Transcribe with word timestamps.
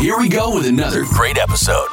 Here 0.00 0.18
we 0.18 0.28
go 0.28 0.54
with 0.54 0.66
another 0.66 1.04
great 1.04 1.38
episode. 1.38 1.88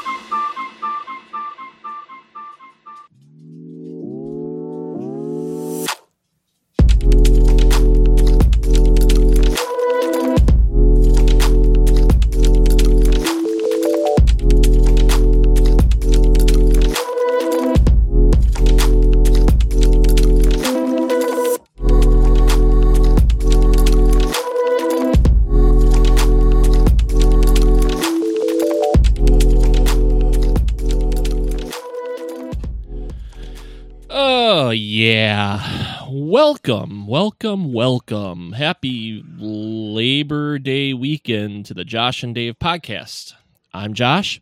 Welcome, 37.14 37.74
welcome. 37.74 38.54
Happy 38.54 39.24
Labor 39.38 40.58
Day 40.58 40.96
weekend 40.96 41.68
to 41.68 41.76
the 41.76 41.86
Josh 41.86 42.24
and 42.24 42.34
Dave 42.34 42.58
podcast. 42.58 43.34
I'm 43.72 43.94
Josh. 43.94 44.42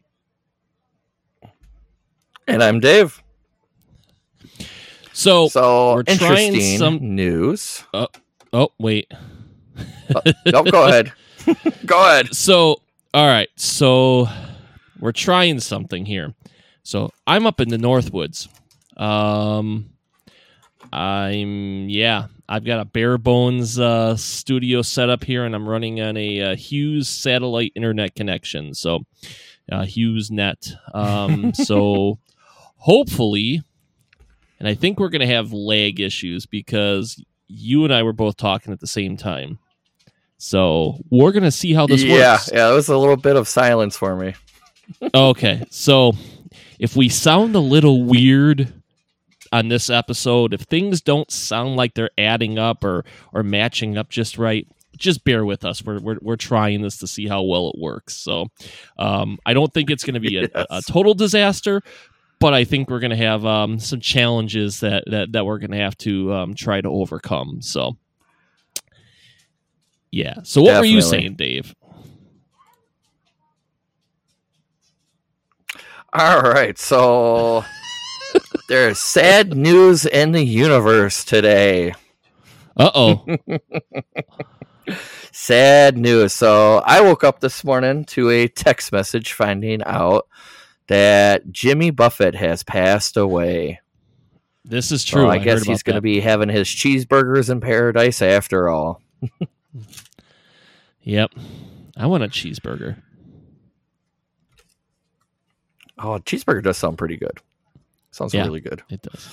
And 2.48 2.64
I'm 2.64 2.80
Dave. 2.80 3.22
So, 5.12 5.50
So 5.50 5.96
we're 5.96 6.04
trying 6.04 6.54
interesting 6.54 6.78
some- 6.78 7.14
news. 7.14 7.84
oh, 7.94 8.70
wait. 8.80 9.12
No, 10.46 10.64
go 10.64 10.88
ahead. 10.88 11.12
go 11.86 12.00
ahead. 12.08 12.34
So, 12.34 12.78
all 13.14 13.28
right. 13.28 13.50
So, 13.58 14.30
we're 14.98 15.12
trying 15.12 15.60
something 15.60 16.06
here. 16.06 16.34
So, 16.84 17.10
I'm 17.28 17.46
up 17.46 17.60
in 17.60 17.68
the 17.68 17.76
Northwoods. 17.76 18.48
Um, 18.96 19.90
I'm 20.92 21.90
yeah. 21.90 22.28
I've 22.50 22.66
got 22.66 22.82
a 22.82 22.86
bare 22.86 23.18
bones 23.18 23.80
uh, 23.80 24.18
studio 24.18 24.82
set 24.82 25.10
up 25.10 25.24
here, 25.24 25.46
and 25.46 25.56
I'm 25.56 25.68
running 25.68 26.02
on 26.02 26.18
a, 26.18 26.42
uh 26.42 26.56
Hughes 26.56 27.08
satellite 27.08 27.72
internet 27.76 28.14
connection. 28.14 28.74
So, 28.74 29.00
uh, 29.72 29.86
Hughes 29.86 30.30
Net. 30.30 30.74
Um, 30.94 31.54
so, 31.54 32.20
hopefully, 32.76 33.64
and 34.60 34.68
I 34.68 34.74
think 34.74 35.00
we're 35.00 35.10
going 35.10 35.28
to 35.28 35.34
have 35.34 35.54
lag 35.54 36.02
issues 36.02 36.46
because 36.46 37.24
you 37.48 37.84
and 37.84 37.94
I 37.94 38.04
were 38.04 38.14
both 38.14 38.38
talking 38.38 38.74
at 38.74 38.80
the 38.80 38.88
same 38.88 39.18
time. 39.18 39.60
So 40.44 40.98
we're 41.12 41.34
gonna 41.34 41.52
see 41.52 41.72
how 41.72 41.86
this 41.86 42.02
yeah, 42.02 42.14
works. 42.14 42.50
Yeah, 42.52 42.58
yeah, 42.58 42.72
it 42.72 42.74
was 42.74 42.90
a 42.90 42.98
little 42.98 43.16
bit 43.16 43.36
of 43.36 43.48
silence 43.48 43.96
for 43.96 44.16
me. 44.16 44.34
Okay, 45.14 45.64
so 45.70 46.14
if 46.80 46.96
we 46.96 47.10
sound 47.10 47.56
a 47.56 47.60
little 47.60 48.04
weird 48.04 48.74
on 49.52 49.68
this 49.68 49.90
episode, 49.90 50.54
if 50.54 50.62
things 50.62 51.02
don't 51.02 51.30
sound 51.32 51.76
like 51.76 51.94
they're 51.94 52.12
adding 52.18 52.58
up 52.58 52.84
or 52.84 53.04
or 53.34 53.44
matching 53.44 53.98
up 53.98 54.10
just 54.10 54.38
right, 54.38 54.68
just 54.98 55.24
bear 55.24 55.46
with 55.46 55.66
us. 55.66 55.84
We're 55.84 56.00
we're, 56.00 56.18
we're 56.22 56.36
trying 56.36 56.82
this 56.82 56.98
to 56.98 57.08
see 57.08 57.28
how 57.28 57.44
well 57.44 57.70
it 57.70 57.80
works. 57.80 58.16
So 58.18 58.48
um, 58.98 59.40
I 59.46 59.54
don't 59.54 59.74
think 59.74 59.90
it's 59.90 60.04
going 60.04 60.14
to 60.16 60.20
be 60.20 60.38
a, 60.44 60.50
a, 60.54 60.66
a 60.70 60.82
total 60.82 61.14
disaster. 61.14 61.82
But 62.40 62.56
I 62.56 62.64
think 62.64 62.90
we're 62.90 63.00
going 63.00 63.12
to 63.12 63.18
have 63.18 63.46
um, 63.46 63.78
some 63.78 64.00
challenges 64.00 64.80
that, 64.80 65.04
that, 65.06 65.32
that 65.34 65.46
we're 65.46 65.60
going 65.60 65.72
to 65.72 65.78
have 65.78 65.96
to 66.00 66.34
um, 66.34 66.56
try 66.56 66.82
to 66.82 66.90
overcome. 66.90 67.62
So, 67.62 67.98
yeah. 70.12 70.42
So, 70.42 70.64
what 70.64 70.80
were 70.80 70.86
you 70.86 71.04
saying, 71.04 71.36
Dave? 71.36 71.76
All 76.14 76.42
right, 76.42 76.78
so 76.80 77.64
there's 78.72 79.00
sad 79.00 79.54
news 79.54 80.06
in 80.06 80.32
the 80.32 80.42
universe 80.42 81.26
today. 81.26 81.94
Uh 82.78 82.90
oh. 82.96 83.26
Sad 85.34 85.98
news. 85.98 86.32
So 86.32 86.78
I 86.78 87.02
woke 87.02 87.26
up 87.26 87.42
this 87.42 87.66
morning 87.66 88.06
to 88.06 88.30
a 88.30 88.48
text 88.48 88.94
message 88.94 89.34
finding 89.34 89.84
out 89.84 90.26
that 90.88 91.52
Jimmy 91.52 91.90
Buffett 91.90 92.34
has 92.36 92.64
passed 92.64 93.18
away. 93.18 93.82
This 94.64 94.90
is 94.94 95.02
So 95.02 95.18
true. 95.18 95.28
I, 95.30 95.38
guess 95.38 95.64
he's 95.64 95.84
going 95.84 95.96
to 95.98 96.02
be 96.02 96.22
having 96.22 96.48
his 96.48 96.70
cheeseburgers 96.70 97.50
in 97.50 97.60
paradise 97.60 98.22
after 98.22 98.70
all. 98.70 99.02
Yep. 101.04 101.32
I 101.98 102.06
want 102.06 102.24
a 102.24 102.28
cheeseburger. 102.28 103.02
Oh, 105.98 106.20
cheeseburger 106.20 106.62
does 106.62 106.78
sound 106.78 107.00
pretty 107.00 107.18
good. 107.18 107.42
Sounds 108.12 108.34
Yeah. 108.34 108.44
really 108.44 108.62
good. 108.62 108.82
It 108.90 109.02
does. 109.02 109.30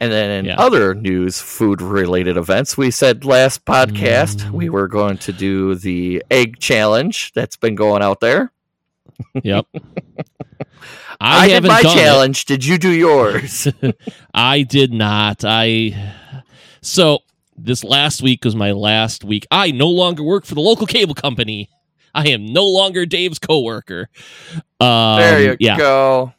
And 0.00 0.10
then 0.10 0.30
in 0.30 0.44
Yeah. 0.46 0.56
other 0.58 0.94
news, 0.94 1.40
food 1.40 1.82
related 1.82 2.36
events, 2.36 2.76
we 2.78 2.90
said 2.90 3.24
last 3.24 3.64
podcast 3.66 4.44
Mm. 4.46 4.50
we 4.52 4.68
were 4.70 4.88
going 4.88 5.18
to 5.18 5.32
do 5.32 5.74
the 5.74 6.22
egg 6.30 6.58
challenge 6.58 7.32
that's 7.34 7.56
been 7.56 7.74
going 7.74 8.02
out 8.02 8.20
there. 8.20 8.52
Yep. 9.42 9.66
I, 11.20 11.44
I, 11.44 11.48
did 11.48 11.64
my 11.64 11.82
challenge. 11.82 12.46
Did 12.46 12.64
you 12.64 12.78
do 12.78 12.90
yours? 12.90 13.68
I 14.34 14.62
did 14.62 14.92
not. 14.94 15.44
I 15.44 16.14
so 16.80 17.18
this 17.58 17.84
last 17.84 18.22
week 18.22 18.42
was 18.44 18.56
my 18.56 18.72
last 18.72 19.22
week. 19.22 19.46
I 19.50 19.70
no 19.70 19.88
longer 19.88 20.22
work 20.22 20.46
for 20.46 20.54
the 20.54 20.62
local 20.62 20.86
cable 20.86 21.14
company. 21.14 21.68
I 22.14 22.28
am 22.28 22.46
no 22.46 22.64
longer 22.66 23.04
Dave's 23.04 23.38
coworker. 23.38 24.08
Um, 24.80 25.20
there 25.20 25.42
you 25.42 25.56
yeah, 25.60 25.76
go. 25.76 26.32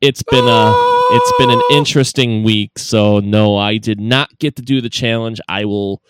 It's 0.00 0.22
been 0.22 0.48
a 0.48 0.72
it's 1.12 1.32
been 1.38 1.50
an 1.50 1.62
interesting 1.72 2.42
week. 2.42 2.78
So 2.78 3.20
no, 3.20 3.56
I 3.56 3.76
did 3.78 4.00
not 4.00 4.38
get 4.38 4.56
to 4.56 4.62
do 4.62 4.80
the 4.80 4.88
challenge. 4.88 5.40
I 5.48 5.64
will 5.64 6.02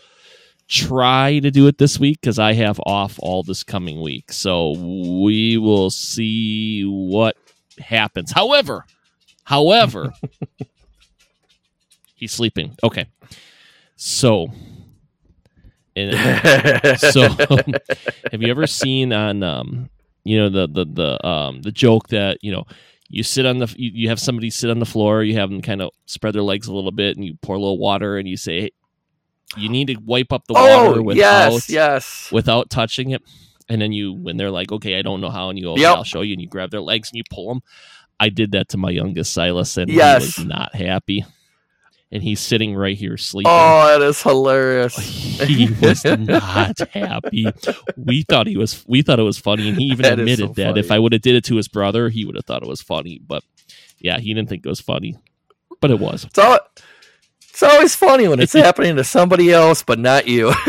try 0.68 1.40
to 1.40 1.50
do 1.50 1.66
it 1.66 1.78
this 1.78 1.98
week 1.98 2.20
because 2.20 2.38
I 2.38 2.52
have 2.52 2.80
off 2.86 3.18
all 3.18 3.42
this 3.42 3.64
coming 3.64 4.00
week. 4.00 4.32
So 4.32 4.72
we 4.78 5.58
will 5.58 5.90
see 5.90 6.84
what 6.84 7.36
happens. 7.78 8.30
However, 8.30 8.84
however, 9.44 10.12
he's 12.14 12.32
sleeping. 12.32 12.76
Okay, 12.82 13.06
so. 13.96 14.48
And 15.96 16.98
so 17.00 17.28
have 18.30 18.40
you 18.40 18.48
ever 18.48 18.68
seen 18.68 19.12
on 19.12 19.42
um 19.42 19.90
you 20.22 20.38
know 20.38 20.48
the 20.48 20.68
the 20.68 20.84
the 20.84 21.26
um 21.26 21.62
the 21.62 21.72
joke 21.72 22.08
that 22.08 22.38
you 22.42 22.52
know 22.52 22.64
you 23.10 23.22
sit 23.22 23.44
on 23.44 23.58
the 23.58 23.74
you, 23.76 23.90
you 23.92 24.08
have 24.08 24.20
somebody 24.20 24.48
sit 24.48 24.70
on 24.70 24.78
the 24.78 24.86
floor 24.86 25.22
you 25.22 25.36
have 25.36 25.50
them 25.50 25.60
kind 25.60 25.82
of 25.82 25.90
spread 26.06 26.34
their 26.34 26.42
legs 26.42 26.68
a 26.68 26.72
little 26.72 26.92
bit 26.92 27.16
and 27.16 27.24
you 27.26 27.36
pour 27.42 27.56
a 27.56 27.58
little 27.58 27.78
water 27.78 28.16
and 28.16 28.28
you 28.28 28.36
say 28.36 28.60
hey, 28.62 28.70
you 29.56 29.68
need 29.68 29.88
to 29.88 29.96
wipe 29.96 30.32
up 30.32 30.46
the 30.46 30.54
oh, 30.56 30.86
water 30.86 31.00
oh, 31.00 31.02
without 31.02 31.52
yes, 31.52 31.68
yes. 31.68 32.28
without 32.32 32.70
touching 32.70 33.10
it 33.10 33.22
and 33.68 33.82
then 33.82 33.92
you 33.92 34.12
when 34.12 34.36
they're 34.36 34.50
like 34.50 34.70
okay 34.72 34.98
i 34.98 35.02
don't 35.02 35.20
know 35.20 35.30
how 35.30 35.50
and 35.50 35.58
you 35.58 35.64
go 35.64 35.72
okay, 35.72 35.82
Yep. 35.82 35.96
i'll 35.96 36.04
show 36.04 36.22
you 36.22 36.32
and 36.32 36.40
you 36.40 36.48
grab 36.48 36.70
their 36.70 36.80
legs 36.80 37.10
and 37.10 37.16
you 37.16 37.24
pull 37.30 37.48
them 37.48 37.62
i 38.20 38.28
did 38.28 38.52
that 38.52 38.68
to 38.70 38.78
my 38.78 38.90
youngest 38.90 39.32
silas 39.32 39.76
and 39.76 39.90
Yes. 39.90 40.36
he 40.36 40.42
was 40.42 40.48
not 40.48 40.74
happy 40.74 41.24
and 42.12 42.22
he's 42.22 42.40
sitting 42.40 42.74
right 42.74 42.96
here 42.96 43.16
sleeping 43.16 43.50
Oh, 43.52 43.86
that 43.86 44.02
is 44.04 44.22
hilarious. 44.22 44.96
he 45.40 45.70
was 45.80 46.04
not 46.18 46.78
happy. 46.90 47.46
We 47.96 48.22
thought 48.22 48.46
he 48.46 48.56
was. 48.56 48.84
We 48.86 49.02
thought 49.02 49.18
it 49.20 49.24
was 49.24 49.38
funny, 49.38 49.68
and 49.68 49.78
he 49.78 49.84
even 49.86 50.02
That 50.02 50.18
admitted 50.18 50.48
so 50.48 50.52
that 50.54 50.78
if. 50.78 50.90
I 50.90 50.98
would 50.98 51.12
have 51.12 51.22
did 51.22 51.36
it 51.36 51.44
to 51.44 51.56
his 51.56 51.68
brother, 51.68 52.08
he 52.08 52.24
would 52.24 52.34
have 52.36 52.44
thought 52.44 52.62
it 52.62 52.68
was 52.68 52.82
funny. 52.82 53.20
But 53.24 53.42
yeah, 53.98 54.18
he 54.18 54.34
didn't 54.34 54.48
think 54.48 54.64
it 54.66 54.68
was 54.68 54.80
funny, 54.80 55.16
but 55.80 55.90
it 55.90 55.98
was. 55.98 56.24
It's, 56.24 56.38
all, 56.38 56.58
it's 57.48 57.62
always 57.62 57.94
funny 57.94 58.26
when 58.28 58.40
it's 58.40 58.52
happening 58.52 58.96
to 58.96 59.04
somebody 59.04 59.52
else, 59.52 59.82
but 59.82 59.98
not 59.98 60.26
you. 60.26 60.52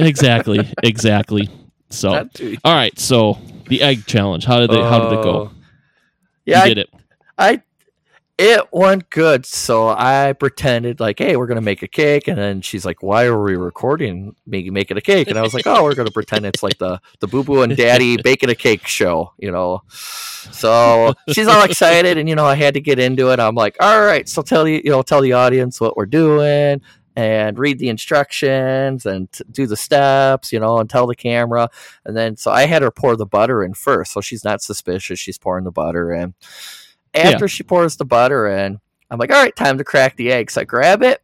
Exactly, 0.00 0.72
exactly. 0.84 1.50
So, 1.90 2.12
Not 2.12 2.34
to 2.34 2.50
you. 2.50 2.58
all 2.64 2.74
right. 2.74 2.96
So 2.98 3.38
the 3.68 3.82
egg 3.82 4.06
challenge. 4.06 4.44
How 4.44 4.60
did 4.60 4.70
they? 4.70 4.80
how 4.80 5.00
did 5.08 5.18
it 5.18 5.22
go? 5.24 5.30
Oh. 5.30 5.50
Yeah, 6.44 6.58
you 6.58 6.62
I 6.62 6.68
did 6.68 6.78
it. 6.78 6.90
I 7.36 7.62
it 8.38 8.68
went 8.72 9.10
good. 9.10 9.44
So 9.44 9.88
I 9.88 10.32
pretended 10.32 11.00
like, 11.00 11.18
hey, 11.18 11.36
we're 11.36 11.48
gonna 11.48 11.60
make 11.60 11.82
a 11.82 11.88
cake, 11.88 12.28
and 12.28 12.38
then 12.38 12.60
she's 12.62 12.84
like, 12.86 13.02
why 13.02 13.24
are 13.24 13.42
we 13.42 13.56
recording 13.56 14.36
me 14.46 14.70
making 14.70 14.96
a 14.96 15.00
cake? 15.00 15.28
And 15.28 15.36
I 15.36 15.42
was 15.42 15.54
like, 15.54 15.66
oh, 15.66 15.82
we're 15.82 15.96
gonna 15.96 16.12
pretend 16.12 16.46
it's 16.46 16.62
like 16.62 16.78
the 16.78 17.00
the 17.18 17.26
Boo 17.26 17.42
Boo 17.42 17.62
and 17.62 17.76
Daddy 17.76 18.16
baking 18.22 18.48
a 18.48 18.54
cake 18.54 18.86
show, 18.86 19.32
you 19.38 19.50
know. 19.50 19.82
So 19.88 21.14
she's 21.30 21.48
all 21.48 21.64
excited, 21.64 22.16
and 22.16 22.28
you 22.28 22.36
know, 22.36 22.46
I 22.46 22.54
had 22.54 22.74
to 22.74 22.80
get 22.80 23.00
into 23.00 23.32
it. 23.32 23.40
I'm 23.40 23.56
like, 23.56 23.76
all 23.80 24.00
right, 24.02 24.28
so 24.28 24.42
tell 24.42 24.68
you, 24.68 24.80
you 24.84 24.90
know, 24.90 25.02
tell 25.02 25.20
the 25.20 25.32
audience 25.32 25.80
what 25.80 25.96
we're 25.96 26.06
doing. 26.06 26.80
And 27.16 27.58
read 27.58 27.80
the 27.80 27.88
instructions 27.88 29.04
and 29.04 29.32
t- 29.32 29.42
do 29.50 29.66
the 29.66 29.76
steps, 29.76 30.52
you 30.52 30.60
know, 30.60 30.78
and 30.78 30.88
tell 30.88 31.08
the 31.08 31.16
camera. 31.16 31.68
And 32.04 32.16
then, 32.16 32.36
so 32.36 32.52
I 32.52 32.66
had 32.66 32.82
her 32.82 32.92
pour 32.92 33.16
the 33.16 33.26
butter 33.26 33.64
in 33.64 33.74
first, 33.74 34.12
so 34.12 34.20
she's 34.20 34.44
not 34.44 34.62
suspicious. 34.62 35.18
She's 35.18 35.36
pouring 35.36 35.64
the 35.64 35.72
butter 35.72 36.12
in. 36.12 36.34
After 37.14 37.48
she 37.48 37.62
pours 37.62 37.96
the 37.96 38.04
butter 38.04 38.46
in, 38.46 38.80
I'm 39.10 39.18
like, 39.18 39.30
all 39.30 39.42
right, 39.42 39.54
time 39.54 39.78
to 39.78 39.84
crack 39.84 40.16
the 40.16 40.30
egg. 40.32 40.50
So 40.50 40.60
I 40.60 40.64
grab 40.64 41.02
it 41.02 41.22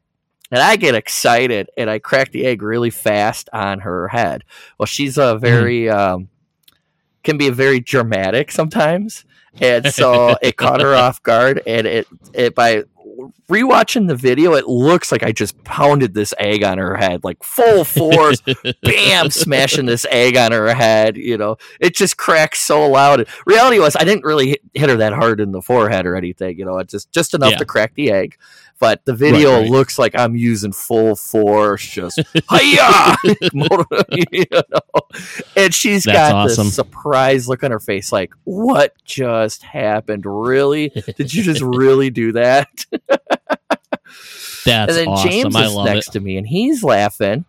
and 0.51 0.61
I 0.61 0.77
get 0.77 0.95
excited 0.95 1.69
and 1.77 1.91
I 1.91 1.99
crack 1.99 2.33
the 2.33 2.47
egg 2.47 2.63
really 2.63 2.91
fast 2.91 3.49
on 3.53 3.81
her 3.81 4.09
head. 4.09 4.45
Well, 4.79 4.87
she's 4.87 5.19
a 5.19 5.37
very, 5.39 5.89
um, 5.89 6.29
can 7.25 7.39
be 7.39 7.49
a 7.49 7.53
very 7.53 7.81
dramatic 7.81 8.53
sometimes, 8.53 9.25
and 9.61 9.93
so 9.93 10.37
it 10.43 10.57
caught 10.57 10.81
her 10.81 10.95
off 10.95 11.23
guard, 11.23 11.63
and 11.67 11.87
it 11.87 12.07
it 12.33 12.55
by 12.55 12.85
rewatching 13.49 14.09
the 14.09 14.17
video, 14.17 14.55
it 14.55 14.67
looks 14.69 15.11
like 15.13 15.23
I 15.23 15.33
just 15.33 15.63
pounded 15.65 16.15
this 16.15 16.33
egg 16.39 16.63
on 16.65 16.79
her 16.79 16.97
head, 16.97 17.25
like 17.25 17.43
full 17.43 17.85
force, 17.85 18.41
bam, 18.83 19.31
smashing 19.31 19.87
this 19.87 20.07
egg 20.11 20.37
on 20.37 20.53
her 20.53 20.75
head. 20.75 21.17
You 21.17 21.37
know, 21.39 21.57
it 21.81 21.95
just 21.95 22.17
cracks 22.17 22.61
so 22.61 22.89
loud. 22.89 23.27
Reality 23.47 23.79
was, 23.79 23.97
I 23.97 24.05
didn't 24.05 24.25
really 24.25 24.59
hit, 24.75 24.91
her 24.91 24.97
that 24.97 25.13
hard 25.13 25.41
in 25.41 25.53
the 25.53 25.63
forehead 25.63 26.07
or 26.07 26.17
anything. 26.17 26.59
You 26.59 26.65
know, 26.65 26.79
it's 26.79 26.93
just 26.93 27.13
just 27.13 27.35
enough 27.35 27.53
Yeah. 27.53 27.59
to 27.59 27.65
crack 27.65 27.95
the 27.95 28.11
egg. 28.11 28.37
But 28.81 29.05
the 29.05 29.15
video 29.15 29.53
Right, 29.53 29.61
right. 29.63 29.71
looks 29.71 29.99
like 29.99 30.19
I'm 30.19 30.35
using 30.37 30.73
full 30.73 31.15
force, 31.17 31.87
just 31.87 32.21
hiya, 32.51 33.17
you 33.53 34.45
know. 34.51 34.65
And 35.57 35.73
she's 35.73 36.03
That's 36.05 36.17
got 36.19 36.35
awesome. 36.35 36.67
this 36.67 36.75
surprise 36.75 37.49
look 37.49 37.63
on 37.63 37.71
her 37.71 37.79
face, 37.79 38.11
like, 38.13 38.33
"What 38.45 38.93
just 39.05 39.63
happened? 39.63 40.25
Really? 40.27 40.89
Did 41.17 41.33
you 41.33 41.43
just 41.45 41.63
really 41.63 42.11
do 42.11 42.33
that?" 42.33 42.69
That's 44.65 44.67
and 44.67 44.89
then 44.91 45.09
awesome. 45.09 45.31
James 45.31 45.55
is 45.57 45.77
next 45.77 46.09
it. 46.09 46.13
to 46.13 46.21
me 46.21 46.37
and 46.37 46.47
he's 46.47 46.83
laughing. 46.83 47.45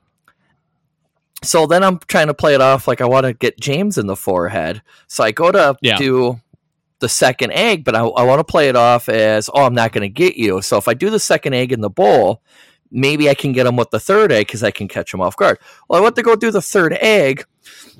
So 1.44 1.66
then 1.68 1.84
I'm 1.84 2.00
trying 2.08 2.28
to 2.28 2.34
play 2.34 2.56
it 2.56 2.62
off 2.62 2.88
like 2.88 3.02
I 3.02 3.06
want 3.06 3.26
to 3.26 3.34
get 3.34 3.60
James 3.60 3.98
in 3.98 4.08
the 4.08 4.16
forehead. 4.16 4.82
So 5.08 5.24
I 5.24 5.32
go 5.32 5.52
to 5.52 5.76
Yeah. 5.82 5.98
do 5.98 6.40
the 7.00 7.10
second 7.10 7.52
egg, 7.54 7.84
but 7.84 7.96
I, 7.96 8.00
I 8.02 8.24
want 8.24 8.40
to 8.40 8.44
play 8.44 8.70
it 8.70 8.76
off 8.76 9.10
as, 9.10 9.50
oh, 9.54 9.64
I'm 9.66 9.74
not 9.76 9.92
going 9.92 10.04
to 10.04 10.10
get 10.10 10.38
you. 10.38 10.62
So 10.62 10.78
if 10.78 10.88
I 10.88 10.94
do 10.94 11.10
the 11.10 11.20
second 11.20 11.54
egg 11.54 11.72
in 11.72 11.82
the 11.82 11.90
bowl, 11.90 12.42
maybe 12.92 13.30
I 13.30 13.34
can 13.34 13.52
get 13.52 13.66
him 13.68 13.76
with 13.76 13.90
the 13.92 14.00
third 14.00 14.32
egg 14.32 14.48
because 14.48 14.64
I 14.64 14.72
can 14.72 14.88
catch 14.88 15.14
him 15.14 15.20
off 15.22 15.36
guard. 15.36 15.60
Well, 15.90 16.00
I 16.00 16.04
went 16.04 16.16
to 16.16 16.24
go 16.24 16.36
do 16.36 16.52
the 16.52 16.62
third 16.62 16.94
egg, 16.94 17.44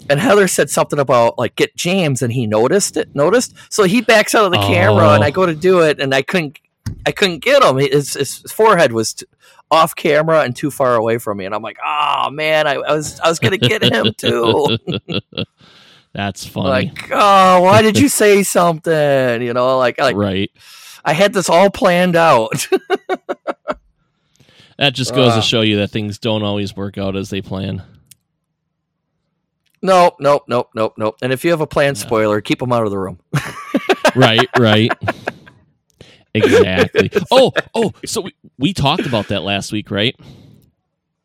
and 0.10 0.20
Heather 0.20 0.48
said 0.48 0.70
something 0.70 1.00
about 1.00 1.38
like 1.38 1.56
get 1.56 1.76
James, 1.76 2.22
and 2.22 2.32
he 2.32 2.48
noticed 2.48 2.96
it. 2.98 3.14
Noticed, 3.16 3.54
so 3.70 3.84
he 3.84 4.02
backs 4.02 4.34
out 4.34 4.46
of 4.46 4.52
the 4.52 4.58
camera, 4.60 5.10
and 5.10 5.24
Oh. 5.24 5.28
I 5.28 5.32
go 5.32 5.46
to 5.46 5.56
do 5.56 5.82
it, 5.82 6.00
and 6.00 6.14
I 6.14 6.22
couldn't. 6.22 6.60
I 7.08 7.12
couldn't 7.12 7.40
get 7.40 7.64
him. 7.64 7.78
His, 7.78 8.14
his 8.14 8.38
forehead 8.52 8.92
was 8.92 9.16
t- 9.16 9.26
off 9.72 9.96
camera 9.96 10.42
and 10.42 10.56
too 10.56 10.70
far 10.70 10.96
away 10.96 11.18
from 11.18 11.40
me, 11.40 11.46
and 11.46 11.54
I'm 11.56 11.64
like, 11.64 11.78
oh 11.84 12.30
man, 12.30 12.68
I, 12.68 12.74
I 12.76 12.94
was 12.94 13.20
I 13.20 13.28
was 13.28 13.40
gonna 13.40 13.58
get 13.58 13.82
him 13.84 14.14
too. 14.18 14.78
That's 16.16 16.46
funny. 16.46 16.70
like, 16.70 17.10
oh, 17.12 17.62
why 17.62 17.82
did 17.82 18.00
you 18.00 18.08
say 18.08 18.42
something? 18.44 19.42
You 19.42 19.54
know, 19.54 19.78
like 19.78 20.00
like 20.00 20.16
right. 20.16 20.50
I 21.04 21.12
had 21.14 21.34
this 21.34 21.50
all 21.50 21.70
planned 21.70 22.16
out. 22.16 22.68
That 24.78 24.94
just 24.94 25.16
goes 25.16 25.32
Ah. 25.32 25.36
to 25.38 25.42
show 25.42 25.62
you 25.62 25.78
that 25.78 25.90
things 25.92 26.18
don't 26.20 26.44
always 26.44 26.76
work 26.76 26.98
out 26.98 27.16
as 27.16 27.30
they 27.30 27.42
plan. 27.42 27.82
nope, 29.82 30.16
nope, 30.20 30.44
nope, 30.50 30.70
nope, 30.76 30.94
nope. 30.98 31.16
And 31.22 31.32
if 31.32 31.46
you 31.46 31.52
have 31.52 31.62
a 31.62 31.68
planned 31.68 31.96
Yeah. 31.98 32.04
spoiler, 32.06 32.42
keep 32.42 32.60
them 32.60 32.74
out 32.74 32.84
of 32.84 32.92
the 32.92 32.98
room. 32.98 33.20
right, 34.16 34.50
right. 34.60 34.92
Exactly. 36.34 37.10
Oh, 37.32 37.54
oh, 37.74 37.94
so 38.06 38.20
we, 38.20 38.36
we 38.58 38.74
talked 38.74 39.06
about 39.06 39.30
that 39.30 39.44
last 39.44 39.72
week, 39.72 39.90
right? 39.92 40.14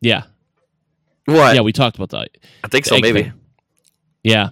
Yeah. 0.01 0.23
What? 1.25 1.57
Yeah, 1.57 1.63
we 1.63 1.73
talked 1.73 1.97
about 1.97 2.11
that. 2.11 2.29
I 2.63 2.69
think 2.69 2.85
so, 2.87 3.01
maybe. 3.01 3.25
thing. 3.25 3.33
Yeah. 4.23 4.51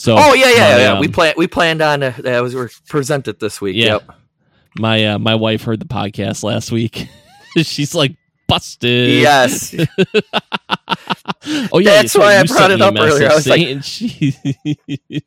So 0.00 0.16
Oh 0.18 0.32
yeah, 0.32 0.48
yeah, 0.48 0.56
my, 0.76 0.80
yeah. 0.82 0.92
um, 0.94 0.98
we 1.00 1.08
planned 1.08 1.34
we 1.36 1.46
planned 1.46 1.82
on 1.82 2.02
uh, 2.02 2.14
that 2.20 2.40
was 2.40 2.54
were 2.54 2.70
presented 2.88 3.38
this 3.38 3.60
week. 3.60 3.76
Yeah. 3.76 3.84
Yep. 3.98 4.10
my 4.78 5.04
uh, 5.08 5.18
my 5.18 5.34
wife 5.34 5.62
heard 5.64 5.78
the 5.78 5.84
podcast 5.84 6.42
last 6.42 6.72
week. 6.72 7.06
She's 7.58 7.94
like 7.94 8.16
busted. 8.48 9.10
Yes. 9.10 9.74
oh 11.70 11.78
yeah, 11.80 12.00
That's 12.00 12.12
so 12.12 12.20
why 12.20 12.38
I 12.38 12.44
brought 12.44 12.70
it 12.70 12.80
up 12.80 12.94
earlier. 12.96 13.28
I 13.30 13.34
was 13.34 13.46
like- 13.46 13.82
she 13.84 14.34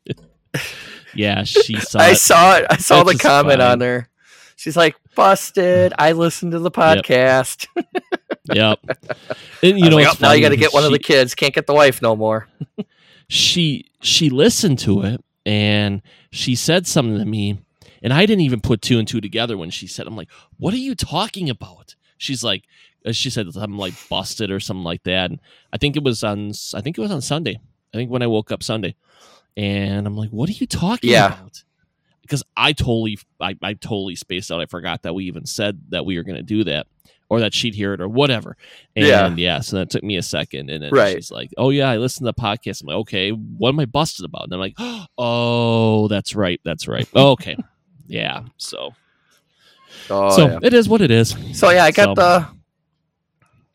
Yeah, 1.14 1.44
she 1.44 1.78
saw 1.78 2.00
I 2.00 2.08
it. 2.10 2.16
saw 2.16 2.56
it. 2.56 2.66
I 2.68 2.76
saw 2.78 3.04
That's 3.04 3.18
the 3.18 3.22
comment 3.28 3.60
fine. 3.60 3.70
on 3.70 3.78
there. 3.78 4.08
She's 4.56 4.76
like, 4.76 4.96
busted. 5.14 5.92
I 5.96 6.10
listened 6.12 6.50
to 6.50 6.58
the 6.58 6.72
podcast. 6.72 7.68
Yep. 8.52 8.80
And 9.62 9.78
you 9.78 9.88
know, 9.88 9.96
like, 9.96 10.08
"Oh, 10.08 10.16
now 10.20 10.32
you 10.32 10.40
got 10.42 10.48
to 10.48 10.56
get 10.56 10.74
one 10.74 10.82
of 10.84 10.90
the 10.90 10.98
kids. 10.98 11.36
Can't 11.36 11.54
get 11.54 11.68
the 11.68 11.74
wife 11.74 12.02
no 12.02 12.16
more. 12.16 12.48
She 13.34 13.84
she 14.00 14.30
listened 14.30 14.78
to 14.78 15.02
it 15.02 15.20
and 15.44 16.00
she 16.30 16.54
said 16.54 16.86
something 16.86 17.18
to 17.18 17.24
me 17.24 17.58
and 18.02 18.12
i 18.12 18.24
didn't 18.26 18.42
even 18.42 18.60
put 18.60 18.80
two 18.80 18.98
and 18.98 19.08
two 19.08 19.20
together 19.20 19.56
when 19.56 19.70
she 19.70 19.86
said 19.88 20.06
i'm 20.06 20.16
like 20.16 20.30
what 20.56 20.72
are 20.72 20.78
you 20.78 20.94
talking 20.94 21.50
about? 21.50 21.96
She's 22.16 22.44
like 22.44 22.64
uh, 23.04 23.12
she 23.12 23.28
said 23.30 23.48
i'm 23.56 23.76
like 23.76 23.96
busted 24.08 24.50
or 24.52 24.60
something 24.60 24.84
like 24.84 25.02
that. 25.02 25.30
And 25.30 25.40
i 25.72 25.78
think 25.78 25.96
it 25.96 26.04
was 26.04 26.22
on 26.22 26.52
i 26.74 26.80
think 26.80 26.96
it 26.96 27.00
was 27.00 27.10
on 27.10 27.20
sunday. 27.20 27.58
I 27.92 27.96
think 27.96 28.10
when 28.10 28.22
i 28.22 28.26
woke 28.28 28.52
up 28.52 28.62
sunday. 28.62 28.94
And 29.56 30.06
i'm 30.06 30.16
like 30.16 30.30
what 30.30 30.48
are 30.48 30.52
you 30.52 30.66
talking 30.66 31.10
Yeah. 31.10 31.26
about? 31.26 31.64
Because 32.22 32.44
i 32.56 32.72
totally 32.72 33.18
I, 33.40 33.56
I 33.62 33.74
totally 33.74 34.14
spaced 34.14 34.52
out. 34.52 34.60
I 34.60 34.66
forgot 34.66 35.02
that 35.02 35.14
we 35.14 35.24
even 35.24 35.44
said 35.44 35.80
that 35.90 36.06
we 36.06 36.16
were 36.16 36.22
going 36.24 36.36
to 36.36 36.42
do 36.42 36.62
that 36.64 36.86
or 37.34 37.40
that 37.40 37.54
she'd 37.54 37.74
hear 37.74 37.92
it 37.94 38.00
or 38.00 38.08
whatever. 38.08 38.56
And 38.96 39.06
Yeah. 39.06 39.34
yeah, 39.36 39.60
so 39.60 39.76
that 39.76 39.90
took 39.90 40.02
me 40.02 40.16
a 40.16 40.22
second. 40.22 40.70
And 40.70 40.82
then 40.82 40.90
Right. 40.92 41.16
she's 41.16 41.30
like 41.30 41.52
oh 41.56 41.70
yeah 41.70 41.90
i 41.90 41.96
listened 41.96 42.26
to 42.26 42.32
the 42.36 42.40
podcast. 42.40 42.82
I'm 42.82 42.88
like 42.88 42.96
okay 42.98 43.30
what 43.30 43.68
am 43.70 43.80
i 43.80 43.84
busted 43.86 44.24
about? 44.24 44.44
And 44.44 44.54
i'm 44.54 44.60
like 44.60 44.74
oh 45.18 46.08
that's 46.08 46.34
right 46.34 46.60
that's 46.64 46.86
right. 46.88 47.08
Okay. 47.16 47.56
Yeah 48.06 48.44
so. 48.56 48.94
Oh, 50.10 50.30
so 50.36 50.46
yeah. 50.48 50.58
it 50.62 50.74
is 50.74 50.88
what 50.88 51.00
it 51.00 51.10
is. 51.10 51.34
So 51.52 51.70
yeah, 51.70 51.84
I 51.84 51.90
got 51.90 52.16
So- 52.16 52.22
the 52.22 52.46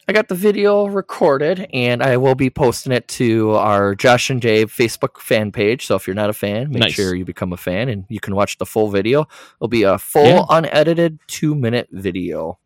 I 0.09 0.11
got 0.11 0.27
the 0.27 0.33
video 0.33 0.87
recorded 0.87 1.67
and 1.71 2.01
I 2.01 2.17
will 2.17 2.33
be 2.33 2.49
posting 2.49 2.91
it 2.91 3.07
to 3.09 3.51
our 3.51 3.93
Josh 3.93 4.31
and 4.31 4.41
Dave 4.41 4.73
Facebook 4.75 5.19
fan 5.19 5.51
page. 5.51 5.85
So 5.85 5.95
if 5.95 6.07
you're 6.07 6.15
not 6.15 6.31
a 6.31 6.33
fan, 6.33 6.71
make 6.71 6.79
Nice. 6.79 6.93
sure 6.93 7.13
you 7.13 7.25
become 7.25 7.53
a 7.53 7.57
fan 7.57 7.89
and 7.89 8.05
you 8.09 8.19
can 8.19 8.33
watch 8.33 8.57
the 8.57 8.65
full 8.65 8.89
video. 8.89 9.27
It'll 9.57 9.67
be 9.67 9.83
a 9.83 9.99
full 9.99 10.25
Yeah. 10.25 10.45
unedited 10.49 11.19
2-minute 11.27 11.89
video. 11.91 12.57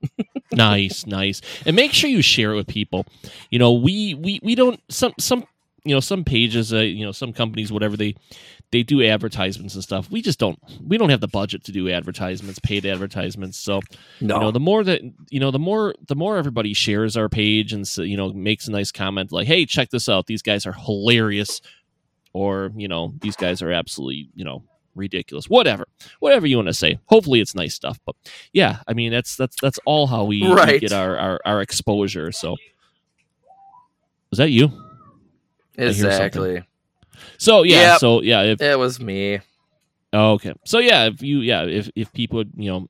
nice 0.53 1.05
nice 1.07 1.41
and 1.65 1.75
make 1.75 1.91
sure 1.91 2.09
you 2.09 2.21
share 2.21 2.53
it 2.53 2.55
with 2.55 2.67
people 2.67 3.07
you 3.49 3.57
know 3.57 3.73
we 3.73 4.13
we 4.13 4.39
we 4.43 4.53
don't 4.53 4.79
some 4.87 5.11
some 5.19 5.43
you 5.85 5.93
know 5.93 5.99
some 5.99 6.23
pages 6.23 6.73
uh, 6.73 6.77
you 6.77 7.05
know 7.05 7.11
some 7.11 7.33
companies 7.33 7.71
whatever 7.71 7.97
they 7.97 8.15
they 8.71 8.81
do 8.83 9.03
advertisements 9.03 9.75
and 9.75 9.83
stuff. 9.83 10.09
We 10.09 10.21
just 10.21 10.39
don't 10.39 10.57
we 10.81 10.97
don't 10.97 11.09
have 11.09 11.21
the 11.21 11.27
budget 11.27 11.63
to 11.65 11.71
do 11.71 11.89
advertisements 11.91 12.59
paid 12.59 12.85
advertisements. 12.85 13.57
So 13.59 13.81
No. 14.21 14.35
you 14.35 14.41
know 14.41 14.51
the 14.51 14.59
more 14.59 14.83
that 14.83 15.01
you 15.29 15.39
know 15.39 15.51
the 15.51 15.59
more 15.59 15.93
the 16.07 16.15
more 16.15 16.37
everybody 16.37 16.73
shares 16.73 17.15
our 17.17 17.29
page 17.29 17.73
and 17.73 17.85
you 17.97 18.17
know 18.17 18.31
makes 18.33 18.67
a 18.67 18.71
nice 18.71 18.91
comment 18.91 19.31
like 19.31 19.45
hey 19.47 19.65
check 19.65 19.89
this 19.89 20.09
out. 20.09 20.25
These 20.27 20.41
guys 20.41 20.65
are 20.65 20.73
hilarious. 20.73 21.61
Or 22.35 22.71
you 22.75 22.87
know 22.87 23.13
these 23.21 23.35
guys 23.35 23.61
are 23.61 23.71
absolutely 23.71 24.29
you 24.33 24.43
know 24.43 24.63
ridiculous. 24.95 25.45
Whatever 25.49 25.85
whatever 26.19 26.47
you 26.47 26.55
want 26.55 26.67
to 26.69 26.73
say. 26.73 26.99
Hopefully 27.05 27.41
it's 27.41 27.53
nice 27.53 27.75
stuff 27.75 27.99
but 28.07 28.15
yeah 28.53 28.77
i 28.87 28.93
mean 28.93 29.11
that's 29.11 29.35
that's 29.35 29.55
that's 29.61 29.79
all 29.85 30.07
how 30.07 30.23
we, 30.23 30.41
we 30.41 30.79
get 30.79 30.93
our, 30.93 31.15
our 31.17 31.39
our 31.45 31.61
exposure. 31.61 32.31
So 32.31 32.55
was 34.31 34.39
that 34.39 34.49
you. 34.49 34.71
Exactly. 35.77 36.63
so 37.37 37.63
yeah 37.63 37.91
Yep. 37.93 37.99
so 37.99 38.21
yeah 38.21 38.41
if 38.43 38.61
It 38.61 38.77
was 38.77 38.99
me. 38.99 39.39
Oh, 40.15 40.33
okay. 40.33 40.53
So 40.65 40.77
yeah, 40.77 41.05
if 41.05 41.23
you 41.23 41.39
yeah, 41.39 41.63
if 41.63 41.89
if 41.95 42.13
people 42.13 42.43
you 42.55 42.69
know, 42.69 42.87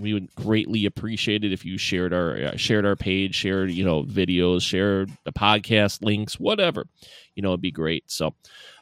we 0.00 0.14
would 0.14 0.34
greatly 0.34 0.86
appreciate 0.86 1.44
it 1.44 1.52
if 1.52 1.66
you 1.66 1.76
shared 1.76 2.14
our 2.14 2.34
uh, 2.36 2.56
shared 2.56 2.86
our 2.86 2.96
page, 2.96 3.34
shared, 3.34 3.70
you 3.70 3.84
know, 3.84 4.04
videos, 4.04 4.62
shared 4.62 5.10
the 5.24 5.32
podcast 5.32 6.02
links, 6.02 6.40
whatever. 6.40 6.86
You 7.34 7.42
know, 7.42 7.50
it'd 7.50 7.60
be 7.60 7.70
great. 7.70 8.04
So 8.10 8.34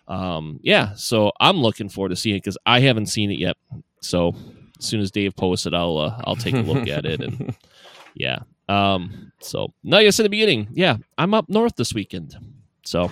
um 0.07 0.61
yeah, 0.63 0.95
so 0.95 1.33
I'm 1.41 1.57
looking 1.57 1.89
forward 1.89 2.11
to 2.11 2.17
seeing 2.17 2.37
it 2.37 2.45
cuz 2.45 2.57
I 2.65 2.79
haven't 2.81 3.07
seen 3.07 3.33
it 3.33 3.39
yet. 3.41 3.57
So 4.03 4.37
as 4.79 4.85
soon 4.85 5.01
as 5.01 5.11
Dave 5.11 5.35
posts 5.35 5.67
it, 5.67 5.75
I'll 5.75 5.99
uh, 5.99 6.21
I'll 6.25 6.37
take 6.37 6.55
a 6.55 6.59
look 6.61 6.87
at 6.87 7.05
it 7.05 7.21
and 7.21 7.57
yeah. 8.15 8.39
Um 8.69 9.33
so 9.41 9.75
like 9.83 10.07
I 10.07 10.11
said 10.11 10.23
at 10.23 10.31
the 10.31 10.37
beginning, 10.37 10.69
yeah, 10.75 10.99
I'm 11.19 11.35
up 11.35 11.49
north 11.49 11.75
this 11.75 11.93
weekend. 11.93 12.37
So 12.85 13.11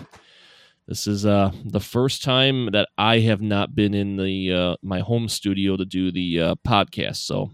this 0.89 1.07
is 1.07 1.25
uh 1.27 1.53
the 1.67 1.81
first 1.81 2.25
time 2.25 2.71
that 2.73 2.89
I 2.97 3.21
have 3.21 3.41
not 3.43 3.75
been 3.75 3.95
in 3.95 4.17
the 4.17 4.53
uh, 4.53 4.77
my 4.83 5.01
home 5.01 5.29
studio 5.29 5.77
to 5.77 5.85
do 5.85 6.11
the 6.11 6.41
uh, 6.41 6.55
podcast. 6.67 7.17
So 7.19 7.51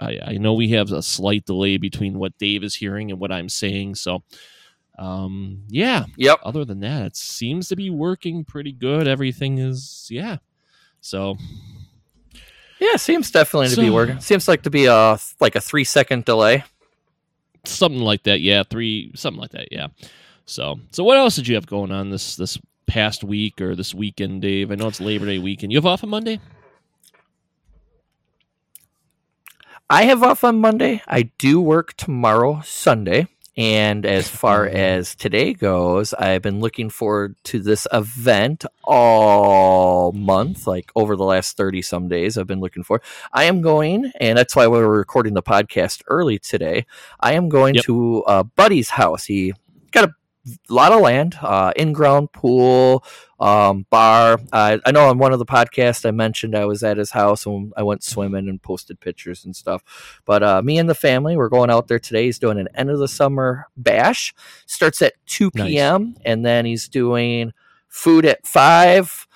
I, 0.00 0.18
I 0.26 0.32
know 0.38 0.54
we 0.54 0.70
have 0.70 0.90
a 0.90 1.00
slight 1.02 1.46
delay 1.46 1.76
between 1.78 2.18
what 2.18 2.36
Dave 2.36 2.64
is 2.64 2.74
hearing 2.74 3.12
and 3.12 3.20
what 3.20 3.30
I'm 3.32 3.48
saying. 3.48 3.94
So 3.94 4.24
um 4.98 5.62
yeah. 5.68 6.04
Yep. 6.16 6.40
Other 6.44 6.64
than 6.64 6.80
that, 6.80 7.06
it 7.06 7.16
seems 7.16 7.68
to 7.68 7.76
be 7.76 7.90
working 7.90 8.44
pretty 8.44 8.72
good. 8.72 9.06
Everything 9.08 9.58
is 9.58 10.08
yeah. 10.10 10.38
So 11.00 11.36
Yeah, 12.80 12.96
seems 12.96 13.30
definitely 13.30 13.68
to 13.68 13.80
be 13.80 13.90
working. 13.90 14.18
Seems 14.20 14.48
like 14.48 14.62
to 14.64 14.70
be 14.70 14.86
a 14.86 15.16
like 15.40 15.54
a 15.54 15.60
3 15.60 15.84
second 15.84 16.24
delay. 16.24 16.64
something 17.64 18.00
like 18.02 18.24
that. 18.24 18.40
Yeah, 18.40 18.62
three 18.68 19.12
something 19.14 19.40
like 19.40 19.52
that. 19.52 19.68
Yeah. 19.70 19.88
So 20.46 20.78
so 20.92 21.04
what 21.04 21.18
else 21.18 21.36
did 21.36 21.48
you 21.48 21.54
have 21.54 21.66
going 21.66 21.90
on 21.90 22.10
this 22.10 22.36
this 22.36 22.58
past 22.86 23.24
week 23.24 23.60
or 23.60 23.74
this 23.74 23.94
weekend, 23.94 24.42
Dave? 24.42 24.70
I 24.70 24.74
know 24.74 24.88
it's 24.88 25.00
Labor 25.00 25.26
Day 25.26 25.38
weekend. 25.38 25.72
You 25.72 25.78
have 25.78 25.86
off 25.86 26.04
on 26.04 26.10
Monday? 26.10 26.40
I 29.90 30.04
have 30.04 30.22
off 30.22 30.44
on 30.44 30.60
Monday. 30.60 31.02
I 31.06 31.30
do 31.38 31.60
work 31.60 31.94
tomorrow, 31.96 32.62
Sunday, 32.64 33.28
And 33.56 34.04
as 34.06 34.26
far 34.42 34.66
as 34.66 35.14
today 35.14 35.52
goes, 35.52 36.14
I've 36.14 36.42
been 36.42 36.60
looking 36.60 36.88
forward 36.90 37.36
to 37.44 37.60
this 37.60 37.86
event 37.92 38.64
all 38.82 40.10
month, 40.12 40.66
like 40.66 40.90
over 40.96 41.16
the 41.16 41.24
last 41.24 41.56
30 41.56 41.82
some 41.82 42.08
days. 42.08 42.36
I've 42.38 42.46
been 42.46 42.60
looking 42.60 42.82
for. 42.82 43.02
I 43.32 43.44
am 43.44 43.60
going, 43.60 44.10
and 44.20 44.36
that's 44.38 44.56
why 44.56 44.66
we 44.66 44.78
were 44.78 44.88
recording 44.98 45.34
the 45.34 45.42
podcast 45.42 46.02
early 46.08 46.38
today. 46.38 46.86
I 47.20 47.34
am 47.34 47.48
going 47.48 47.74
Yep. 47.74 47.84
to 47.84 48.24
a 48.26 48.42
buddy's 48.44 48.88
house. 48.90 49.26
He 49.26 49.52
got 49.92 50.04
a 50.08 50.14
lot 50.68 50.92
of 50.92 51.00
land, 51.00 51.36
uh, 51.40 51.72
in 51.76 51.92
ground 51.92 52.32
pool, 52.32 53.04
um, 53.40 53.86
bar. 53.90 54.38
Uh, 54.52 54.78
I 54.84 54.90
know 54.92 55.08
on 55.08 55.18
one 55.18 55.32
of 55.32 55.38
the 55.38 55.46
podcasts 55.46 56.06
I 56.06 56.10
mentioned 56.10 56.54
I 56.54 56.64
was 56.66 56.82
at 56.82 56.96
his 56.96 57.10
house 57.10 57.46
and 57.46 57.72
I 57.76 57.82
went 57.82 58.02
swimming 58.04 58.48
and 58.48 58.60
posted 58.62 59.00
pictures 59.00 59.44
and 59.44 59.54
stuff. 59.56 59.82
But 60.24 60.42
uh, 60.42 60.62
me 60.62 60.78
and 60.78 60.88
the 60.88 60.94
family, 60.94 61.36
we're 61.36 61.48
going 61.48 61.70
out 61.70 61.88
there 61.88 61.98
today. 61.98 62.24
He's 62.26 62.38
doing 62.38 62.58
an 62.58 62.68
end 62.74 62.90
of 62.90 62.98
the 62.98 63.08
summer 63.08 63.66
bash. 63.76 64.34
Starts 64.66 65.00
at 65.02 65.14
2 65.26 65.50
Nice. 65.54 65.68
p.m. 65.68 66.14
and 66.24 66.44
then 66.44 66.64
he's 66.66 66.88
doing 66.88 67.52
food 67.88 68.24
at 68.26 68.46
5. 68.46 69.26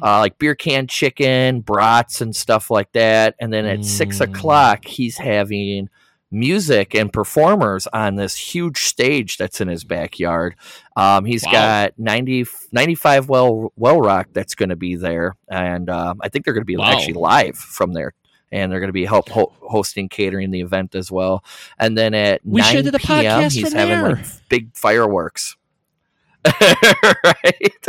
Uh, 0.00 0.20
like 0.20 0.38
beer 0.38 0.54
can 0.54 0.86
chicken, 0.86 1.60
brats, 1.60 2.20
and 2.20 2.36
stuff 2.36 2.70
like 2.70 2.92
that. 2.92 3.34
And 3.40 3.52
then 3.52 3.66
at 3.66 3.84
six 3.84 4.18
Mm. 4.18 4.24
o'clock, 4.30 4.84
he's 4.84 5.18
having 5.18 5.88
music 6.30 6.94
and 6.94 7.12
performers 7.12 7.86
on 7.92 8.16
this 8.16 8.36
huge 8.36 8.84
stage 8.84 9.36
that's 9.38 9.60
in 9.60 9.68
his 9.68 9.84
backyard. 9.84 10.54
Um, 10.96 11.24
he's 11.24 11.44
Wow. 11.44 11.52
got 11.52 11.98
90, 11.98 12.46
95 12.72 13.28
well 13.28 13.72
well 13.76 14.00
rock 14.00 14.28
that's 14.32 14.54
going 14.54 14.68
to 14.68 14.76
be 14.76 14.96
there, 14.96 15.36
and 15.48 15.88
um, 15.90 16.20
I 16.22 16.28
think 16.28 16.44
they're 16.44 16.54
going 16.54 16.62
to 16.62 16.66
be 16.66 16.76
Wow. 16.76 16.92
actually 16.92 17.14
live 17.14 17.56
from 17.56 17.92
there. 17.92 18.12
And 18.50 18.72
they're 18.72 18.80
going 18.80 18.88
to 18.88 18.94
be 18.94 19.04
help 19.04 19.28
ho- 19.28 19.52
hosting 19.60 20.08
catering 20.08 20.50
the 20.50 20.62
event 20.62 20.94
as 20.94 21.10
well. 21.12 21.44
And 21.78 21.98
then 21.98 22.14
at 22.14 22.40
We 22.46 22.62
9 22.62 22.72
should 22.72 22.84
do 22.86 22.90
the 22.90 22.98
p.m. 22.98 23.42
he's 23.50 23.74
having 23.74 23.98
there. 24.00 24.16
like 24.16 24.26
big 24.48 24.74
fireworks. 24.74 25.54
right? 26.62 27.86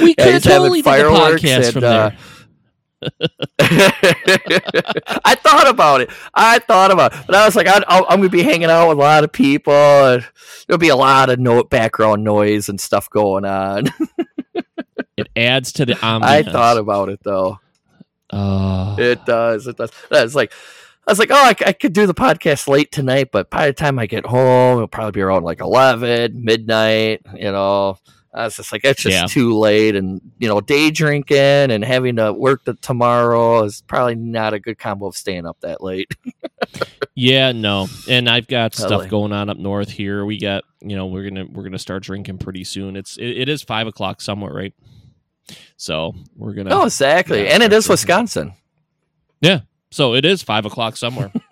We 0.00 0.14
Yeah, 0.16 0.24
could 0.24 0.34
have 0.34 0.42
totally 0.44 0.82
did 0.82 0.84
the 0.84 0.90
podcast 1.08 1.64
and, 1.64 1.72
from 1.72 1.84
uh, 1.84 2.08
there. 2.10 2.18
I 3.60 5.36
thought 5.42 5.68
about 5.68 6.00
it. 6.02 6.10
I 6.34 6.58
thought 6.58 6.90
about 6.90 7.14
it. 7.14 7.20
But 7.26 7.36
I 7.36 7.44
was 7.44 7.56
like, 7.56 7.66
I, 7.66 7.82
I'm 7.88 8.18
going 8.20 8.22
to 8.22 8.28
be 8.28 8.42
hanging 8.42 8.70
out 8.70 8.88
with 8.88 8.98
a 8.98 9.00
lot 9.00 9.24
of 9.24 9.32
people. 9.32 9.72
And 9.72 10.26
there'll 10.66 10.78
be 10.78 10.88
a 10.88 10.96
lot 10.96 11.30
of 11.30 11.38
no, 11.38 11.62
background 11.64 12.24
noise 12.24 12.68
and 12.68 12.80
stuff 12.80 13.08
going 13.10 13.44
on. 13.44 13.84
It 15.16 15.28
adds 15.36 15.72
to 15.74 15.84
the 15.84 15.92
ambiance. 15.94 16.22
I 16.24 16.42
thought 16.42 16.78
about 16.78 17.10
it, 17.10 17.20
though. 17.22 17.58
Uh, 18.30 18.96
It 18.98 19.26
does. 19.26 19.66
It 19.66 19.76
does. 19.76 19.90
I 20.10 20.22
was 20.22 20.34
like, 20.34 20.50
I 21.06 21.12
was 21.12 21.18
like, 21.18 21.30
oh, 21.30 21.52
I 21.66 21.72
could 21.74 21.92
do 21.92 22.06
the 22.06 22.14
podcast 22.14 22.68
late 22.68 22.90
tonight, 22.90 23.28
but 23.30 23.50
by 23.50 23.66
the 23.66 23.74
time 23.74 23.98
I 23.98 24.06
get 24.06 24.24
home, 24.24 24.78
it'll 24.78 24.88
probably 24.88 25.12
be 25.12 25.20
around 25.20 25.44
like 25.44 25.60
11, 25.60 26.42
midnight, 26.42 27.20
you 27.34 27.52
know. 27.52 27.98
I 28.32 28.44
was 28.44 28.56
just 28.56 28.70
like, 28.70 28.84
it's 28.84 29.02
just 29.02 29.16
Yeah. 29.16 29.26
too 29.26 29.58
late. 29.58 29.96
And, 29.96 30.20
you 30.38 30.46
know, 30.48 30.60
day 30.60 30.90
drinking 30.92 31.36
and 31.36 31.84
having 31.84 32.16
to 32.16 32.32
work 32.32 32.64
the 32.64 32.74
tomorrow 32.74 33.64
is 33.64 33.82
probably 33.88 34.14
not 34.14 34.54
a 34.54 34.60
good 34.60 34.78
combo 34.78 35.06
of 35.06 35.16
staying 35.16 35.46
up 35.46 35.56
that 35.62 35.82
late. 35.82 36.14
yeah, 37.16 37.50
no. 37.50 37.88
And 38.08 38.28
I've 38.28 38.46
got 38.46 38.74
stuff 38.74 39.08
going 39.08 39.32
on 39.32 39.50
up 39.50 39.56
north 39.56 39.90
here. 39.90 40.24
We 40.24 40.38
got, 40.38 40.62
you 40.80 40.94
know, 40.94 41.06
we're 41.06 41.28
gonna 41.28 41.46
we're 41.50 41.64
gonna 41.64 41.78
start 41.78 42.04
drinking 42.04 42.38
pretty 42.38 42.62
soon. 42.62 42.94
It's 42.94 43.16
it, 43.16 43.26
it 43.28 43.48
is 43.48 43.62
five 43.62 43.88
o'clock 43.88 44.20
somewhere, 44.20 44.52
right? 44.52 44.74
So 45.76 46.14
we're 46.36 46.52
gonna. 46.54 46.70
Oh, 46.72 46.84
exactly. 46.84 47.48
And 47.48 47.62
it 47.64 47.72
is 47.72 47.86
exactly. 47.86 47.92
Wisconsin. 47.92 48.52
Yeah. 49.40 49.60
So 49.90 50.14
it 50.14 50.24
is 50.24 50.42
five 50.42 50.66
o'clock 50.66 50.96
somewhere. 50.96 51.32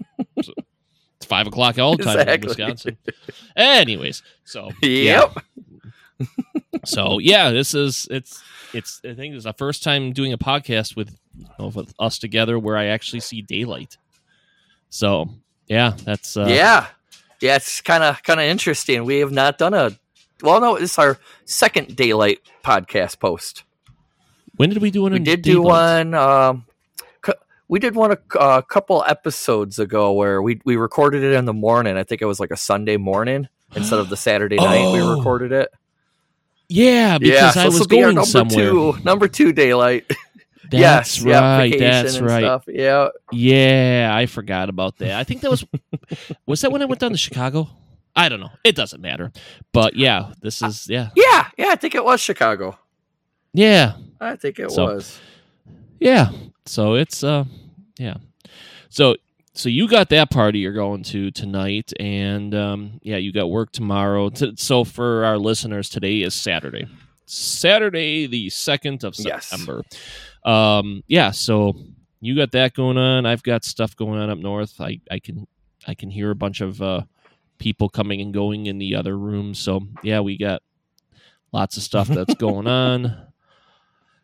So 0.45 0.53
it's 1.17 1.27
five 1.27 1.49
o'clock 1.49 1.79
all 1.81 1.97
the 1.97 2.05
time 2.05 2.21
Exactly. 2.21 2.63
in 2.63 2.69
Wisconsin. 2.69 2.97
Anyways, 3.57 4.23
so 4.45 4.71
yeah. 4.83 5.33
So 6.85 7.19
yeah, 7.19 7.51
this 7.51 7.75
is 7.75 8.07
it's 8.11 8.43
it's 8.75 9.01
I 9.05 9.15
think 9.15 9.35
it's 9.35 9.45
the 9.45 9.53
first 9.55 9.83
time 9.83 10.13
doing 10.13 10.33
a 10.33 10.39
podcast 10.39 10.97
with, 10.97 11.17
you 11.37 11.47
know, 11.59 11.69
with 11.69 11.95
us 11.99 12.19
together 12.19 12.59
where 12.59 12.77
I 12.77 12.87
actually 12.87 13.21
see 13.21 13.41
daylight. 13.43 13.97
So 14.91 15.31
yeah, 15.67 15.95
that's 16.05 16.37
uh, 16.37 16.47
yeah. 16.49 16.87
Yeah, 17.41 17.57
it's 17.57 17.81
kind 17.81 18.03
of 18.03 18.23
kind 18.23 18.41
of 18.41 18.47
interesting. 18.47 19.05
We 19.05 19.19
have 19.21 19.33
not 19.33 19.59
done 19.59 19.73
a 19.75 19.93
well, 20.43 20.61
no, 20.61 20.77
it's 20.77 20.99
our 20.99 21.19
second 21.45 21.97
daylight 21.97 22.41
podcast 22.65 23.19
post. 23.19 23.65
When 24.57 24.71
did 24.71 24.83
we 24.83 24.91
do 24.91 25.03
one? 25.03 25.13
We 25.13 25.21
did 25.21 25.43
do 25.43 25.63
one. 25.63 26.15
Um, 26.15 26.67
cou- 27.23 27.35
we 27.69 27.79
did 27.79 27.95
one 27.95 28.13
a, 28.13 28.39
a 28.39 28.63
couple 28.63 29.05
episodes 29.07 29.79
ago 29.79 30.13
where 30.13 30.43
we 30.43 30.61
we 30.65 30.77
recorded 30.77 31.23
it 31.23 31.33
in 31.35 31.45
the 31.45 31.53
morning. 31.55 31.97
I 31.97 32.03
think 32.05 32.23
it 32.23 32.27
was 32.27 32.41
like 32.41 32.51
a 32.51 32.57
Sunday 32.57 32.97
morning 32.97 33.49
instead 33.77 34.01
of 34.01 34.09
the 34.09 34.17
Saturday 34.17 34.57
night. 34.57 34.93
We 34.93 35.01
Oh, 35.01 35.17
recorded 35.17 35.53
it. 35.53 35.71
Yeah, 36.69 37.19
because 37.19 37.57
yeah, 37.57 37.63
I 37.63 37.69
was 37.69 37.87
going 37.87 38.15
number 38.17 38.25
somewhere. 38.25 38.71
two, 38.71 38.97
number 39.05 39.29
two 39.29 39.53
daylight. 39.53 40.05
That's 40.71 41.19
yes, 41.19 41.23
right. 41.23 41.79
That's 41.79 42.21
right. 42.21 42.43
Stuff. 42.43 42.65
Yeah, 42.69 43.09
Yeah, 43.33 44.11
I 44.13 44.27
forgot 44.27 44.69
about 44.69 44.99
that. 44.99 45.13
I 45.13 45.25
think 45.25 45.41
that 45.41 45.51
was 45.51 45.65
was 46.47 46.61
that 46.61 46.71
when 46.71 46.83
I 46.83 46.85
went 46.85 47.01
down 47.01 47.13
to 47.13 47.17
Chicago? 47.17 47.69
I 48.15 48.29
don't 48.29 48.41
know. 48.41 48.51
It 48.65 48.77
doesn't 48.77 49.01
matter. 49.01 49.33
But 49.73 49.97
yeah, 49.97 50.33
this 50.43 50.61
is 50.61 50.87
yeah. 50.91 51.09
yeah, 51.17 51.49
yeah. 51.57 51.69
I 51.71 51.77
think 51.77 51.95
it 51.95 52.05
was 52.05 52.21
Chicago. 52.21 52.79
Yeah. 53.55 53.95
I 54.21 54.37
think 54.37 54.59
it 54.59 54.71
So- 54.71 54.85
was. 54.85 55.19
Yeah. 56.01 56.31
So 56.67 56.95
it's 56.95 57.25
uh 57.25 57.45
yeah. 57.99 58.19
So 58.91 59.17
so 59.59 59.69
you 59.69 59.89
got 59.89 60.09
that 60.11 60.31
party 60.31 60.61
you're 60.61 60.73
going 60.73 61.03
to 61.03 61.33
tonight 61.33 61.93
and 61.99 62.55
um 62.55 63.01
yeah, 63.03 63.17
you 63.17 63.33
got 63.33 63.51
work 63.51 63.73
tomorrow. 63.73 64.31
So 64.55 64.85
for 64.85 65.25
our 65.25 65.37
listeners 65.37 65.89
today 65.89 66.23
is 66.23 66.33
Saturday. 66.33 66.87
Saturday 67.27 68.27
the 68.29 68.47
2nd 68.47 69.03
of 69.03 69.15
Yes. 69.19 69.47
September. 69.47 69.83
Um 70.45 71.03
yeah, 71.09 71.33
so 71.33 71.75
you 72.21 72.37
got 72.37 72.53
that 72.53 72.75
going 72.75 72.99
on. 72.99 73.27
I've 73.27 73.43
got 73.43 73.65
stuff 73.65 73.97
going 73.97 74.21
on 74.21 74.31
up 74.31 74.39
north. 74.39 74.81
I 74.81 75.01
I 75.11 75.19
can 75.19 75.49
I 75.89 75.95
can 75.95 76.09
hear 76.09 76.31
a 76.31 76.37
bunch 76.37 76.61
of 76.61 76.81
uh 76.81 77.03
people 77.59 77.89
coming 77.89 78.21
and 78.21 78.33
going 78.33 78.67
in 78.67 78.79
the 78.79 78.95
other 78.95 79.19
rooms. 79.19 79.59
So 79.59 79.81
yeah, 80.05 80.21
we 80.21 80.39
got 80.39 80.63
lots 81.53 81.77
of 81.77 81.83
stuff 81.83 82.07
that's 82.07 82.35
going 82.47 82.69
on. 82.69 83.27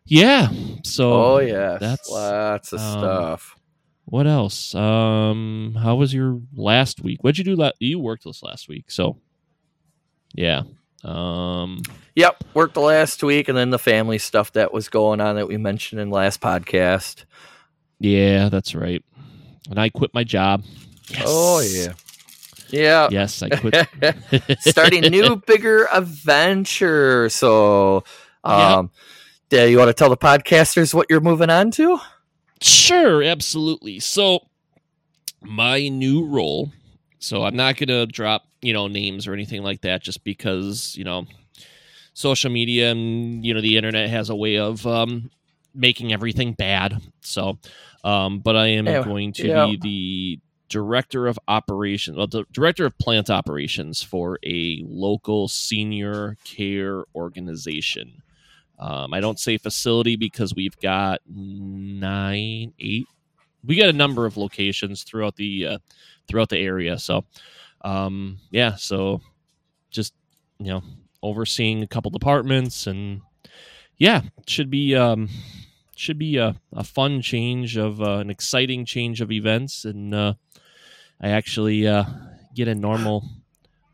Yeah. 0.04 0.50
So 0.84 1.12
oh 1.12 1.38
yeah, 1.38 1.78
that's, 1.80 2.08
lots 2.08 2.72
of 2.72 2.78
um, 2.78 2.98
stuff. 3.00 3.56
What 4.06 4.26
else? 4.26 4.74
Um, 4.74 5.76
how 5.80 5.94
was 5.96 6.12
your 6.12 6.40
last 6.54 7.02
week? 7.02 7.22
What'd 7.24 7.38
you 7.38 7.44
do? 7.44 7.56
La- 7.56 7.72
you 7.78 7.98
worked 7.98 8.24
this 8.24 8.42
last 8.42 8.68
week, 8.68 8.90
so 8.90 9.18
yeah. 10.34 10.62
Um, 11.02 11.82
Yep, 12.16 12.44
worked 12.54 12.74
the 12.74 12.80
last 12.80 13.22
week, 13.22 13.48
and 13.48 13.58
then 13.58 13.70
the 13.70 13.78
family 13.78 14.18
stuff 14.18 14.52
that 14.52 14.72
was 14.72 14.88
going 14.88 15.20
on 15.20 15.36
that 15.36 15.48
we 15.48 15.56
mentioned 15.56 16.00
in 16.00 16.10
last 16.10 16.40
podcast. 16.40 17.24
yeah, 17.98 18.48
that's 18.48 18.74
right. 18.74 19.04
And 19.70 19.78
I 19.78 19.88
quit 19.90 20.12
my 20.14 20.24
job. 20.24 20.62
Yes. 21.08 21.22
Oh 21.26 21.60
yeah, 21.60 21.92
yeah. 22.70 23.08
Yes, 23.10 23.42
I 23.42 23.48
quit. 23.50 23.88
Starting 24.60 25.02
new, 25.10 25.36
bigger 25.46 25.86
adventure. 25.92 27.28
So, 27.30 28.04
um, 28.42 28.90
do 29.50 29.68
you 29.68 29.78
want 29.78 29.88
to 29.88 29.94
tell 29.94 30.10
the 30.10 30.16
podcasters 30.16 30.94
what 30.94 31.06
you're 31.10 31.20
moving 31.20 31.50
on 31.50 31.70
to? 31.72 31.98
Sure, 32.64 33.22
absolutely. 33.22 34.00
So, 34.00 34.40
my 35.42 35.88
new 35.88 36.24
role. 36.24 36.72
So, 37.18 37.44
I'm 37.44 37.56
not 37.56 37.76
going 37.76 37.88
to 37.88 38.06
drop, 38.06 38.44
you 38.62 38.72
know, 38.72 38.88
names 38.88 39.26
or 39.26 39.34
anything 39.34 39.62
like 39.62 39.82
that 39.82 40.02
just 40.02 40.24
because, 40.24 40.96
you 40.96 41.04
know, 41.04 41.26
social 42.14 42.50
media 42.50 42.90
and, 42.90 43.44
you 43.44 43.52
know, 43.52 43.60
the 43.60 43.76
internet 43.76 44.08
has 44.08 44.30
a 44.30 44.34
way 44.36 44.56
of 44.58 44.86
um, 44.86 45.30
making 45.74 46.12
everything 46.12 46.52
bad. 46.54 47.00
So, 47.20 47.58
um, 48.02 48.38
but 48.38 48.56
I 48.56 48.68
am 48.68 48.84
going 48.84 49.32
to 49.34 49.42
be 49.42 49.76
the 49.76 50.40
director 50.68 51.26
of 51.26 51.38
operations, 51.48 52.16
well, 52.16 52.26
the 52.26 52.44
director 52.50 52.86
of 52.86 52.96
plant 52.98 53.28
operations 53.30 54.02
for 54.02 54.38
a 54.44 54.82
local 54.88 55.48
senior 55.48 56.36
care 56.44 57.04
organization. 57.14 58.22
Um, 58.78 59.14
I 59.14 59.20
don't 59.20 59.38
say 59.38 59.56
facility 59.56 60.16
because 60.16 60.54
we've 60.54 60.78
got 60.78 61.20
nine, 61.26 62.72
eight. 62.78 63.06
We 63.64 63.76
got 63.76 63.88
a 63.88 63.94
number 63.94 64.26
of 64.26 64.36
locations 64.36 65.04
throughout 65.04 65.36
the 65.36 65.66
uh, 65.66 65.78
throughout 66.28 66.48
the 66.48 66.58
area. 66.58 66.98
So, 66.98 67.24
um, 67.82 68.38
yeah. 68.50 68.74
So, 68.74 69.20
just 69.90 70.12
you 70.58 70.66
know, 70.66 70.82
overseeing 71.22 71.82
a 71.82 71.86
couple 71.86 72.10
departments 72.10 72.86
and 72.86 73.22
yeah, 73.96 74.22
should 74.46 74.70
be 74.70 74.94
um, 74.94 75.28
should 75.96 76.18
be 76.18 76.36
a, 76.36 76.56
a 76.72 76.84
fun 76.84 77.22
change 77.22 77.76
of 77.76 78.00
uh, 78.00 78.18
an 78.18 78.30
exciting 78.30 78.84
change 78.84 79.20
of 79.20 79.30
events, 79.30 79.84
and 79.84 80.14
uh, 80.14 80.34
I 81.20 81.30
actually 81.30 81.86
uh, 81.86 82.04
get 82.54 82.68
a 82.68 82.74
normal 82.74 83.24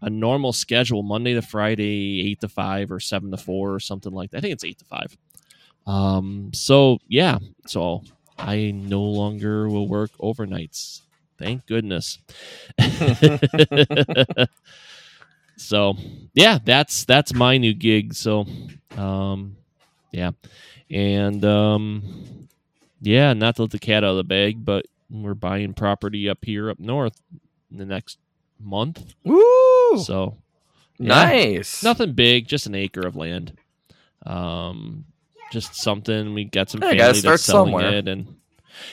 a 0.03 0.11
normal 0.11 0.53
schedule 0.53 1.03
Monday 1.03 1.35
to 1.35 1.43
Friday, 1.43 2.31
eight 2.31 2.41
to 2.41 2.49
five 2.49 2.91
or 2.91 3.01
seven 3.01 3.31
to 3.31 3.37
four 3.37 3.75
or 3.75 3.81
something 3.81 4.13
like 4.13 4.31
that. 4.31 4.39
I 4.39 4.41
think 4.41 4.53
it's 4.55 4.65
eight 4.65 4.79
to 4.79 4.85
five. 4.85 5.17
Um, 5.87 6.51
so 6.55 6.99
yeah, 7.09 7.39
so 7.67 8.03
I 8.39 8.71
no 8.71 9.03
longer 9.03 9.69
will 9.69 9.89
work 9.89 10.11
overnights. 10.19 11.03
Thank 11.39 11.67
goodness. 11.67 12.19
so 15.57 15.95
yeah, 16.35 16.59
that's 16.63 17.05
that's 17.05 17.35
my 17.35 17.57
new 17.57 17.75
gig. 17.75 18.15
So, 18.15 18.47
um, 18.97 19.57
yeah, 20.13 20.33
and 20.91 21.45
um, 21.45 22.49
yeah, 23.01 23.33
not 23.33 23.57
to 23.57 23.63
let 23.63 23.71
the 23.71 23.79
cat 23.79 24.05
out 24.05 24.11
of 24.11 24.17
the 24.17 24.25
bag, 24.25 24.65
but 24.65 24.87
we're 25.11 25.35
buying 25.35 25.73
property 25.75 26.29
up 26.29 26.45
here 26.45 26.71
up 26.71 26.79
north 26.79 27.21
in 27.71 27.79
the 27.79 27.87
next 27.87 28.19
month. 28.61 29.15
Woo! 29.25 29.80
So 29.95 30.37
yeah, 30.99 31.33
nice. 31.33 31.83
nothing 31.83 32.13
big, 32.15 32.47
just 32.49 32.67
an 32.67 32.75
acre 32.75 33.07
of 33.07 33.17
land. 33.17 33.57
Um, 34.27 35.05
just 35.53 35.75
something 35.75 36.35
we 36.35 36.45
got 36.45 36.71
some 36.71 36.83
Yeah, 36.83 36.91
family 36.91 37.21
that's 37.21 37.21
start 37.21 37.41
selling 37.41 37.75
somewhere. 37.75 37.91
it, 37.95 38.09
and 38.09 38.37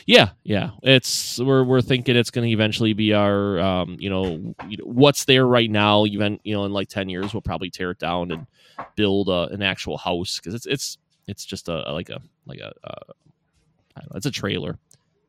yeah, 0.05 0.29
yeah, 0.43 0.71
it's 0.83 1.39
we're 1.39 1.63
we're 1.63 1.81
thinking 1.81 2.15
it's 2.15 2.31
going 2.31 2.47
to 2.47 2.53
eventually 2.53 2.93
be 2.93 3.13
our 3.13 3.59
um, 3.59 3.97
you 3.99 4.09
know, 4.09 4.55
what's 4.83 5.25
there 5.25 5.45
right 5.45 5.69
now. 5.69 6.05
Even 6.05 6.39
you 6.43 6.55
know, 6.55 6.65
in 6.65 6.73
like 6.73 6.89
ten 6.89 7.09
years, 7.09 7.33
we'll 7.33 7.41
probably 7.41 7.69
tear 7.69 7.91
it 7.91 7.99
down 7.99 8.31
and 8.31 8.47
build 8.95 9.29
a, 9.29 9.47
an 9.51 9.61
actual 9.61 9.97
house 9.97 10.37
because 10.39 10.53
it's 10.55 10.65
it's 10.65 10.97
it's 11.27 11.45
just 11.45 11.69
a, 11.69 11.89
a- 11.89 11.93
like 11.93 12.09
a 12.09 12.21
like 12.45 12.59
a 12.59 12.73
uh, 12.83 13.13
I 13.95 14.01
don't 14.01 14.11
know, 14.11 14.17
it's 14.17 14.25
a 14.25 14.31
trailer. 14.31 14.77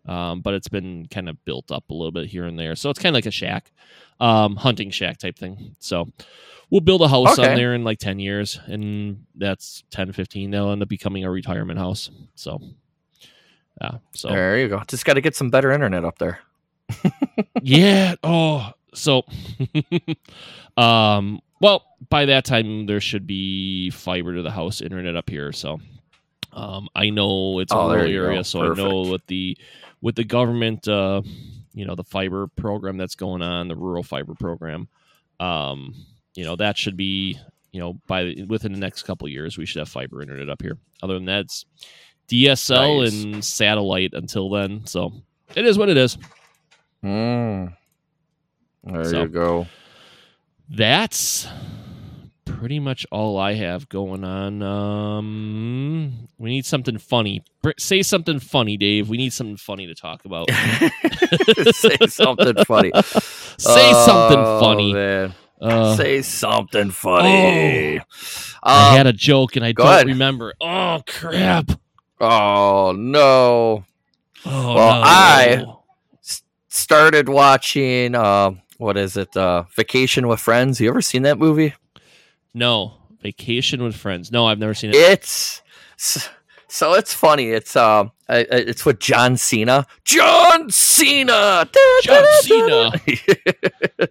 Um, 0.09 0.41
but 0.41 0.55
it's 0.55 0.69
been 0.69 1.07
kind 1.11 1.29
of 1.29 1.45
built 1.45 1.71
up 1.71 1.91
a 1.91 1.95
little 1.95 2.11
bit 2.13 2.27
here 2.29 2.45
and 2.47 2.59
there, 2.59 2.75
so 2.75 2.89
it's 2.91 2.99
kind 2.99 3.15
of 3.15 3.19
like 3.19 3.27
a 3.27 3.31
shack, 3.31 3.71
um, 4.21 4.57
hunting 4.57 4.91
shack 4.91 5.19
type 5.19 5.37
thing. 5.39 5.77
So 5.79 6.11
we'll 6.71 6.81
build 6.81 7.03
a 7.03 7.09
house 7.09 7.39
Okay. 7.39 7.51
on 7.51 7.57
there 7.57 7.75
in 7.75 7.85
like 7.85 7.99
10 7.99 8.19
years 8.19 8.59
and 8.67 9.25
that's 9.37 9.85
10 9.91 10.13
15 10.13 10.51
that'll 10.51 10.71
end 10.73 10.83
up 10.83 10.89
becoming 10.89 11.25
a 11.25 11.31
retirement 11.31 11.79
house 11.79 12.11
so 12.35 12.61
yeah 13.81 13.93
so 14.15 14.29
There 14.29 14.59
you 14.59 14.69
go. 14.69 14.83
Just 14.87 15.07
got 15.07 15.15
to 15.15 15.23
get 15.23 15.35
some 15.35 15.49
better 15.49 15.71
internet 15.73 16.05
up 16.05 16.19
there. 16.19 16.41
yeah 17.63 18.15
oh 18.23 18.71
so 18.95 19.23
um 20.77 21.41
well 21.61 21.85
by 22.09 22.25
that 22.27 22.45
time 22.45 22.87
there 22.87 23.01
should 23.01 23.27
be 23.27 23.91
fiber 23.91 24.35
to 24.35 24.43
the 24.43 24.51
house 24.51 24.81
internet 24.81 25.17
up 25.17 25.29
here 25.29 25.53
so 25.53 25.81
um 26.53 26.89
i 26.95 27.11
know 27.11 27.59
it's 27.61 27.73
a 27.73 27.77
Oh, 27.77 27.89
there 27.89 28.09
rural 28.09 28.11
area 28.11 28.45
so 28.45 28.61
i 28.61 28.69
know 28.77 29.03
what 29.03 29.27
the 29.27 29.57
with 30.01 30.15
the 30.15 30.25
government 30.25 30.87
uh 30.89 31.21
you 31.75 31.85
know 31.87 31.95
the 31.95 32.05
fiber 32.05 32.47
program 32.57 32.97
that's 32.97 33.15
going 33.15 33.43
on 33.43 33.69
the 33.69 33.77
rural 33.77 34.03
fiber 34.03 34.35
program 34.35 34.89
um 35.41 35.95
you 36.35 36.45
know 36.45 36.57
that 36.57 36.77
should 36.77 36.97
be 36.97 37.39
you 37.73 37.81
know 37.81 37.95
by 38.07 38.35
within 38.49 38.73
the 38.73 38.79
next 38.79 39.03
couple 39.05 39.27
of 39.27 39.33
years 39.33 39.57
we 39.59 39.67
should 39.67 39.79
have 39.81 39.89
fiber 39.89 40.23
internet 40.23 40.49
up 40.49 40.63
here 40.63 40.77
other 41.03 41.15
than 41.15 41.25
that 41.27 41.41
it's 41.41 41.67
dsl 42.29 43.03
Nice. 43.05 43.25
and 43.25 43.45
satellite 43.45 44.13
until 44.15 44.49
then 44.51 44.85
so 44.87 45.13
it 45.55 45.65
is 45.67 45.79
what 45.79 45.89
it 45.89 45.97
is 45.97 46.17
Mm. 47.05 47.73
There 48.83 49.05
So- 49.05 49.23
you 49.23 49.29
go. 49.29 49.67
that's 50.71 51.47
pretty 52.49 52.79
much 52.81 53.07
all 53.11 53.39
I 53.39 53.55
have 53.55 53.89
going 53.89 54.25
on. 54.25 54.63
Um, 54.63 56.29
we 56.39 56.51
need 56.51 56.65
something 56.67 56.99
funny. 56.99 57.43
Say 57.79 58.03
something 58.03 58.39
funny, 58.41 58.77
Dave. 58.77 59.09
We 59.09 59.17
need 59.17 59.33
something 59.33 59.57
funny 59.57 59.87
to 59.87 59.95
talk 59.95 60.25
about. 60.25 60.51
Say 61.73 61.97
something 62.09 62.65
funny. 62.65 62.91
say 63.59 63.93
something 63.93 64.39
Oh, 64.39 64.61
funny. 64.61 64.93
Man. 64.93 65.35
Uh, 65.61 65.97
Say 65.97 66.23
something 66.23 66.91
funny. 66.91 67.99
I 68.63 68.91
Um, 68.91 68.97
had 68.97 69.07
a 69.09 69.13
joke 69.13 69.57
and 69.57 69.65
I 69.65 69.73
don't 69.73 69.87
ahead. 69.87 70.07
remember. 70.07 70.55
Oh 70.61 71.03
crap! 71.07 71.71
oh 72.21 72.93
no. 72.97 73.85
Oh, 74.47 74.75
Well, 74.75 75.01
no. 75.01 75.03
I- 75.05 75.65
Started 76.71 77.29
watching. 77.29 78.15
Uh, 78.15 78.53
what 78.77 78.97
is 78.97 79.17
it? 79.17 79.37
Uh, 79.37 79.65
Vacation 79.75 80.29
with 80.29 80.39
Friends. 80.39 80.81
You 80.81 80.89
ever 80.91 81.03
seen 81.03 81.23
that 81.23 81.37
movie? 81.39 81.75
No 82.55 82.95
vacation 83.21 83.83
with 83.83 83.97
friends. 83.97 84.31
No, 84.33 84.47
I've 84.47 84.59
never 84.59 84.75
seen 84.75 84.91
it. 84.91 84.97
It's 84.97 85.63
so 86.69 86.95
it's 86.95 87.15
funny. 87.15 87.51
It's 87.51 87.75
um, 87.77 88.13
uh, 88.29 88.45
it's 88.51 88.85
with 88.85 89.01
John 89.01 89.37
Cena. 89.37 89.87
John 90.05 90.71
Cena. 90.71 91.69
John 92.03 92.25
Cena. 92.41 92.93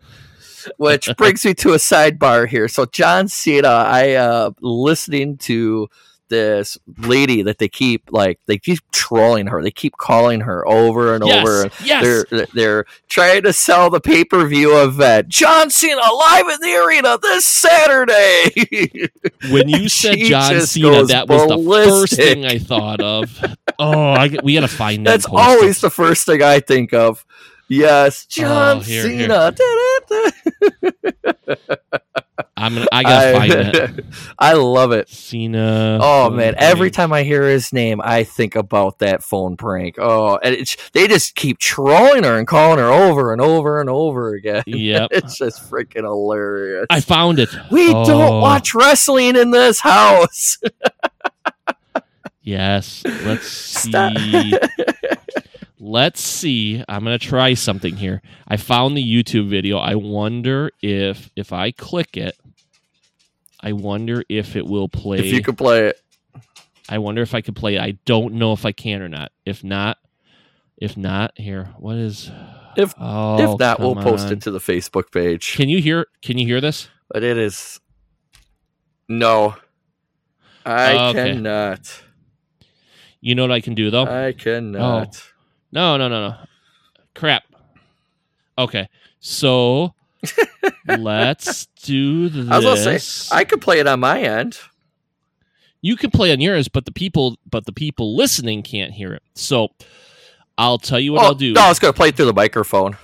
Which 0.78 1.10
brings 1.18 1.46
me 1.46 1.54
to 1.54 1.74
a 1.74 1.78
sidebar 1.78 2.48
here. 2.48 2.68
So 2.68 2.86
John 2.86 3.28
Cena, 3.28 3.70
I 3.70 4.14
uh 4.14 4.52
listening 4.62 5.38
to 5.38 5.88
this 6.30 6.78
lady 6.98 7.42
that 7.44 7.58
they 7.58 7.68
keep 7.68 8.12
like 8.12 8.40
they 8.46 8.58
keep 8.58 8.80
trolling 8.92 9.48
her. 9.48 9.62
They 9.62 9.72
keep 9.72 9.98
calling 9.98 10.42
her 10.42 10.68
over 10.68 11.14
and 11.16 11.24
over. 11.24 11.64
Yes, 11.64 11.82
yes. 11.84 12.04
They're 12.30 12.46
they're 12.54 12.86
trying 13.08 13.44
to 13.44 13.54
sell 13.54 13.90
the 13.90 14.00
pay 14.00 14.24
per 14.24 14.46
view 14.48 14.82
event. 14.82 15.28
Uh, 15.28 15.30
John 15.30 15.70
Cena 15.70 16.02
live 16.02 16.48
in 16.48 16.62
the 16.62 16.84
arena 16.86 17.18
this 17.22 17.46
Saturday. 17.46 19.10
When 19.52 19.70
you 19.70 19.88
said 19.88 20.18
John 20.18 20.60
Cena, 20.62 21.06
that 21.06 21.28
was 21.28 21.48
the 21.48 21.58
first 21.58 22.16
thing 22.16 22.46
I 22.46 22.58
thought 22.58 23.02
of. 23.02 23.40
Oh, 23.80 24.12
I, 24.12 24.36
we 24.44 24.56
got 24.56 24.62
to 24.62 24.68
find 24.68 25.06
that. 25.08 25.12
That's 25.12 25.28
post 25.28 25.40
it. 25.40 25.50
always 25.50 25.82
the 25.82 25.90
first 25.90 26.26
thing 26.26 26.42
I 26.42 26.60
think 26.60 26.94
of. 26.94 27.26
Yes, 27.70 28.26
John 28.26 28.78
Oh, 28.78 28.80
here, 28.80 29.04
Cena. 29.04 29.54
I'm 32.60 32.74
gonna. 32.74 32.88
I 32.92 33.04
gotta 33.04 33.30
I, 33.30 33.34
find 33.34 33.52
that. 33.52 34.06
I 34.40 34.54
love 34.54 34.92
it. 34.92 35.10
Cena. 35.10 36.00
Oh 36.02 36.30
man! 36.32 36.56
Every 36.58 36.90
time 36.92 37.14
I 37.14 37.24
hear 37.24 37.44
his 37.48 37.72
name, 37.72 38.02
I 38.04 38.24
think 38.24 38.56
about 38.56 39.00
that 39.00 39.24
phone 39.24 39.58
prank. 39.58 39.96
Oh, 40.00 40.38
and 40.42 40.56
it's, 40.56 40.76
they 40.92 41.08
just 41.08 41.36
keep 41.36 41.60
trolling 41.60 42.24
her 42.24 42.38
and 42.38 42.48
calling 42.48 42.80
her 42.80 42.90
over 42.90 43.32
and 43.32 43.42
over 43.42 43.80
and 43.80 43.90
over 43.90 44.34
again. 44.34 44.64
Yep. 44.68 45.10
It's 45.12 45.38
just 45.38 45.70
freaking 45.70 46.04
hilarious. 46.04 46.86
I 46.90 47.00
found 47.02 47.40
it. 47.40 47.50
we 47.72 47.92
Oh, 47.94 48.06
don't 48.06 48.42
watch 48.42 48.74
wrestling 48.74 49.36
in 49.36 49.52
this 49.52 49.80
house. 49.80 50.58
Yes. 52.42 53.04
Let's 53.26 53.46
Stop. 53.46 54.18
see. 54.18 54.54
Let's 55.80 56.22
see. 56.22 56.84
I'm 56.90 57.04
gonna 57.04 57.20
try 57.20 57.54
something 57.54 57.96
here. 57.96 58.22
I 58.48 58.58
found 58.58 58.98
the 58.98 59.04
YouTube 59.04 59.48
video. 59.48 59.78
I 59.78 59.96
wonder 59.96 60.72
if 60.82 61.30
if 61.36 61.54
I 61.54 61.72
click 61.72 62.18
it, 62.18 62.36
I 63.62 63.74
wonder 63.74 64.24
if 64.28 64.56
it 64.56 64.66
will 64.66 64.90
play. 64.90 65.20
if 65.20 65.26
you 65.26 65.42
could 65.44 65.58
play 65.58 65.88
it, 65.88 66.02
I 66.90 66.98
wonder 66.98 67.22
if 67.22 67.36
I 67.36 67.42
could 67.42 67.56
play 67.56 67.76
it. 67.76 67.82
I 67.82 67.92
don't 68.06 68.36
know 68.36 68.54
if 68.54 68.66
I 68.66 68.72
can 68.72 69.02
or 69.04 69.10
not. 69.10 69.32
If 69.46 69.64
not, 69.64 69.98
if 70.78 70.98
not, 70.98 71.34
here. 71.36 71.66
What 71.78 71.98
is? 71.98 72.32
If- 72.76 72.94
oh, 73.00 73.54
if 73.54 73.58
that 73.60 73.80
we'll 73.80 73.96
post 73.96 74.28
on. 74.28 74.34
it 74.34 74.42
to 74.44 74.52
the 74.52 74.60
Facebook 74.60 75.12
page. 75.12 75.56
Can 75.56 75.70
you 75.70 75.80
hear? 75.82 76.08
Can 76.24 76.38
you 76.40 76.46
hear 76.48 76.62
this? 76.62 76.90
But 77.10 77.24
it 77.24 77.38
is 77.38 77.80
no, 79.08 79.56
I 80.66 80.94
Oh, 80.94 81.10
okay. 81.10 81.34
cannot. 81.34 82.02
You 83.22 83.36
know 83.36 83.44
what 83.44 83.52
I 83.52 83.62
can 83.62 83.76
do 83.76 83.90
though. 83.92 84.06
I 84.06 84.32
cannot. 84.34 85.22
Oh. 85.24 85.34
No, 85.72 85.98
no, 85.98 86.08
no, 86.08 86.30
no. 86.30 86.36
Crap. 87.16 87.44
Okay. 88.58 88.90
So 89.20 89.94
let's 90.88 91.68
do 91.84 92.30
this. 92.30 92.50
I 92.50 92.58
was 92.58 92.66
gonna 92.66 93.00
say 93.00 93.36
I 93.36 93.44
could 93.44 93.62
play 93.62 93.80
it 93.80 93.88
on 93.88 94.00
my 94.00 94.22
end. 94.22 94.58
you 95.82 95.96
can 95.96 96.12
play 96.12 96.32
on 96.32 96.42
yours, 96.42 96.68
but 96.68 96.86
the 96.86 96.92
people 96.92 97.38
but 97.50 97.66
the 97.66 97.72
people 97.72 98.16
listening 98.16 98.64
can't 98.64 98.94
hear 98.94 99.14
it. 99.14 99.24
So 99.36 99.70
I'll 100.58 100.80
tell 100.80 101.00
you 101.00 101.14
what 101.14 101.24
oh, 101.24 101.28
I'll 101.28 101.36
do. 101.36 101.54
No, 101.54 101.62
I 101.62 101.70
was 101.70 101.80
gonna 101.80 101.94
play 101.94 102.10
it 102.10 102.16
through 102.16 102.26
the 102.26 102.34
microphone. 102.34 102.98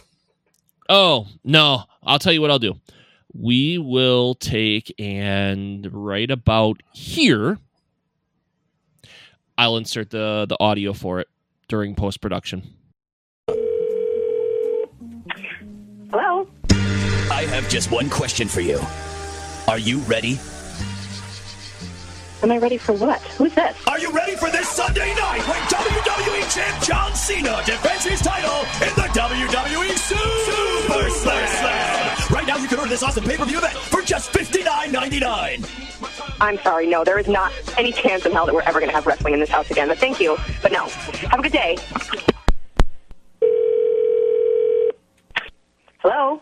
Oh, 0.89 1.28
no. 1.43 1.84
I'll 2.04 2.19
tell 2.19 2.34
you 2.34 2.41
what 2.41 2.52
I'll 2.52 2.60
do. 2.60 2.76
We 3.34 3.78
will 3.78 4.36
take 4.36 4.93
and 4.99 5.88
right 5.91 6.30
about 6.30 6.82
here 6.91 7.58
I'll 9.58 9.78
insert 9.78 10.10
the 10.10 10.45
the 10.47 10.58
audio 10.60 10.93
for 10.93 11.19
it 11.19 11.28
during 11.67 11.95
post 11.95 12.21
production. 12.21 12.63
Hello? 16.12 16.47
I 17.32 17.45
have 17.49 17.67
just 17.69 17.91
one 17.91 18.10
question 18.10 18.47
for 18.47 18.62
you. 18.62 18.80
Are 19.67 19.80
you 19.80 19.99
ready? 19.99 20.39
Am 22.43 22.52
I 22.52 22.58
ready 22.58 22.78
for 22.78 22.93
what? 22.93 23.21
Who's 23.39 23.56
this? 23.56 23.76
Are 23.88 23.97
you 23.97 24.12
ready 24.12 24.36
for 24.36 24.52
this 24.52 24.67
Sunday 24.67 25.13
night 25.15 25.41
when 25.47 25.60
WWE 25.62 26.54
champ 26.54 26.84
John 26.84 27.15
Cena 27.15 27.62
defends 27.65 28.06
his 28.06 28.21
title 28.21 28.60
in 28.86 28.93
the 28.95 29.08
WWE 29.13 29.97
Super 29.97 31.10
Slam? 31.10 32.02
Right 32.34 32.48
now, 32.48 32.58
you 32.58 32.67
can 32.67 32.80
order 32.80 32.89
this 32.89 33.04
awesome 33.04 33.24
pay-per-view 33.26 33.60
event 33.60 33.78
for 33.78 34.02
just 34.02 34.32
$59.99. 34.32 36.39
I'm 36.41 36.58
sorry, 36.58 36.88
no, 36.88 37.04
there 37.04 37.19
is 37.19 37.28
not 37.28 37.54
any 37.78 37.91
chance 37.91 38.26
in 38.26 38.32
hell 38.32 38.48
that 38.48 38.56
we're 38.56 38.63
ever 38.63 38.80
going 38.80 38.89
to 38.89 38.96
have 38.96 39.06
wrestling 39.06 39.36
in 39.36 39.39
this 39.39 39.52
house 39.52 39.69
again. 39.69 39.88
But 39.88 40.00
thank 40.00 40.19
you. 40.19 40.36
But 40.63 40.72
no. 40.72 40.88
Have 41.30 41.39
a 41.39 41.43
good 41.43 41.52
day. 41.52 41.78
Hello? 46.00 46.41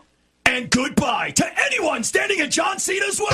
And 0.52 0.68
goodbye 0.68 1.30
to 1.30 1.46
anyone 1.64 2.04
standing 2.04 2.40
in 2.40 2.50
John 2.50 2.78
Cena's 2.78 3.18
way 3.18 3.26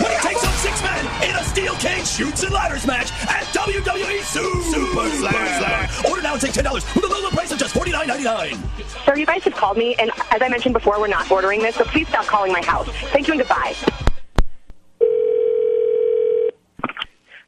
when 0.00 0.10
he 0.12 0.16
takes 0.26 0.42
on 0.46 0.52
six 0.54 0.82
men 0.82 1.04
in 1.28 1.36
a 1.36 1.44
steel 1.44 1.74
cage 1.74 2.06
shoots 2.06 2.42
and 2.42 2.54
ladders 2.54 2.86
match 2.86 3.12
at 3.28 3.44
WWE 3.52 4.22
Super, 4.22 5.10
Slam. 5.10 6.10
Order 6.10 6.22
now 6.22 6.32
and 6.32 6.40
take 6.40 6.52
$10 6.52 6.96
with 6.96 7.04
a 7.04 7.06
low, 7.06 7.20
low 7.20 7.28
price 7.28 7.52
of 7.52 7.58
just 7.58 7.74
$49.99. 7.74 8.56
Sir, 8.78 8.86
Sir, 9.04 9.16
you 9.16 9.26
guys 9.26 9.44
have 9.44 9.52
called 9.52 9.76
me, 9.76 9.94
and 9.96 10.10
as 10.30 10.40
I 10.40 10.48
mentioned 10.48 10.72
before, 10.72 10.98
we're 10.98 11.06
not 11.06 11.30
ordering 11.30 11.60
this, 11.60 11.76
so 11.76 11.84
please 11.84 12.08
stop 12.08 12.24
calling 12.24 12.50
my 12.50 12.62
house. 12.62 12.88
Thank 13.12 13.28
you 13.28 13.34
and 13.34 13.42
goodbye. 13.42 13.74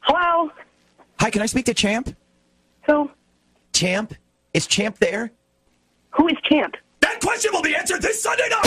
Hello? 0.03 0.51
Hi, 1.21 1.31
can 1.31 1.41
I 1.41 1.47
speak 1.47 1.65
to 1.65 1.75
Champ? 1.75 2.15
Who? 2.83 3.11
Champ? 3.73 4.13
Is 4.53 4.67
Champ 4.67 4.99
there? 4.99 5.33
Who 6.11 6.29
is 6.29 6.37
Champ? 6.43 6.77
That 7.17 7.23
question 7.23 7.51
will 7.55 7.63
be 7.63 7.75
answered 7.75 8.03
this 8.03 8.21
Sunday 8.23 8.47
night. 8.51 8.67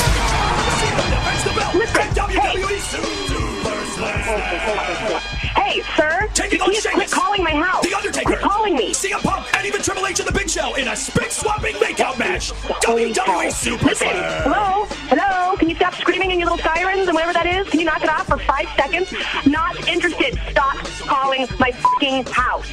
Cena 0.81 1.05
the 1.45 1.59
belt 1.59 1.75
Listen, 1.75 2.01
WWE 2.17 2.79
Super 2.81 3.85
Slam. 3.93 5.21
Hey, 5.53 5.83
sir! 5.95 6.27
Taking 6.33 6.59
on 6.61 6.71
need 6.71 6.83
quit 6.91 7.11
calling 7.11 7.43
my 7.43 7.51
house! 7.51 7.85
The 7.85 7.93
Undertaker. 7.93 8.25
Quit 8.25 8.39
calling 8.39 8.75
me! 8.75 8.89
CM 8.89 9.21
Punk 9.21 9.45
and 9.55 9.67
even 9.67 9.83
Triple 9.83 10.07
H 10.07 10.19
and 10.19 10.27
the 10.27 10.33
Big 10.33 10.49
Show 10.49 10.73
in 10.73 10.87
a 10.87 10.95
spit 10.95 11.31
swapping 11.31 11.75
makeout 11.75 12.17
match. 12.17 12.51
Oh, 12.51 12.79
Holy 12.85 13.13
cow. 13.13 13.23
WWE 13.25 13.51
Super 13.51 13.85
Listen, 13.85 14.07
Slam. 14.07 14.41
hello? 14.51 14.85
Hello? 15.09 15.55
Can 15.57 15.69
you 15.69 15.75
stop 15.75 15.93
screaming 15.93 16.31
in 16.31 16.39
your 16.39 16.49
little 16.49 16.65
sirens 16.65 17.07
and 17.07 17.13
whatever 17.13 17.33
that 17.33 17.45
is? 17.45 17.69
Can 17.69 17.79
you 17.79 17.85
knock 17.85 18.01
it 18.01 18.09
off 18.09 18.25
for 18.25 18.39
five 18.39 18.67
seconds? 18.75 19.13
Not 19.45 19.87
interested. 19.87 20.39
Stop 20.49 20.77
calling 21.05 21.45
my 21.59 21.71
fucking 21.71 22.25
house. 22.25 22.67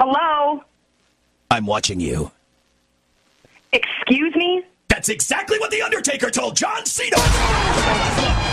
Hello? 0.00 0.64
I'm 1.50 1.66
watching 1.66 2.00
you. 2.00 2.30
Excuse 3.70 4.34
me? 4.34 4.64
That's 4.88 5.10
exactly 5.10 5.58
what 5.58 5.70
The 5.70 5.82
Undertaker 5.82 6.30
told 6.30 6.56
John 6.56 6.86
Cena. 6.86 7.16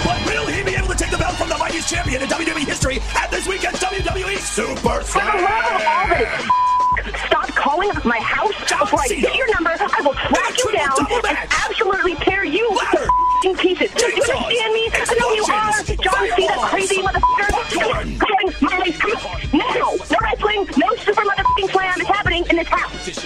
But 0.04 0.26
will 0.26 0.46
he 0.48 0.62
be 0.64 0.76
able 0.76 0.90
to 0.90 0.96
take 0.96 1.10
the 1.10 1.18
belt 1.18 1.36
from 1.36 1.48
the 1.48 1.58
mightiest 1.58 1.90
champion 1.90 2.22
in 2.22 2.28
WWE 2.28 2.66
history 2.66 2.98
at 3.16 3.32
this 3.32 3.48
weekend's 3.48 3.80
WWE 3.80 4.38
Super 4.40 5.00
For 5.00 5.20
the 5.20 5.26
love 5.26 5.40
of 5.40 5.72
all 5.72 5.80
Slam? 5.80 6.10
that 6.10 7.16
is 7.16 7.22
stop 7.28 7.48
calling 7.56 7.92
my 8.04 8.20
house 8.20 8.54
John 8.68 8.82
before 8.82 9.00
I 9.00 9.08
get 9.08 9.34
your 9.34 9.48
number. 9.54 9.72
I 9.72 10.02
will 10.04 10.16
track 10.16 10.58
you 10.58 10.72
down 10.74 11.00
and 11.30 11.38
absolutely 11.64 12.16
tear 12.16 12.44
you 12.44 12.70
Ladder. 12.76 13.08
To 13.42 13.50
f***ing 13.50 13.56
pieces. 13.58 13.92
Do 13.96 14.06
you 14.06 14.14
understand 14.14 14.74
me? 14.74 14.90
I 14.94 15.16
know 15.20 15.34
you 15.34 15.44
are, 15.44 15.72
John 16.04 16.38
Cena, 16.38 16.48
Fireballs. 16.48 16.70
crazy 16.70 16.98
motherfucker. 16.98 17.50
Popcorn. 17.50 18.20
Calling 18.20 18.54
my 18.62 18.92
house 18.92 19.54
now. 19.54 19.62
No 19.74 20.18
wrestling, 20.22 20.68
no 20.78 20.96
super 20.98 21.22
motherfucking 21.22 21.72
slam 21.72 22.02
is 22.02 22.08
happening 22.08 22.46
in 22.50 22.56
this 22.58 22.68
house. 22.68 23.26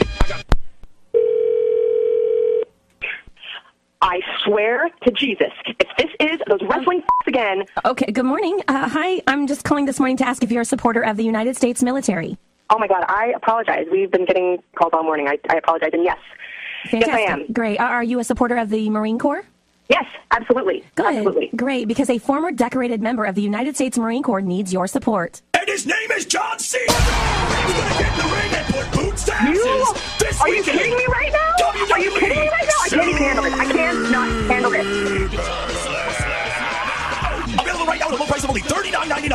I 4.03 4.19
swear 4.43 4.89
to 5.03 5.11
Jesus, 5.11 5.51
if 5.67 5.87
this 5.97 6.09
is 6.19 6.39
those 6.47 6.59
wrestling 6.67 7.03
f- 7.03 7.27
again, 7.27 7.63
Okay, 7.85 8.11
good 8.11 8.25
morning. 8.25 8.59
Uh, 8.67 8.89
hi, 8.89 9.21
I'm 9.27 9.45
just 9.45 9.63
calling 9.63 9.85
this 9.85 9.99
morning 9.99 10.17
to 10.17 10.27
ask 10.27 10.41
if 10.43 10.51
you're 10.51 10.63
a 10.63 10.65
supporter 10.65 11.01
of 11.01 11.17
the 11.17 11.23
United 11.23 11.55
States 11.55 11.83
military. 11.83 12.35
oh 12.71 12.79
my 12.79 12.87
God, 12.87 13.03
I 13.07 13.31
apologize. 13.35 13.85
We've 13.91 14.09
been 14.11 14.25
getting 14.25 14.57
calls 14.75 14.91
all 14.93 15.03
morning. 15.03 15.27
I, 15.27 15.37
I 15.49 15.57
apologize. 15.57 15.91
And 15.93 16.03
yes, 16.03 16.17
Fantastic. 16.89 17.13
yes, 17.19 17.29
I 17.29 17.33
am. 17.33 17.53
Great. 17.53 17.79
Are 17.79 17.89
are 17.89 18.03
you 18.03 18.17
a 18.19 18.23
supporter 18.23 18.57
of 18.57 18.69
the 18.69 18.89
Marine 18.89 19.19
Corps? 19.19 19.43
Yes, 19.91 20.05
absolutely. 20.31 20.85
Good. 20.95 21.05
Absolutely. 21.05 21.49
Great, 21.53 21.85
because 21.89 22.09
a 22.09 22.17
former 22.17 22.49
decorated 22.53 23.01
member 23.01 23.25
of 23.25 23.35
the 23.35 23.41
United 23.41 23.75
States 23.75 23.97
Marine 23.97 24.23
Corps 24.23 24.39
needs 24.39 24.71
your 24.71 24.87
support. 24.87 25.41
And 25.53 25.67
his 25.67 25.85
name 25.85 26.11
is 26.11 26.25
John 26.25 26.57
Cena. 26.59 26.85
He's 26.85 26.95
gonna 26.95 27.99
get 27.99 28.11
in 28.13 28.17
the 28.17 28.23
ring 28.33 28.53
and 28.55 28.65
put 28.73 28.89
boots 28.93 29.25
to 29.25 29.33
You? 29.51 29.93
This 30.17 30.39
Are 30.39 30.47
you 30.47 30.63
kidding 30.63 30.95
me 30.95 31.05
right 31.09 31.33
now? 31.33 31.55
Are 31.91 31.99
you 31.99 32.09
kidding 32.11 32.39
me 32.39 32.47
right 32.47 32.65
now? 32.65 32.79
I 32.83 32.87
can't 32.87 33.09
even 33.09 33.21
handle 33.21 33.43
this. 33.43 33.53
I 33.53 33.65
cannot 33.65 34.29
handle 34.49 34.71
this. 34.71 34.87
Available 37.59 37.85
right 37.85 37.99
now 37.99 38.07
at 38.07 38.13
a 38.13 38.15
low 38.15 38.25
price 38.27 38.43
of 38.45 38.49
only 38.49 38.61
$39.99. 38.61 39.29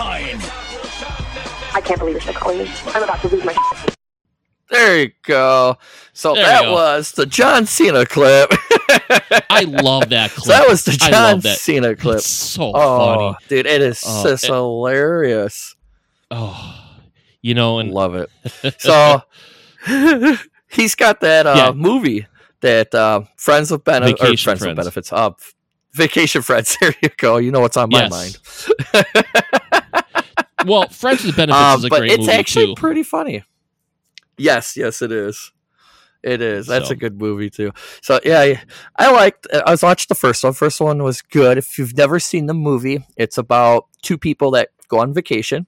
I 1.74 1.80
can't 1.82 1.98
believe 1.98 2.14
you're 2.14 2.22
still 2.22 2.32
calling 2.32 2.60
me. 2.60 2.70
I'm 2.86 3.02
about 3.02 3.20
to 3.20 3.28
lose 3.28 3.44
my 3.44 3.52
shit. 3.52 3.95
There 4.70 4.98
you 5.02 5.12
go. 5.22 5.76
So 6.12 6.34
There 6.34 6.44
that 6.44 6.70
was 6.70 7.12
the 7.12 7.24
John 7.26 7.66
Cena 7.66 8.04
clip. 8.04 8.50
I 9.50 9.62
love 9.66 10.08
that 10.08 10.32
clip. 10.32 10.44
so 10.44 10.50
that 10.52 10.68
was 10.68 10.84
the 10.84 10.92
I 11.02 11.10
John 11.10 11.22
love 11.34 11.42
that. 11.44 11.58
Cena 11.58 11.94
clip. 11.94 12.16
It's 12.18 12.26
so 12.26 12.72
Oh, 12.74 12.98
funny. 13.32 13.36
dude, 13.48 13.66
it 13.66 13.80
is 13.82 14.02
Oh, 14.04 14.24
just 14.24 14.44
it- 14.44 14.50
hilarious. 14.52 15.76
Oh, 16.32 16.82
you 17.42 17.54
know, 17.54 17.78
and 17.78 17.92
Love 17.92 18.16
it. 18.16 18.28
So 18.80 19.22
he's 20.68 20.94
got 20.96 21.20
that 21.20 21.46
uh, 21.46 21.54
Yeah. 21.56 21.72
movie 21.72 22.26
that 22.60 22.92
uh, 22.94 23.20
Friends 23.36 23.70
with 23.70 23.84
Benefits, 23.84 24.20
or 24.20 24.24
Vacation 24.26 24.44
Friends 24.56 24.66
with 24.66 24.76
Benefits, 24.76 25.12
uh, 25.12 25.30
Vacation 25.92 26.42
Friends. 26.42 26.76
There 26.80 26.94
you 27.02 27.10
go. 27.16 27.36
You 27.36 27.52
know 27.52 27.60
what's 27.60 27.76
on 27.76 27.90
my 27.90 28.08
Yes. 28.08 28.10
mind. 28.94 29.04
well, 30.66 30.88
Friends 30.88 31.24
with 31.24 31.36
Benefits 31.36 31.62
Um, 31.62 31.78
is 31.78 31.84
a 31.84 31.88
but 31.88 31.98
great 32.00 32.10
it's 32.12 32.20
movie 32.20 32.32
actually 32.32 32.66
too. 32.66 32.74
pretty 32.74 33.02
funny. 33.04 33.44
Yes, 34.38 34.76
yes, 34.76 35.02
it 35.02 35.12
is. 35.12 35.52
It 36.22 36.42
is. 36.42 36.66
That's 36.66 36.88
So. 36.88 36.92
a 36.92 36.96
good 36.96 37.20
movie 37.20 37.50
too. 37.50 37.72
So 38.02 38.18
yeah, 38.24 38.40
I, 38.40 38.62
I 38.96 39.12
liked. 39.12 39.46
I 39.52 39.70
was 39.70 39.82
watched 39.82 40.08
the 40.08 40.14
first 40.14 40.42
one. 40.42 40.52
First 40.54 40.80
one 40.80 41.02
was 41.02 41.22
good. 41.22 41.56
If 41.58 41.78
you've 41.78 41.96
never 41.96 42.18
seen 42.18 42.46
the 42.46 42.54
movie, 42.54 43.04
it's 43.16 43.38
about 43.38 43.86
two 44.02 44.18
people 44.18 44.50
that 44.52 44.70
go 44.88 44.98
on 44.98 45.14
vacation, 45.14 45.66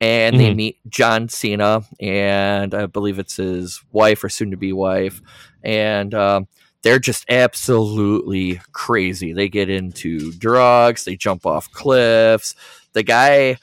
and 0.00 0.40
they 0.40 0.50
Mhm. 0.52 0.56
meet 0.56 0.78
John 0.88 1.28
Cena, 1.28 1.82
and 2.00 2.74
I 2.74 2.86
believe 2.86 3.18
it's 3.20 3.36
his 3.36 3.80
wife 3.92 4.24
or 4.24 4.28
soon-to-be 4.28 4.72
wife, 4.72 5.20
and 5.62 6.12
um, 6.14 6.48
they're 6.82 6.98
just 6.98 7.24
absolutely 7.30 8.60
crazy. 8.72 9.32
They 9.32 9.48
get 9.48 9.68
into 9.70 10.32
drugs. 10.32 11.04
They 11.04 11.14
jump 11.16 11.46
off 11.46 11.70
cliffs. 11.70 12.56
The 12.92 13.02
guy 13.04 13.56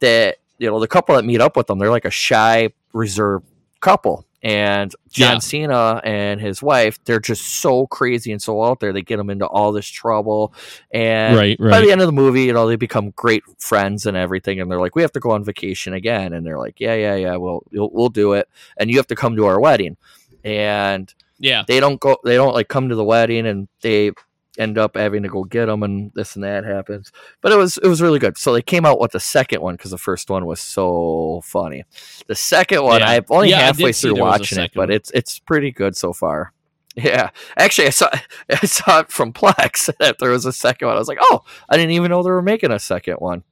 that 0.00 0.36
you 0.58 0.70
know, 0.70 0.78
the 0.80 0.86
couple 0.88 1.14
that 1.16 1.24
meet 1.24 1.40
up 1.40 1.56
with 1.56 1.66
them, 1.66 1.78
they're 1.78 1.90
like 1.90 2.04
a 2.04 2.10
shy, 2.10 2.70
reserved 2.92 3.44
couple. 3.84 4.26
And 4.42 4.94
John 5.10 5.36
Yeah. 5.36 5.38
Cena 5.38 6.00
and 6.04 6.38
his 6.38 6.62
wife, 6.62 6.98
they're 7.04 7.18
just 7.18 7.62
so 7.62 7.86
crazy 7.86 8.30
and 8.30 8.42
so 8.42 8.62
out 8.62 8.78
there. 8.80 8.92
They 8.92 9.00
get 9.00 9.16
them 9.16 9.30
into 9.30 9.46
all 9.46 9.72
this 9.72 9.86
trouble. 9.86 10.52
And 10.90 11.34
Right, 11.34 11.58
by 11.58 11.64
right. 11.64 11.84
the 11.84 11.90
end 11.92 12.02
of 12.02 12.06
the 12.06 12.12
movie, 12.12 12.42
you 12.42 12.52
know, 12.52 12.66
they 12.68 12.76
become 12.76 13.10
great 13.16 13.42
friends 13.58 14.04
and 14.04 14.16
everything. 14.18 14.60
And 14.60 14.70
they're 14.70 14.80
like, 14.80 14.96
we 14.96 15.02
have 15.02 15.12
to 15.12 15.20
go 15.20 15.30
on 15.30 15.44
vacation 15.44 15.94
again. 15.94 16.34
And 16.34 16.44
they're 16.44 16.58
like, 16.58 16.78
yeah, 16.78 16.94
yeah, 16.94 17.14
yeah, 17.14 17.36
we'll, 17.36 17.62
we'll, 17.72 17.90
we'll 17.90 18.08
do 18.10 18.34
it. 18.34 18.48
And 18.76 18.90
you 18.90 18.98
have 18.98 19.06
to 19.06 19.16
come 19.16 19.34
to 19.36 19.46
our 19.46 19.58
wedding. 19.58 19.96
And 20.44 21.12
Yeah, 21.38 21.64
they 21.66 21.80
don't 21.80 21.98
go 21.98 22.18
they 22.22 22.34
don't 22.36 22.52
like 22.54 22.68
come 22.68 22.90
to 22.90 22.94
the 22.94 23.04
wedding 23.04 23.46
and 23.46 23.66
they 23.80 24.10
end 24.58 24.78
up 24.78 24.96
having 24.96 25.22
to 25.22 25.28
go 25.28 25.44
get 25.44 25.66
them 25.66 25.82
and 25.82 26.12
this 26.14 26.34
and 26.36 26.44
that 26.44 26.64
happens 26.64 27.10
but 27.40 27.50
it 27.52 27.56
was 27.56 27.76
it 27.78 27.88
was 27.88 28.00
really 28.00 28.18
good 28.18 28.38
so 28.38 28.52
they 28.52 28.62
came 28.62 28.86
out 28.86 29.00
with 29.00 29.10
the 29.12 29.18
second 29.20 29.60
one 29.60 29.74
because 29.74 29.90
the 29.90 29.98
first 29.98 30.30
one 30.30 30.46
was 30.46 30.60
so 30.60 31.40
funny 31.44 31.84
the 32.28 32.34
second 32.34 32.82
one 32.84 33.00
Yeah. 33.00 33.08
i'm 33.10 33.24
only 33.30 33.50
Yeah, 33.50 33.60
halfway 33.60 33.92
through 33.92 34.14
there 34.14 34.22
was 34.24 34.36
a 34.36 34.38
watching 34.40 34.58
it 34.60 34.70
but 34.74 34.88
one. 34.88 34.90
it's 34.92 35.10
it's 35.12 35.38
pretty 35.40 35.70
good 35.72 35.96
so 35.96 36.12
far 36.12 36.52
yeah 36.96 37.30
actually 37.56 37.88
i 37.88 37.90
saw 37.90 38.08
i 38.50 38.66
saw 38.66 39.00
it 39.00 39.10
from 39.10 39.32
plex 39.32 39.90
that 39.98 40.18
there 40.20 40.30
was 40.30 40.46
a 40.46 40.52
second 40.52 40.86
one 40.86 40.96
i 40.96 41.00
was 41.00 41.08
like 41.08 41.18
oh 41.20 41.42
i 41.68 41.76
didn't 41.76 41.90
even 41.90 42.10
know 42.10 42.22
they 42.22 42.30
were 42.30 42.40
making 42.42 42.70
a 42.70 42.78
second 42.78 43.14
one. 43.16 43.42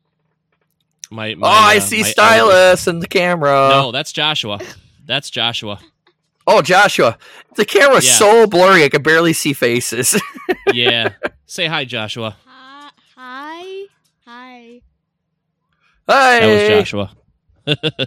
my, 1.10 1.32
Oh, 1.32 1.36
my, 1.38 1.48
i 1.48 1.76
uh, 1.78 1.80
see 1.80 2.02
my 2.02 2.08
Silas 2.10 2.86
in 2.86 3.00
the 3.00 3.08
camera 3.08 3.68
No, 3.70 3.90
that's 3.92 4.12
Joshua. 4.12 4.60
That's 5.04 5.30
Joshua. 5.30 5.80
Oh 6.46 6.62
joshua 6.62 7.16
the 7.56 7.64
camera's 7.64 8.06
Yeah. 8.06 8.12
so 8.14 8.46
blurry 8.46 8.84
i 8.84 8.88
can 8.88 9.02
barely 9.02 9.32
see 9.32 9.52
faces 9.52 10.20
Yeah. 10.72 11.14
Say 11.46 11.66
hi, 11.66 11.84
Joshua. 11.84 12.36
Hi. 12.46 12.90
Hi. 13.16 13.84
Hi. 14.26 14.80
Hi. 16.08 16.40
That 16.40 16.46
was 16.46 16.68
Joshua. 16.68 17.10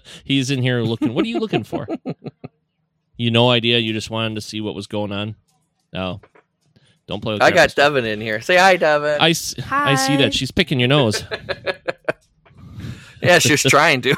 He's 0.23 0.49
in 0.51 0.61
here 0.63 0.81
looking. 0.81 1.13
What 1.13 1.25
are 1.25 1.27
you 1.27 1.39
looking 1.39 1.63
for? 1.63 1.87
You 3.17 3.31
no 3.31 3.49
idea. 3.49 3.77
You 3.77 3.93
just 3.93 4.09
wanted 4.09 4.35
to 4.35 4.41
see 4.41 4.59
what 4.59 4.75
was 4.75 4.87
going 4.87 5.13
on. 5.13 5.35
No, 5.93 6.19
don't 7.07 7.21
play 7.21 7.33
with. 7.35 7.41
I 7.43 7.51
got. 7.51 7.73
Devin 7.73 8.03
in 8.03 8.19
here. 8.19 8.41
Say 8.41 8.57
hi, 8.57 8.75
Devin. 8.75 9.19
Hi. 9.21 9.27
I 9.91 9.95
see 9.95 10.17
that 10.17 10.33
she's 10.33 10.51
picking 10.51 10.79
your 10.81 10.89
nose. 10.89 11.23
yeah, 13.23 13.39
she's 13.39 13.63
trying 13.63 14.01
to. 14.01 14.15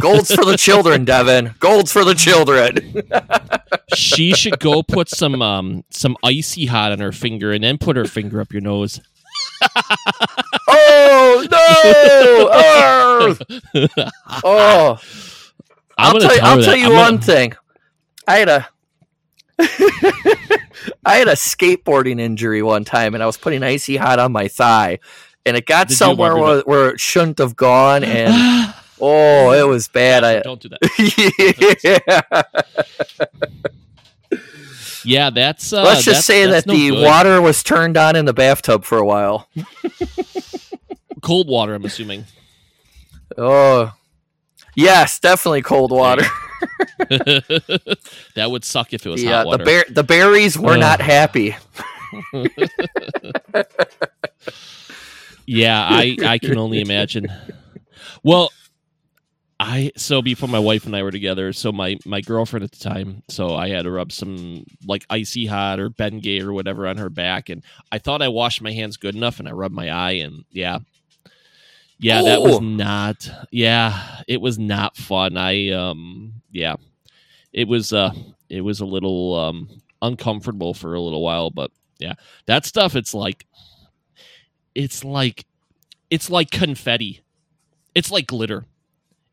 Golds 0.00 0.34
for 0.34 0.44
the 0.44 0.56
children, 0.56 1.04
Devin. 1.04 1.54
Golds 1.60 1.92
for 1.92 2.04
the 2.04 2.14
children. 2.14 3.02
she 3.94 4.32
should 4.34 4.58
go 4.58 4.82
put 4.82 5.08
some 5.08 5.40
um 5.42 5.84
some 5.90 6.16
icy 6.24 6.66
hot 6.66 6.92
on 6.92 7.00
her 7.00 7.12
finger 7.12 7.52
and 7.52 7.62
then 7.64 7.78
put 7.78 7.96
her 7.96 8.04
finger 8.04 8.40
up 8.40 8.52
your 8.52 8.62
nose. 8.62 9.00
oh 10.68 11.46
no! 11.50 11.58
Oh, 12.52 14.08
oh. 14.44 15.00
I'm 15.98 16.14
I'll 16.16 16.20
tell 16.20 16.34
you, 16.34 16.40
I'll 16.42 16.62
tell 16.62 16.76
you 16.76 16.86
I'm 16.86 16.92
one 16.92 17.14
gonna- 17.14 17.22
thing. 17.22 17.52
I 18.26 18.36
had 18.38 18.48
a 18.48 18.68
I 21.04 21.16
had 21.16 21.28
a 21.28 21.32
skateboarding 21.32 22.20
injury 22.20 22.62
one 22.62 22.84
time, 22.84 23.14
and 23.14 23.22
I 23.22 23.26
was 23.26 23.36
putting 23.36 23.62
icy 23.62 23.96
hot 23.96 24.18
on 24.18 24.32
my 24.32 24.48
thigh, 24.48 24.98
and 25.46 25.56
it 25.56 25.66
got 25.66 25.88
Did 25.88 25.96
somewhere 25.96 26.36
where, 26.36 26.60
where 26.62 26.88
it 26.90 27.00
shouldn't 27.00 27.38
have 27.38 27.56
gone, 27.56 28.02
and 28.04 28.74
oh, 29.02 29.50
it 29.52 29.66
was 29.68 29.88
bad. 29.88 30.24
I 30.24 30.40
Don't 30.40 30.60
do 30.60 30.68
that. 30.70 30.80
yeah. 31.82 32.42
Yeah, 35.04 35.30
that's. 35.30 35.72
Uh, 35.72 35.82
Let's 35.82 36.04
just 36.04 36.06
that's- 36.06 36.24
say 36.26 36.46
that's 36.46 36.64
that 36.64 36.72
no 36.72 36.78
the 36.78 36.90
good. 36.90 37.02
water 37.02 37.42
was 37.42 37.64
turned 37.64 37.96
on 37.96 38.14
in 38.14 38.24
the 38.24 38.32
bathtub 38.32 38.84
for 38.84 38.98
a 38.98 39.04
while. 39.04 39.48
cold 41.22 41.48
water. 41.48 41.74
I'm 41.74 41.84
assuming. 41.84 42.24
Oh, 43.36 43.92
Yes, 44.76 45.18
definitely 45.18 45.62
cold 45.62 45.90
water. 45.90 46.22
that 46.98 48.46
would 48.48 48.64
suck 48.64 48.92
if 48.94 49.04
it 49.04 49.08
was 49.10 49.20
The, 49.22 49.26
hot 49.26 49.38
uh, 49.38 49.42
the 49.42 49.48
water. 49.48 49.64
bear 49.64 49.84
the 49.90 50.04
berries 50.04 50.56
were 50.56 50.76
not 50.76 51.00
happy. 51.00 51.56
yeah, 55.46 55.84
I 55.90 56.16
I 56.24 56.38
can 56.38 56.56
only 56.58 56.80
imagine. 56.80 57.26
Well, 58.22 58.50
I 59.64 59.92
so 59.96 60.22
before 60.22 60.48
my 60.48 60.58
wife 60.58 60.86
and 60.86 60.96
I 60.96 61.04
were 61.04 61.12
together, 61.12 61.52
so 61.52 61.70
my 61.70 61.96
my 62.04 62.20
girlfriend 62.20 62.64
at 62.64 62.72
the 62.72 62.80
time, 62.82 63.22
so 63.28 63.54
I 63.54 63.68
had 63.68 63.82
to 63.82 63.92
rub 63.92 64.10
some 64.10 64.64
like 64.84 65.06
icy 65.08 65.46
hot 65.46 65.78
or 65.78 65.88
Bengay 65.88 66.42
or 66.42 66.52
whatever 66.52 66.88
on 66.88 66.96
her 66.96 67.08
back, 67.08 67.48
and 67.48 67.62
I 67.92 67.98
thought 67.98 68.22
I 68.22 68.28
washed 68.28 68.60
my 68.60 68.72
hands 68.72 68.96
good 68.96 69.14
enough, 69.14 69.38
and 69.38 69.48
I 69.48 69.52
rubbed 69.52 69.74
my 69.74 69.88
eye, 69.88 70.12
and 70.14 70.44
yeah, 70.50 70.80
yeah, 72.00 72.22
that 72.22 72.42
was 72.42 72.60
not, 72.60 73.30
yeah, 73.52 74.22
it 74.26 74.40
was 74.40 74.58
not 74.58 74.96
fun. 74.96 75.36
I 75.36 75.70
um, 75.70 76.42
yeah, 76.50 76.74
it 77.52 77.68
was 77.68 77.92
uh, 77.92 78.10
it 78.48 78.62
was 78.62 78.80
a 78.80 78.86
little 78.86 79.38
um 79.38 79.68
uncomfortable 80.02 80.74
for 80.74 80.94
a 80.94 81.00
little 81.00 81.22
while, 81.22 81.50
but 81.50 81.70
yeah, 82.00 82.14
that 82.46 82.66
stuff, 82.66 82.96
it's 82.96 83.14
like, 83.14 83.46
it's 84.74 85.04
like, 85.04 85.46
it's 86.10 86.28
like 86.28 86.50
confetti, 86.50 87.20
it's 87.94 88.10
like 88.10 88.26
glitter. 88.26 88.64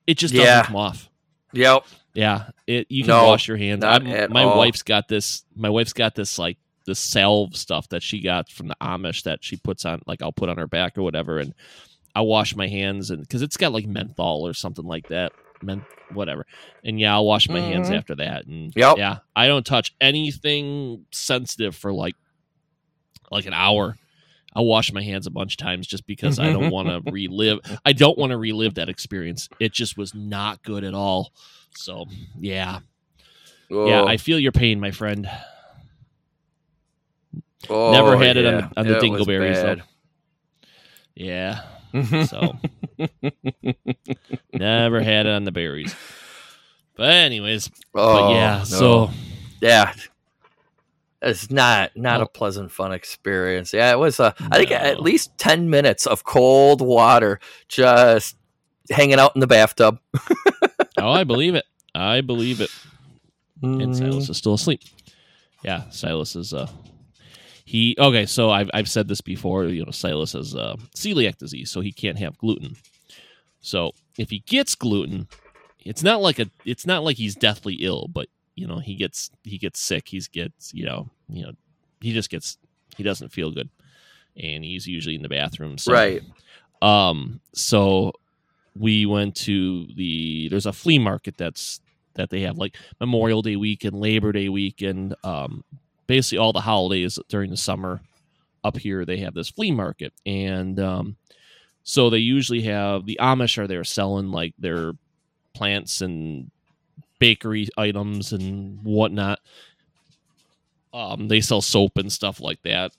It 0.10 0.18
just 0.18 0.34
doesn't 0.34 0.46
Yeah. 0.48 0.64
come 0.64 0.76
off. 0.76 1.08
Yep. 1.54 1.86
Yeah, 2.16 2.50
it 2.66 2.88
you 2.90 3.04
can 3.04 3.10
No, 3.10 3.28
wash 3.28 3.48
your 3.48 3.58
hands. 3.58 3.82
my 3.84 4.44
all. 4.44 4.58
wife's 4.58 4.82
got 4.82 5.08
this. 5.08 5.44
My 5.56 5.70
wife's 5.70 5.94
got 5.94 6.16
this 6.16 6.40
like 6.40 6.58
this 6.86 7.00
salve 7.00 7.56
stuff 7.56 7.88
that 7.90 8.02
she 8.02 8.20
got 8.22 8.50
from 8.50 8.68
the 8.68 8.76
Amish 8.82 9.22
that 9.24 9.44
she 9.44 9.58
puts 9.58 9.86
on. 9.86 10.02
Like 10.08 10.22
I'll 10.24 10.32
put 10.32 10.50
on 10.50 10.58
her 10.58 10.66
back 10.68 10.98
or 10.98 11.04
whatever, 11.04 11.38
and 11.38 11.54
I 12.16 12.22
wash 12.22 12.56
my 12.56 12.68
hands 12.68 13.12
and 13.12 13.22
because 13.22 13.44
it's 13.44 13.58
got 13.58 13.72
like 13.72 13.86
menthol 13.86 14.48
or 14.48 14.54
something 14.56 14.86
like 14.86 15.08
that. 15.10 15.32
Men, 15.62 15.86
whatever. 16.14 16.48
And 16.84 17.00
yeah, 17.00 17.14
I'll 17.14 17.26
wash 17.26 17.48
my 17.50 17.60
hands 17.60 17.90
Mhm. 17.90 17.98
after 17.98 18.16
that. 18.16 18.46
And 18.48 18.74
Yep. 18.76 18.98
yeah, 18.98 19.18
I 19.36 19.46
don't 19.48 19.66
touch 19.66 19.94
anything 20.02 21.06
sensitive 21.12 21.76
for 21.76 21.94
like 21.94 22.16
like 23.30 23.46
an 23.46 23.54
hour. 23.54 23.96
I'll 24.60 24.66
wash 24.66 24.92
my 24.92 25.02
hands 25.02 25.26
a 25.26 25.32
bunch 25.32 25.54
of 25.54 25.58
times 25.58 25.88
just 25.88 26.06
because 26.06 26.38
I 26.38 26.52
don't 26.52 26.70
want 26.70 26.90
to 26.90 27.02
relive. 27.12 27.60
I 27.86 27.94
don't 27.94 28.18
want 28.18 28.32
to 28.32 28.38
relive 28.38 28.74
that 28.76 28.90
experience. 28.90 29.48
It 29.58 29.72
just 29.72 29.98
was 29.98 30.14
not 30.14 30.62
good 30.64 30.84
at 30.84 30.94
all. 30.94 31.32
So 31.78 32.08
yeah, 32.38 32.80
yeah, 33.70 34.02
Oh, 34.02 34.06
I 34.06 34.18
feel 34.18 34.38
your 34.38 34.52
pain, 34.52 34.82
my 34.82 34.92
friend. 34.92 35.30
oh, 37.70 37.92
never 37.94 38.18
had 38.18 38.36
it 38.36 38.46
on 38.46 38.56
the- 38.56 38.80
on 38.82 38.88
the 38.88 38.98
It 38.98 39.02
dingleberries, 39.04 39.62
though. 39.62 39.84
Yeah, 41.16 41.62
so 42.26 42.58
never 44.54 45.02
had 45.02 45.26
it 45.26 45.30
on 45.32 45.44
the 45.46 45.52
berries. 45.52 45.96
But 46.96 47.12
anyways, 47.12 47.70
Oh, 47.96 48.14
but 48.28 48.32
yeah, 48.34 48.58
no. 48.60 48.64
so 48.66 49.10
yeah, 49.62 49.94
it's 51.22 51.52
not 51.52 51.92
not 51.96 52.18
No. 52.20 52.24
a 52.24 52.28
pleasant 52.28 52.72
fun 52.72 52.92
experience. 52.94 53.74
Yeah, 53.74 53.92
it 53.92 54.00
was. 54.00 54.20
Uh, 54.20 54.32
I 54.52 54.58
think 54.58 54.72
at 54.72 55.02
least 55.02 55.38
ten 55.38 55.70
minutes 55.70 56.06
of 56.08 56.24
cold 56.24 56.82
water 56.82 57.40
just 57.68 58.36
hanging 58.90 59.20
out 59.20 59.36
in 59.36 59.40
the 59.42 59.48
bathtub. 59.48 60.00
oh, 60.98 61.12
I 61.12 61.24
believe 61.24 61.56
it. 61.56 61.66
I 61.94 62.22
believe 62.22 62.62
it. 62.62 62.70
and 63.62 63.82
Mm. 63.82 63.96
Silas 63.98 64.30
is 64.30 64.38
still 64.38 64.54
asleep. 64.54 64.82
Yeah, 65.64 65.90
Silas 65.90 66.36
is 66.36 66.54
uh 66.54 66.68
he 67.66 67.96
okay, 68.00 68.26
so 68.26 68.50
I've 68.50 68.70
I've 68.74 68.90
said 68.90 69.08
this 69.08 69.22
before, 69.22 69.66
you 69.66 69.84
know, 69.86 69.92
Silas 69.92 70.32
has 70.34 70.56
uh 70.56 70.76
celiac 70.96 71.38
disease, 71.38 71.70
so 71.70 71.82
he 71.82 71.92
can't 71.92 72.18
have 72.20 72.38
gluten. 72.38 72.76
So 73.62 73.92
if 74.18 74.30
he 74.30 74.40
gets 74.40 74.74
gluten, 74.76 75.28
it's 75.86 76.02
not 76.02 76.22
like 76.22 76.40
a 76.40 76.50
it's 76.66 76.86
not 76.86 77.04
like 77.04 77.18
he's 77.18 77.36
deathly 77.36 77.76
ill, 77.82 78.08
but 78.12 78.28
you 78.60 78.68
know, 78.68 78.80
he 78.80 78.96
gets 78.96 79.32
he 79.44 79.58
gets 79.58 79.80
sick, 79.80 80.08
he's 80.08 80.28
gets, 80.28 80.74
you 80.74 80.86
know, 80.86 81.10
you 81.30 81.44
know, 81.44 81.52
he 82.02 82.14
just 82.14 82.30
gets 82.30 82.58
he 82.98 83.04
doesn't 83.04 83.32
feel 83.32 83.52
good. 83.52 83.70
And 84.36 84.64
he's 84.64 84.88
usually 84.88 85.16
in 85.16 85.22
the 85.22 85.30
bathroom. 85.30 85.78
So 85.78 85.92
Right. 85.94 86.22
um, 86.82 87.40
so 87.54 88.14
we 88.78 89.06
went 89.06 89.36
to 89.36 89.88
the 89.96 90.50
there's 90.50 90.66
a 90.66 90.74
flea 90.74 91.00
market 91.00 91.38
that's 91.38 91.82
that 92.16 92.30
they 92.30 92.42
have 92.42 92.58
like 92.58 92.76
Memorial 93.00 93.42
Day 93.42 93.56
weekend, 93.56 93.96
Labor 94.00 94.32
Day 94.32 94.50
weekend, 94.50 95.16
um, 95.24 95.64
basically 96.08 96.38
all 96.38 96.54
the 96.54 96.62
holidays 96.62 97.20
during 97.30 97.50
the 97.50 97.58
summer 97.58 98.02
up 98.64 98.78
here 98.78 99.06
they 99.06 99.18
have 99.18 99.34
this 99.34 99.50
flea 99.50 99.72
market 99.72 100.12
and 100.26 100.80
um, 100.82 101.16
so 101.84 102.10
they 102.10 102.18
usually 102.18 102.64
have 102.64 103.06
the 103.06 103.18
Amish 103.22 103.58
are 103.58 103.68
there 103.68 103.86
selling 103.86 104.32
like 104.32 104.54
their 104.60 104.92
plants 105.54 106.02
and 106.02 106.52
bakery 107.20 107.68
items 107.78 108.34
and 108.34 108.82
whatnot. 108.84 109.40
Um, 110.94 111.28
they 111.28 111.42
sell 111.42 111.62
soap 111.62 111.98
and 111.98 112.12
stuff 112.12 112.40
like 112.40 112.62
that. 112.64 112.92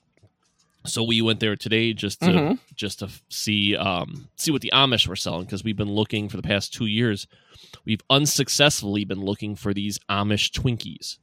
So 0.85 1.03
we 1.03 1.21
went 1.21 1.39
there 1.39 1.55
today 1.55 1.93
just 1.93 2.21
to 2.21 2.27
Mhm. 2.27 2.59
just 2.75 2.99
to 2.99 3.09
see 3.29 3.75
um 3.75 4.29
see 4.35 4.49
what 4.49 4.61
the 4.61 4.71
Amish 4.73 5.07
were 5.07 5.15
selling 5.15 5.45
because 5.45 5.63
we've 5.63 5.77
been 5.77 5.93
looking 5.93 6.27
for 6.27 6.37
the 6.37 6.43
past 6.43 6.73
two 6.73 6.87
years. 6.87 7.27
We've 7.85 8.01
unsuccessfully 8.09 9.05
been 9.05 9.21
looking 9.21 9.55
for 9.55 9.73
these 9.75 9.99
Amish 10.09 10.49
Twinkies. 10.51 11.17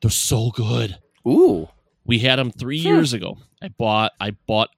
They're 0.00 0.10
so 0.10 0.50
good. 0.50 0.98
Ooh. 1.28 1.68
We 2.04 2.18
had 2.20 2.40
them 2.40 2.50
three 2.50 2.80
Hmm. 2.82 2.88
years 2.88 3.12
ago. 3.12 3.38
I 3.60 3.68
bought 3.68 4.12
I 4.18 4.32
bought 4.32 4.70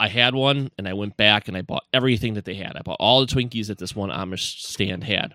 I 0.00 0.08
had 0.08 0.34
one 0.34 0.70
and 0.78 0.88
I 0.88 0.94
went 0.94 1.16
back 1.18 1.46
and 1.46 1.56
I 1.56 1.60
bought 1.62 1.84
everything 1.92 2.34
that 2.34 2.46
they 2.46 2.54
had. 2.54 2.76
I 2.76 2.80
bought 2.82 2.96
all 2.98 3.20
the 3.20 3.32
Twinkies 3.32 3.66
that 3.66 3.76
this 3.78 3.94
one 3.94 4.08
Amish 4.10 4.62
stand 4.62 5.04
had. 5.04 5.34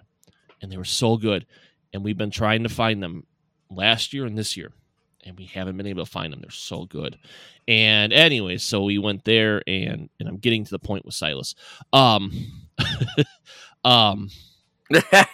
And 0.62 0.72
they 0.72 0.78
were 0.78 0.84
so 0.86 1.18
good. 1.18 1.46
And 1.94 2.04
we've 2.04 2.18
been 2.18 2.32
trying 2.32 2.64
to 2.64 2.70
find 2.70 3.02
them 3.02 3.26
last 3.70 4.14
year 4.14 4.26
and 4.26 4.38
this 4.38 4.56
year. 4.58 4.72
And 5.26 5.38
we 5.38 5.46
haven't 5.46 5.78
been 5.78 5.88
able 5.88 6.06
to 6.06 6.10
find 6.12 6.32
them. 6.32 6.40
They're 6.42 6.50
so 6.52 6.86
good. 6.86 7.18
And 7.68 8.14
anyway, 8.14 8.58
so 8.58 8.84
we 8.84 8.98
went 8.98 9.26
there 9.26 9.62
and 9.68 10.10
and 10.20 10.30
I'm 10.30 10.38
getting 10.38 10.64
to 10.66 10.72
the 10.72 10.80
point 10.80 11.06
with 11.06 11.14
Silas. 11.14 11.56
Um 11.94 12.32
um 13.84 14.30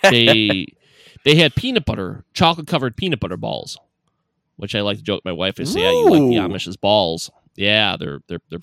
they 0.03 0.65
they 1.23 1.35
had 1.35 1.55
peanut 1.55 1.85
butter, 1.85 2.25
chocolate 2.33 2.67
covered 2.67 2.97
peanut 2.97 3.19
butter 3.19 3.37
balls, 3.37 3.77
which 4.57 4.75
I 4.75 4.81
like 4.81 4.97
to 4.97 5.03
joke 5.03 5.23
my 5.23 5.31
wife 5.31 5.59
is, 5.59 5.71
say, 5.73 5.81
"Yeah, 5.81 5.91
you 5.91 6.09
like 6.09 6.29
the 6.29 6.37
Amish's 6.39 6.77
balls." 6.77 7.29
Yeah, 7.55 7.95
they're 7.97 8.19
they're 8.27 8.41
they're 8.49 8.59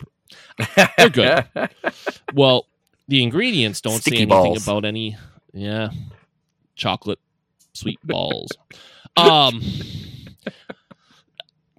They're 0.99 1.09
good. 1.09 1.45
well. 2.35 2.67
The 3.09 3.23
ingredients 3.23 3.81
don't 3.81 4.01
Sticky 4.01 4.19
say 4.19 4.23
anything 4.23 4.53
balls. 4.55 4.67
about 4.67 4.85
any 4.85 5.17
yeah 5.53 5.91
chocolate 6.75 7.19
sweet 7.73 7.99
balls. 8.05 8.51
Um, 9.17 9.63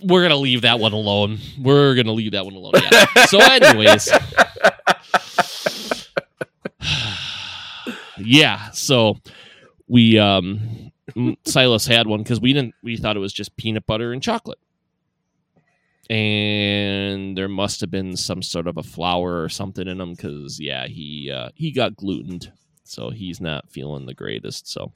we're 0.04 0.22
gonna 0.22 0.36
leave 0.36 0.62
that 0.62 0.80
one 0.80 0.94
alone. 0.94 1.40
We're 1.60 1.96
gonna 1.96 2.14
leave 2.14 2.34
that 2.34 2.46
one 2.46 2.56
alone. 2.56 2.74
Yeah. 2.76 3.26
So, 3.26 3.40
anyways, 3.40 4.10
yeah. 8.18 8.72
So 8.72 9.18
we 9.88 10.18
um 10.20 10.92
Silas 11.46 11.86
had 11.86 12.08
one 12.08 12.24
because 12.24 12.42
we 12.42 12.54
didn't 12.54 12.76
we 12.84 12.98
thought 12.98 13.16
it 13.16 13.20
was 13.20 13.34
just 13.34 13.56
peanut 13.58 13.86
butter 13.86 14.14
and 14.14 14.22
chocolate. 14.22 14.60
And 16.10 17.38
there 17.38 17.48
must 17.48 17.80
have 17.82 17.90
been 17.90 18.18
some 18.18 18.42
sort 18.42 18.68
of 18.68 18.78
a 18.78 18.84
flour 18.84 19.42
or 19.42 19.50
something 19.50 19.88
in 19.88 20.00
them 20.00 20.12
because 20.12 20.60
yeah, 20.60 20.88
he 20.88 21.32
uh, 21.34 21.50
he 21.56 21.72
got 21.72 21.96
glutened, 21.96 22.52
so 22.84 23.10
he's 23.10 23.40
not 23.42 23.70
feeling 23.70 24.06
the 24.06 24.14
greatest. 24.14 24.68
So 24.70 24.92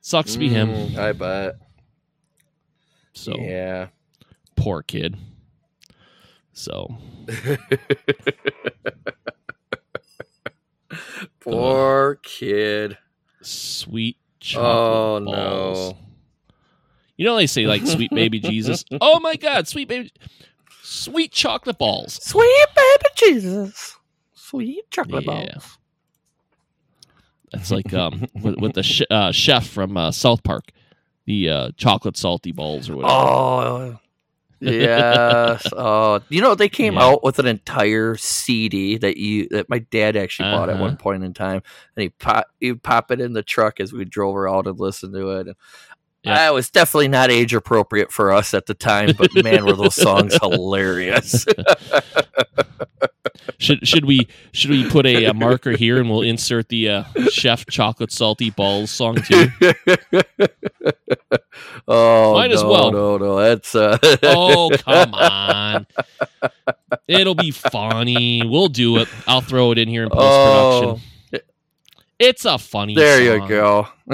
sucks 0.00 0.32
to 0.32 0.38
be 0.38 0.48
him. 0.48 0.68
Mm, 0.70 0.98
I 0.98 1.12
bet. 1.12 1.56
So 3.12 3.36
Yeah. 3.38 3.88
poor 4.56 4.82
kid. 4.82 5.16
So 6.52 6.96
Poor 11.40 12.20
kid. 12.22 12.96
sweet 13.42 14.16
chocolate 14.40 14.80
Oh 14.86 15.18
balls. 15.24 15.92
no. 15.94 15.98
You 17.16 17.24
know 17.24 17.36
they 17.36 17.46
say 17.46 17.66
like 17.66 17.86
sweet 17.86 18.10
baby 18.12 18.38
Jesus. 18.40 18.84
Oh 19.00 19.20
my 19.20 19.36
god, 19.36 19.68
sweet 19.68 19.88
baby, 19.88 20.12
sweet 20.82 21.32
chocolate 21.32 21.78
balls. 21.78 22.18
Sweet 22.22 22.66
baby 22.74 23.06
Jesus. 23.16 23.96
Sweet 24.34 24.90
chocolate 24.90 25.24
Yeah. 25.24 25.54
balls. 25.54 25.78
That's 27.52 27.70
like 27.70 27.92
um 27.94 28.26
with, 28.34 28.56
with 28.58 28.74
the 28.74 28.82
sh- 28.82 29.02
uh, 29.10 29.32
chef 29.32 29.66
from 29.68 29.96
uh, 29.96 30.10
South 30.12 30.42
Park, 30.42 30.72
the 31.26 31.48
uh, 31.50 31.70
chocolate 31.76 32.16
salty 32.16 32.52
balls 32.52 32.90
or 32.90 32.96
whatever. 32.96 33.18
Oh, 33.18 33.98
yes. 34.60 35.72
Oh, 35.76 36.20
you 36.30 36.40
know 36.40 36.54
they 36.54 36.68
came 36.68 36.94
Yeah. 36.94 37.04
out 37.04 37.22
with 37.24 37.38
an 37.38 37.46
entire 37.46 38.16
CD 38.16 38.96
that 38.98 39.16
you 39.16 39.48
that 39.50 39.68
my 39.68 39.78
dad 39.80 40.16
actually 40.16 40.46
bought 40.46 40.68
at 40.70 40.76
Uh-huh. 40.76 40.82
one 40.82 40.96
point 40.96 41.22
in 41.24 41.34
time, 41.34 41.62
and 41.96 42.02
he 42.02 42.08
pop 42.10 42.46
he 42.60 42.74
pop 42.74 43.10
it 43.10 43.20
in 43.20 43.32
the 43.34 43.42
truck 43.42 43.80
as 43.80 43.92
we 43.92 44.04
drove 44.04 44.36
around 44.36 44.66
and 44.66 44.78
listened 44.80 45.14
to 45.14 45.30
it. 45.32 45.46
And 45.48 45.56
Yeah. 46.24 46.46
uh, 46.46 46.50
it 46.50 46.54
was 46.54 46.70
definitely 46.70 47.08
not 47.08 47.30
age 47.30 47.54
appropriate 47.54 48.10
for 48.10 48.32
us 48.32 48.54
at 48.54 48.66
the 48.66 48.74
time, 48.74 49.10
but 49.16 49.30
man, 49.42 49.64
were 49.64 49.74
those 49.74 49.94
songs 49.94 50.34
hilarious. 50.42 51.46
Should 53.58 53.86
should 53.86 54.04
we 54.04 54.26
should 54.52 54.70
we 54.70 54.88
put 54.88 55.06
a, 55.06 55.26
a 55.26 55.34
marker 55.34 55.72
here 55.72 55.98
and 55.98 56.08
we'll 56.10 56.22
insert 56.22 56.68
the 56.68 56.88
uh, 56.88 57.04
chef 57.30 57.66
chocolate 57.66 58.10
salty 58.12 58.50
balls 58.50 58.90
song 58.90 59.16
too? 59.16 59.48
oh, 61.88 62.34
Might 62.34 62.48
no, 62.48 62.54
as 62.54 62.64
well. 62.64 62.90
No, 62.92 63.16
no, 63.18 63.36
that's 63.36 63.74
uh, 63.74 63.98
Oh 64.22 64.70
come 64.78 65.14
on! 65.14 65.86
It'll 67.06 67.34
be 67.34 67.50
funny. 67.50 68.42
We'll 68.44 68.68
do 68.68 68.98
it. 68.98 69.08
I'll 69.26 69.40
throw 69.40 69.72
it 69.72 69.78
in 69.78 69.88
here 69.88 70.04
in 70.04 70.10
post 70.10 70.22
oh, 70.22 70.80
production. 70.80 71.10
It's 72.28 72.44
a 72.44 72.58
funny. 72.58 72.94
there 72.94 73.38
song. 73.38 73.42
you 73.42 73.48
go. 73.48 73.88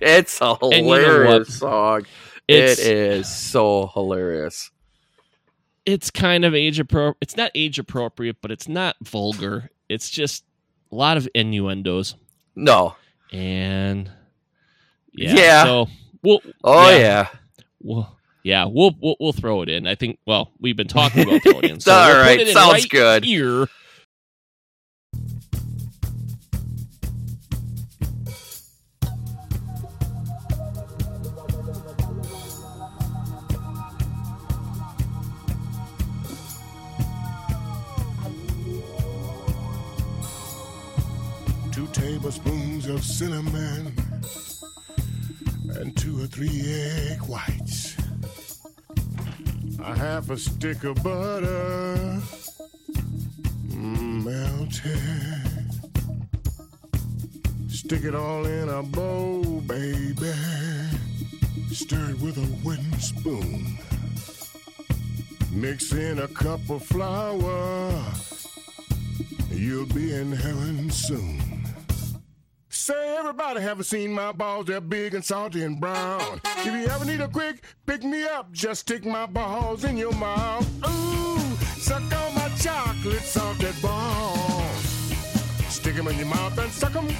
it's 0.00 0.40
a 0.40 0.56
you 0.62 0.68
know 0.68 0.70
hilarious 0.70 1.58
song. 1.58 2.06
It's 2.46 2.80
it 2.80 2.96
is 2.96 3.28
so 3.28 3.88
hilarious. 3.92 4.70
it's 5.84 6.10
kind 6.10 6.44
of 6.44 6.54
age 6.54 6.78
appropriate. 6.80 7.16
It's 7.20 7.36
not 7.36 7.50
age 7.54 7.78
appropriate, 7.78 8.36
but 8.40 8.50
it's 8.50 8.68
not 8.68 8.96
vulgar. 9.02 9.70
It's 9.88 10.08
just 10.10 10.44
a 10.90 10.94
lot 10.94 11.16
of 11.16 11.28
innuendos 11.34 12.14
No. 12.56 12.96
and 13.32 14.10
yeah. 15.12 15.34
Yeah. 15.34 15.64
So 15.64 15.86
we'll 16.22 16.40
Oh 16.64 16.90
Yeah. 16.90 16.98
yeah. 16.98 17.26
Well, 17.80 18.14
yeah, 18.42 18.64
we'll, 18.66 18.94
we'll 19.00 19.16
we'll 19.20 19.32
throw 19.32 19.60
it 19.62 19.68
in. 19.68 19.86
I 19.86 19.94
think. 19.94 20.18
Well, 20.26 20.52
we've 20.58 20.76
been 20.76 20.88
talking 20.88 21.22
about 21.28 21.42
throwing 21.42 21.64
it 21.64 21.70
in. 21.70 21.80
So 21.80 21.92
All 21.94 22.08
we'll 22.08 22.20
right, 22.22 22.46
sounds 22.48 22.72
right 22.72 22.88
good. 22.88 23.24
Here. 23.24 23.66
Tablespoons 42.28 42.86
of 42.88 43.02
cinnamon 43.02 43.90
and 45.76 45.96
two 45.96 46.22
or 46.22 46.26
three 46.26 46.60
egg 46.66 47.22
whites. 47.22 47.96
A 49.82 49.96
half 49.96 50.28
a 50.28 50.36
stick 50.36 50.84
of 50.84 51.02
butter 51.02 52.20
mm, 53.68 54.24
melted. 54.24 55.00
Stick 57.70 58.04
it 58.04 58.14
all 58.14 58.44
in 58.44 58.68
a 58.68 58.82
bowl, 58.82 59.62
baby. 59.62 60.34
Stir 61.72 62.10
it 62.10 62.20
with 62.20 62.36
a 62.36 62.66
wooden 62.66 62.98
spoon. 63.00 63.78
Mix 65.50 65.92
in 65.92 66.18
a 66.18 66.28
cup 66.28 66.60
of 66.68 66.84
flour. 66.84 68.04
You'll 69.50 69.86
be 69.86 70.12
in 70.12 70.32
heaven 70.32 70.90
soon. 70.90 71.47
Say, 72.88 73.16
everybody 73.18 73.60
haven't 73.60 73.84
seen 73.84 74.12
my 74.12 74.32
balls. 74.32 74.64
They're 74.64 74.80
big 74.80 75.12
and 75.12 75.22
salty 75.22 75.62
and 75.62 75.78
brown. 75.78 76.40
If 76.46 76.64
you 76.64 76.86
ever 76.86 77.04
need 77.04 77.20
a 77.20 77.28
quick 77.28 77.62
pick 77.84 78.02
me 78.02 78.24
up, 78.24 78.50
just 78.50 78.80
stick 78.80 79.04
my 79.04 79.26
balls 79.26 79.84
in 79.84 79.98
your 79.98 80.14
mouth. 80.14 80.66
Ooh, 80.88 81.38
suck 81.76 82.00
on 82.00 82.34
my 82.34 82.48
chocolate 82.58 83.20
salted 83.20 83.74
balls. 83.82 85.12
Stick 85.68 85.96
'em 85.96 86.08
in 86.08 86.16
your 86.16 86.28
mouth 86.28 86.56
and 86.56 86.72
suck 86.72 86.96
'em. 86.96 87.10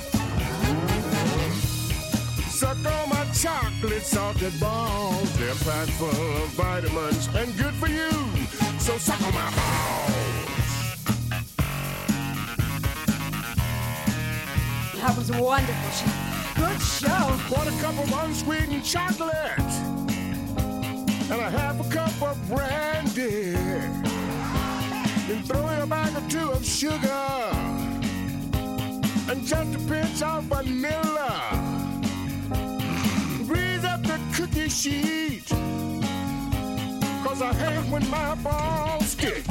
Suck 2.48 2.78
on 2.78 3.08
my 3.10 3.26
chocolate 3.34 4.06
salted 4.06 4.58
balls. 4.58 5.30
They're 5.36 5.54
packed 5.66 5.90
full 6.00 6.08
of 6.08 6.48
vitamins 6.56 7.28
and 7.36 7.54
good 7.58 7.74
for 7.74 7.88
you. 7.88 8.10
So 8.78 8.96
suck 8.96 9.20
was 15.28 15.40
wonderful, 15.40 15.90
Chef. 15.90 16.54
Good 16.56 16.80
show. 16.80 17.38
Quarter 17.48 17.70
cup 17.82 17.98
of 17.98 18.12
unsweetened 18.24 18.84
chocolate 18.84 19.58
and 21.30 21.40
a 21.40 21.50
half 21.50 21.80
a 21.80 21.90
cup 21.90 22.22
of 22.22 22.48
brandy. 22.48 23.52
Then 25.26 25.42
throw 25.44 25.68
in 25.68 25.82
a 25.82 25.86
bag 25.86 26.16
or 26.16 26.28
two 26.30 26.50
of 26.50 26.64
sugar 26.64 26.98
and 29.28 29.44
just 29.44 29.74
a 29.74 29.78
pinch 29.88 30.22
of 30.22 30.44
vanilla. 30.44 31.42
Breeze 33.46 33.84
up 33.84 34.02
the 34.02 34.18
cookie 34.34 34.68
sheet. 34.68 35.46
Cause 37.24 37.42
I 37.42 37.52
hate 37.52 37.90
when 37.90 38.08
my 38.08 38.34
balls 38.36 39.08
stick. 39.08 39.44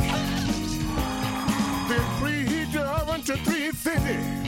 Then 1.87 2.01
preheat 2.19 2.71
the 2.71 2.81
oven 2.83 3.21
to 3.23 3.37
350 3.37 4.46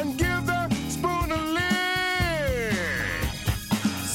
and 0.00 0.16
give 0.16 0.46
the 0.46 0.68
spoon 0.88 1.30
a 1.30 1.36
lick. 1.56 2.72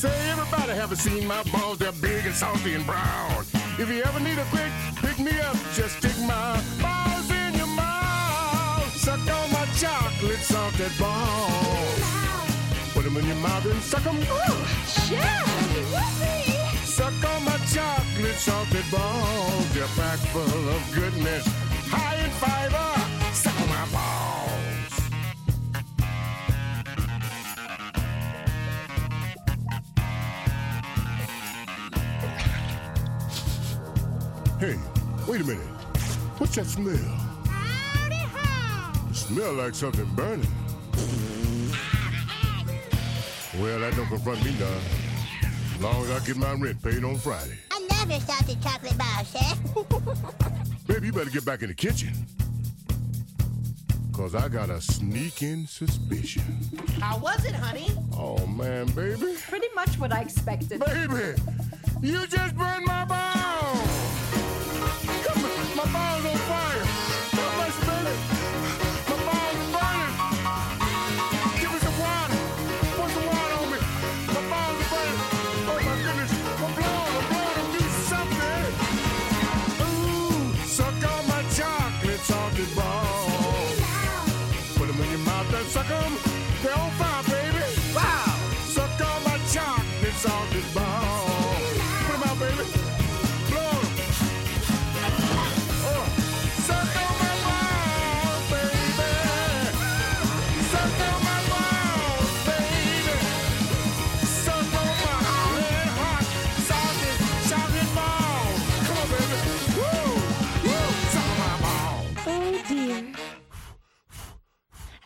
Say 0.01 0.15
everybody 0.31 0.73
haven't 0.73 0.97
seen 0.97 1.27
my 1.27 1.43
balls, 1.43 1.77
they're 1.77 1.91
big 1.91 2.25
and 2.25 2.33
salty 2.33 2.73
and 2.73 2.85
brown. 2.85 3.45
If 3.77 3.89
you 3.89 4.01
ever 4.03 4.19
need 4.19 4.39
a 4.39 4.45
quick 4.45 4.71
pick 5.03 5.19
me 5.19 5.39
up, 5.41 5.55
just 5.75 5.97
stick 5.99 6.17
my 6.25 6.59
balls 6.81 7.29
in 7.29 7.53
your 7.53 7.67
mouth. 7.67 8.89
Suck 8.97 9.19
on 9.19 9.51
my 9.51 9.65
chocolate 9.81 10.43
salted 10.51 10.91
balls. 10.97 12.01
Put 12.93 13.03
them 13.03 13.17
in 13.17 13.25
your 13.27 13.41
mouth 13.47 13.65
and 13.65 13.81
suck 13.83 14.03
them. 14.03 14.19
Chef! 14.87 15.45
Whoopee! 15.93 16.85
Suck 16.97 17.23
on 17.31 17.45
my 17.45 17.57
chocolate 17.75 18.39
salted 18.47 18.85
balls. 18.89 19.73
They're 19.73 19.93
packed 19.99 20.25
full 20.33 20.69
of 20.75 20.81
goodness, 20.95 21.45
high 21.91 22.17
in 22.25 22.31
fiber. 22.41 23.14
Hey, 34.57 34.79
wait 35.27 35.41
a 35.41 35.43
minute. 35.43 35.59
What's 36.37 36.55
that 36.55 36.65
smell? 36.65 36.95
It 39.09 39.15
smell 39.15 39.53
like 39.53 39.75
something 39.75 40.05
burning. 40.15 40.47
Well, 43.59 43.79
that 43.79 43.93
don't 43.95 44.07
confront 44.07 44.45
me 44.45 44.55
none. 44.57 44.71
As 45.75 45.81
long 45.81 46.03
as 46.05 46.11
I 46.11 46.25
get 46.25 46.37
my 46.37 46.53
rent 46.53 46.81
paid 46.81 47.03
on 47.03 47.17
Friday. 47.17 47.57
I 47.69 47.85
love 47.91 48.09
your 48.09 48.21
salted 48.21 48.61
chocolate 48.61 48.97
bar, 48.97 49.25
Chef. 49.25 49.59
Eh? 49.75 50.83
Baby, 50.93 51.07
you 51.07 51.13
better 51.13 51.29
get 51.29 51.43
back 51.43 51.61
in 51.61 51.67
the 51.67 51.73
kitchen. 51.73 52.13
Cause 54.13 54.35
I 54.35 54.47
got 54.47 54.69
a 54.69 54.79
sneaking 54.79 55.67
suspicion. 55.67 56.57
How 57.01 57.17
was 57.17 57.43
it, 57.43 57.55
honey? 57.55 57.89
Oh 58.13 58.47
man, 58.47 58.85
baby. 58.93 59.35
Pretty 59.49 59.67
much 59.75 59.99
what 59.99 60.13
I 60.13 60.21
expected. 60.21 60.79
Baby, 60.79 61.35
you 62.01 62.25
just 62.25 62.55
burned 62.55 62.85
my 62.85 63.03
balls! 63.03 64.24
Balls 65.95 66.41
fire! 66.49 66.64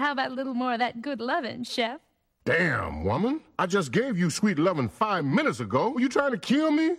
How 0.09 0.13
about 0.13 0.31
a 0.31 0.33
little 0.33 0.55
more 0.55 0.73
of 0.73 0.79
that 0.79 1.03
good 1.03 1.21
lovin', 1.21 1.63
Chef? 1.63 2.01
Damn, 2.43 3.03
woman. 3.03 3.41
I 3.59 3.67
just 3.67 3.91
gave 3.91 4.17
you 4.17 4.31
sweet 4.31 4.57
loving 4.57 4.89
five 4.89 5.23
minutes 5.23 5.59
ago. 5.59 5.99
You 5.99 6.09
trying 6.09 6.31
to 6.31 6.39
kill 6.39 6.71
me? 6.71 6.95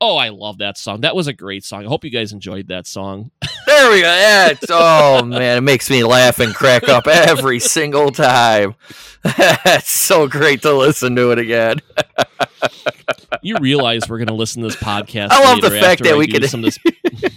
Oh, 0.00 0.16
I 0.16 0.28
love 0.28 0.58
that 0.58 0.78
song. 0.78 1.00
That 1.00 1.16
was 1.16 1.26
a 1.26 1.32
great 1.32 1.64
song. 1.64 1.84
I 1.84 1.88
hope 1.88 2.04
you 2.04 2.10
guys 2.12 2.32
enjoyed 2.32 2.68
that 2.68 2.86
song. 2.86 3.32
There 3.66 3.90
we 3.92 4.00
go. 4.00 4.06
Yeah, 4.06 4.54
oh 4.70 5.24
man, 5.24 5.58
it 5.58 5.60
makes 5.60 5.90
me 5.90 6.02
laugh 6.02 6.40
and 6.40 6.52
crack 6.52 6.88
up 6.88 7.06
every 7.06 7.60
single 7.60 8.10
time. 8.10 8.74
it's 9.24 9.92
so 9.92 10.26
great 10.26 10.62
to 10.62 10.72
listen 10.72 11.14
to 11.16 11.30
it 11.32 11.38
again. 11.38 11.80
You 13.42 13.56
realize 13.58 14.08
we're 14.08 14.18
going 14.18 14.26
to 14.28 14.34
listen 14.34 14.60
to 14.62 14.68
this 14.68 14.76
podcast. 14.76 15.28
I 15.30 15.44
love 15.44 15.60
the 15.60 15.70
fact 15.70 16.02
that 16.02 16.14
I 16.14 16.16
we 16.16 16.26
do 16.26 16.40
could- 16.40 16.50
some 16.50 16.64
of 16.64 16.74
this. 16.74 17.29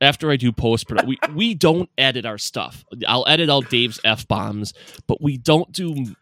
After 0.00 0.30
I 0.30 0.36
do 0.36 0.52
post 0.52 0.88
production, 0.88 1.08
we 1.08 1.18
we 1.34 1.54
don't 1.54 1.90
edit 1.98 2.24
our 2.26 2.38
stuff. 2.38 2.84
I'll 3.06 3.24
edit 3.28 3.50
out 3.50 3.68
Dave's 3.70 4.00
f 4.04 4.26
bombs, 4.28 4.74
but 5.06 5.20
we 5.20 5.36
don't 5.38 5.70
do. 5.72 6.14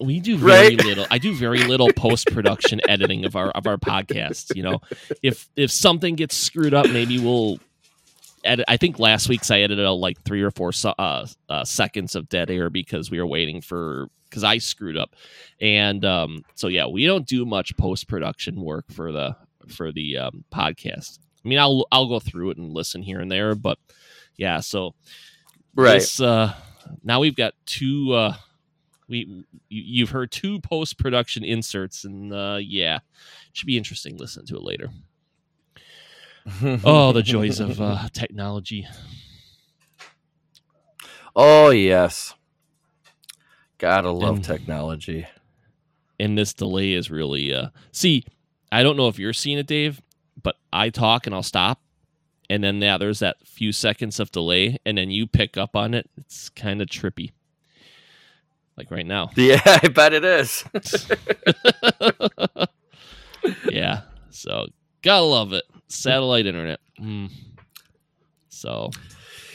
We 0.00 0.18
do 0.18 0.36
very 0.36 0.76
Right. 0.76 0.84
little. 0.84 1.06
I 1.10 1.18
do 1.18 1.32
very 1.32 1.62
little 1.64 1.92
post 1.92 2.26
production 2.26 2.80
editing 2.88 3.24
of 3.24 3.36
our 3.36 3.50
of 3.50 3.66
our 3.66 3.76
podcasts. 3.76 4.54
You 4.56 4.64
know, 4.64 4.80
if 5.22 5.48
if 5.56 5.70
something 5.70 6.16
gets 6.16 6.36
screwed 6.36 6.74
up, 6.74 6.90
maybe 6.90 7.18
we'll 7.18 7.58
edit. 8.44 8.64
I 8.68 8.76
think 8.76 8.98
last 8.98 9.28
week's 9.28 9.50
I 9.50 9.60
edited 9.60 9.86
out 9.86 9.94
like 9.98 10.20
three 10.24 10.42
or 10.42 10.50
four 10.50 10.72
uh, 10.98 11.26
uh, 11.48 11.64
seconds 11.64 12.16
of 12.16 12.28
dead 12.28 12.50
air 12.50 12.68
because 12.70 13.10
we 13.10 13.18
were 13.20 13.26
waiting 13.26 13.60
for 13.60 14.08
because 14.28 14.42
I 14.44 14.58
screwed 14.58 14.96
up, 14.96 15.14
and 15.60 16.04
um, 16.04 16.44
so 16.54 16.66
yeah, 16.68 16.86
we 16.86 17.06
don't 17.06 17.26
do 17.26 17.44
much 17.46 17.76
post 17.76 18.08
production 18.08 18.60
work 18.60 18.86
for 18.90 19.12
the 19.12 19.36
for 19.68 19.92
the 19.92 20.18
um, 20.18 20.44
podcast. 20.52 21.18
I 21.44 21.48
mean, 21.48 21.58
I'll 21.58 21.86
I'll 21.90 22.06
go 22.08 22.20
through 22.20 22.50
it 22.50 22.56
and 22.58 22.72
listen 22.72 23.02
here 23.02 23.20
and 23.20 23.30
there, 23.30 23.54
but 23.54 23.78
yeah. 24.36 24.60
So 24.60 24.94
Right. 25.74 25.94
this, 25.94 26.20
uh, 26.20 26.54
now 27.02 27.20
we've 27.20 27.34
got 27.36 27.54
two. 27.66 28.12
Uh, 28.12 28.34
we 29.08 29.44
you, 29.68 29.82
you've 29.98 30.10
heard 30.10 30.30
two 30.30 30.60
post 30.60 30.98
production 30.98 31.42
inserts, 31.44 32.04
and 32.04 32.32
uh, 32.32 32.58
yeah, 32.60 33.00
should 33.52 33.66
be 33.66 33.76
interesting. 33.76 34.16
Listen 34.18 34.44
to 34.46 34.56
it 34.56 34.62
later. 34.62 34.90
oh, 36.84 37.12
the 37.12 37.22
joys 37.22 37.60
of 37.60 37.80
uh, 37.80 38.08
technology. 38.12 38.86
Oh 41.34 41.70
yes. 41.70 42.34
Gotta 43.78 44.10
love 44.10 44.36
And- 44.36 44.44
technology. 44.44 45.26
and 46.20 46.36
this 46.38 46.52
delay 46.54 46.92
is 46.92 47.10
really 47.10 47.52
uh 47.52 47.68
see 47.90 48.22
i 48.70 48.82
don't 48.84 48.96
know 48.96 49.08
if 49.08 49.18
you're 49.18 49.32
seeing 49.32 49.58
it 49.58 49.66
dave 49.66 50.00
but 50.40 50.56
i 50.72 50.90
talk 50.90 51.26
and 51.26 51.34
i'll 51.34 51.42
stop 51.42 51.80
and 52.50 52.62
then 52.62 52.80
yeah 52.80 52.98
there's 52.98 53.18
that 53.20 53.36
few 53.44 53.72
seconds 53.72 54.20
of 54.20 54.30
delay 54.30 54.78
and 54.86 54.96
then 54.98 55.10
you 55.10 55.26
pick 55.26 55.56
up 55.56 55.74
on 55.76 55.94
it 55.94 56.08
it's 56.16 56.48
kind 56.50 56.80
of 56.82 56.88
trippy 56.88 57.32
like 58.76 58.90
right 58.90 59.06
now 59.06 59.30
Yeah, 59.36 59.60
I 59.64 59.88
bet 59.88 60.12
it 60.14 60.24
is. 60.24 60.64
yeah 63.70 64.02
so 64.30 64.66
gotta 65.02 65.24
love 65.24 65.52
it 65.52 65.64
satellite 65.88 66.46
internet 66.46 66.80
mm. 67.00 67.30
so 68.48 68.90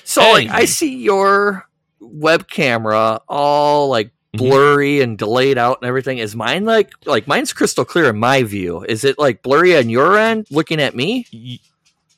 So 0.04 0.22
like 0.32 0.50
I 0.50 0.66
see 0.66 0.98
your 0.98 1.68
web 2.00 2.48
camera 2.50 3.22
all 3.28 3.90
like. 3.90 4.12
Blurry 4.38 5.02
and 5.02 5.18
delayed 5.18 5.58
out 5.58 5.80
and 5.82 5.88
everything. 5.88 6.18
Is 6.20 6.36
mine 6.36 6.66
like 6.66 6.92
like 7.06 7.28
mine's 7.28 7.54
crystal 7.54 7.86
clear 7.86 8.10
in 8.10 8.18
my 8.20 8.44
view? 8.44 8.84
Is 8.84 9.04
it 9.04 9.18
like 9.20 9.42
blurry 9.44 9.76
on 9.78 9.90
your 9.90 10.18
end 10.18 10.48
looking 10.52 10.80
at 10.82 10.96
me? 10.96 11.26
y- 11.34 11.60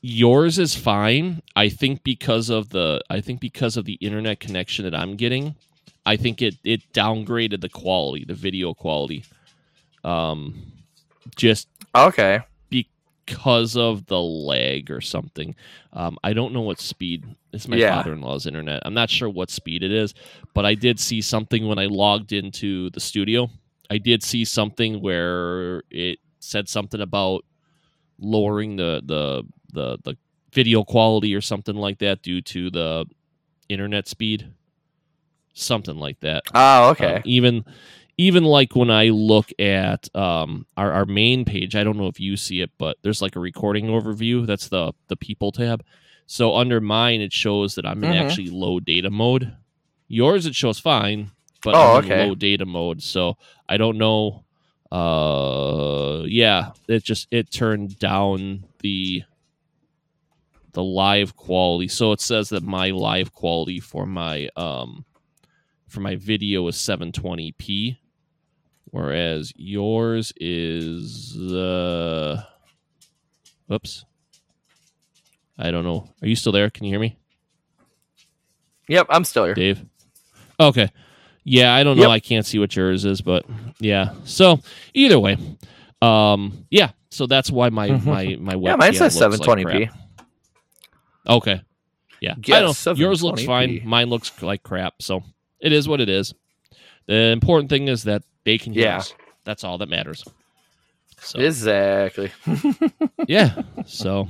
yours 0.02 0.58
is 0.58 0.74
fine 0.74 1.42
i 1.56 1.68
think 1.68 2.02
because 2.02 2.48
of 2.48 2.70
the 2.70 3.02
i 3.10 3.20
think 3.20 3.38
because 3.38 3.76
of 3.76 3.84
the 3.84 3.98
internet 4.00 4.40
connection 4.40 4.82
that 4.86 4.94
i'm 4.94 5.14
getting 5.14 5.54
i 6.06 6.16
think 6.16 6.40
it 6.40 6.54
it 6.64 6.80
downgraded 6.94 7.60
the 7.60 7.68
quality 7.68 8.24
the 8.24 8.32
video 8.32 8.72
quality 8.72 9.22
um 10.02 10.72
just 11.36 11.68
Okay. 11.94 12.40
Because 13.30 13.76
of 13.76 14.06
the 14.06 14.20
lag 14.20 14.90
or 14.90 15.00
something. 15.00 15.54
Um 15.92 16.18
i 16.24 16.32
don't 16.32 16.52
know 16.52 16.60
what 16.62 16.80
speed 16.80 17.24
it's 17.52 17.66
my 17.68 17.76
Yeah. 17.76 17.96
father-in-law's 17.96 18.46
internet. 18.46 18.82
I'm 18.84 18.94
not 18.94 19.10
sure 19.10 19.28
what 19.28 19.50
speed 19.50 19.82
it 19.82 19.92
is 19.92 20.14
but 20.54 20.64
i 20.66 20.74
did 20.74 20.98
see 21.00 21.20
something 21.20 21.66
when 21.66 21.78
i 21.78 21.86
logged 21.86 22.32
into 22.32 22.90
the 22.90 23.00
studio. 23.00 23.48
I 23.90 23.98
did 23.98 24.22
see 24.22 24.44
something 24.44 25.00
where 25.00 25.82
it 25.90 26.18
said 26.38 26.68
something 26.68 27.00
about 27.00 27.44
lowering 28.18 28.76
the 28.76 29.02
the 29.04 29.44
the 29.72 29.98
the 30.04 30.16
video 30.52 30.84
quality 30.84 31.34
or 31.34 31.40
something 31.40 31.76
like 31.76 31.98
that 31.98 32.22
due 32.22 32.40
to 32.42 32.70
the 32.70 33.06
internet 33.68 34.08
speed. 34.08 34.48
Something 35.52 35.96
like 35.96 36.20
that. 36.20 36.42
Oh, 36.54 36.88
Uh, 36.88 36.90
okay. 36.92 37.22
even 37.24 37.64
even 38.26 38.44
like 38.44 38.76
when 38.76 38.90
i 38.90 39.06
look 39.08 39.48
at 39.58 40.14
um 40.14 40.66
our, 40.76 40.92
our 40.92 41.06
main 41.06 41.44
page 41.44 41.74
i 41.74 41.82
don't 41.84 41.96
know 41.96 42.06
if 42.14 42.20
you 42.20 42.36
see 42.36 42.60
it 42.60 42.70
but 42.76 42.96
there's 43.02 43.22
like 43.22 43.34
a 43.36 43.40
recording 43.40 43.86
overview. 43.86 44.46
That's 44.46 44.68
the 44.68 44.92
the 45.08 45.16
people 45.16 45.52
tab. 45.52 45.82
So 46.26 46.54
under 46.54 46.80
mine 46.80 47.20
it 47.22 47.32
shows 47.32 47.74
that 47.76 47.86
i'm 47.86 48.04
in 48.04 48.10
Mhm. 48.10 48.20
actually 48.20 48.50
low 48.50 48.78
data 48.80 49.10
mode. 49.10 49.44
Yours 50.08 50.44
it 50.46 50.54
shows 50.54 50.78
fine 50.78 51.30
but 51.62 51.74
Oh, 51.76 51.96
I'm 51.96 52.04
in 52.04 52.18
low 52.28 52.34
data 52.34 52.66
mode. 52.66 53.02
So 53.02 53.36
i 53.68 53.76
don't 53.76 53.98
know 53.98 54.44
uh 54.92 56.24
yeah 56.26 56.72
it 56.88 57.04
just 57.04 57.26
it 57.30 57.50
turned 57.50 57.98
down 57.98 58.64
the 58.80 59.22
the 60.72 60.82
live 60.84 61.36
quality. 61.36 61.88
So 61.88 62.12
it 62.12 62.20
says 62.20 62.48
that 62.50 62.62
my 62.62 62.90
live 62.90 63.32
quality 63.32 63.80
for 63.80 64.04
my 64.06 64.48
um 64.56 65.04
for 65.88 66.00
my 66.00 66.16
video 66.16 66.66
is 66.68 66.76
720p 66.76 67.98
whereas 68.90 69.52
yours 69.56 70.32
is 70.36 71.36
uh 71.36 72.42
oops 73.72 74.04
i 75.58 75.70
don't 75.70 75.84
know 75.84 76.08
are 76.22 76.28
you 76.28 76.36
still 76.36 76.52
there 76.52 76.70
can 76.70 76.84
you 76.84 76.90
hear 76.92 77.00
me 77.00 77.16
Yep, 78.88 79.06
I'm 79.08 79.22
still 79.22 79.44
here. 79.44 79.54
Dave? 79.54 79.84
Okay. 80.58 80.90
Yeah, 81.44 81.72
I 81.72 81.84
don't 81.84 81.96
know. 81.96 82.02
Yep. 82.04 82.10
I 82.10 82.18
can't 82.18 82.44
see 82.44 82.58
what 82.58 82.74
yours 82.74 83.04
is, 83.04 83.20
but 83.20 83.44
yeah. 83.78 84.14
So 84.24 84.58
either 84.94 85.16
way, 85.20 85.36
um, 86.02 86.66
yeah. 86.72 86.90
So 87.10 87.26
that's 87.28 87.52
why 87.52 87.68
my 87.68 87.90
Mhm. 87.90 88.04
my 88.04 88.36
my 88.40 88.54
webcam 88.56 88.64
Yeah, 88.64 88.74
mine 88.76 88.92
says 88.94 89.14
720p. 89.16 89.86
crap. 89.86 89.94
Okay. 91.28 91.62
Yeah. 92.20 92.32
I 92.32 92.34
Yes, 92.46 92.84
know. 92.84 92.92
Yours 92.94 93.22
looks 93.22 93.44
fine. 93.44 93.80
Mine 93.84 94.08
looks 94.08 94.42
like 94.42 94.64
crap. 94.64 94.94
So 95.00 95.22
it 95.60 95.72
is 95.72 95.86
what 95.86 96.00
it 96.00 96.08
is. 96.08 96.34
The 97.10 97.32
important 97.32 97.68
thing 97.70 97.88
is 97.88 98.04
that 98.04 98.22
they 98.44 98.56
can 98.56 98.72
hear 98.72 98.84
Yeah. 98.84 98.98
us. 98.98 99.14
That's 99.44 99.64
all 99.64 99.78
that 99.78 99.88
matters. 99.88 100.22
So 101.20 101.40
Exactly. 101.40 102.30
yeah. 103.26 103.62
So 103.84 104.28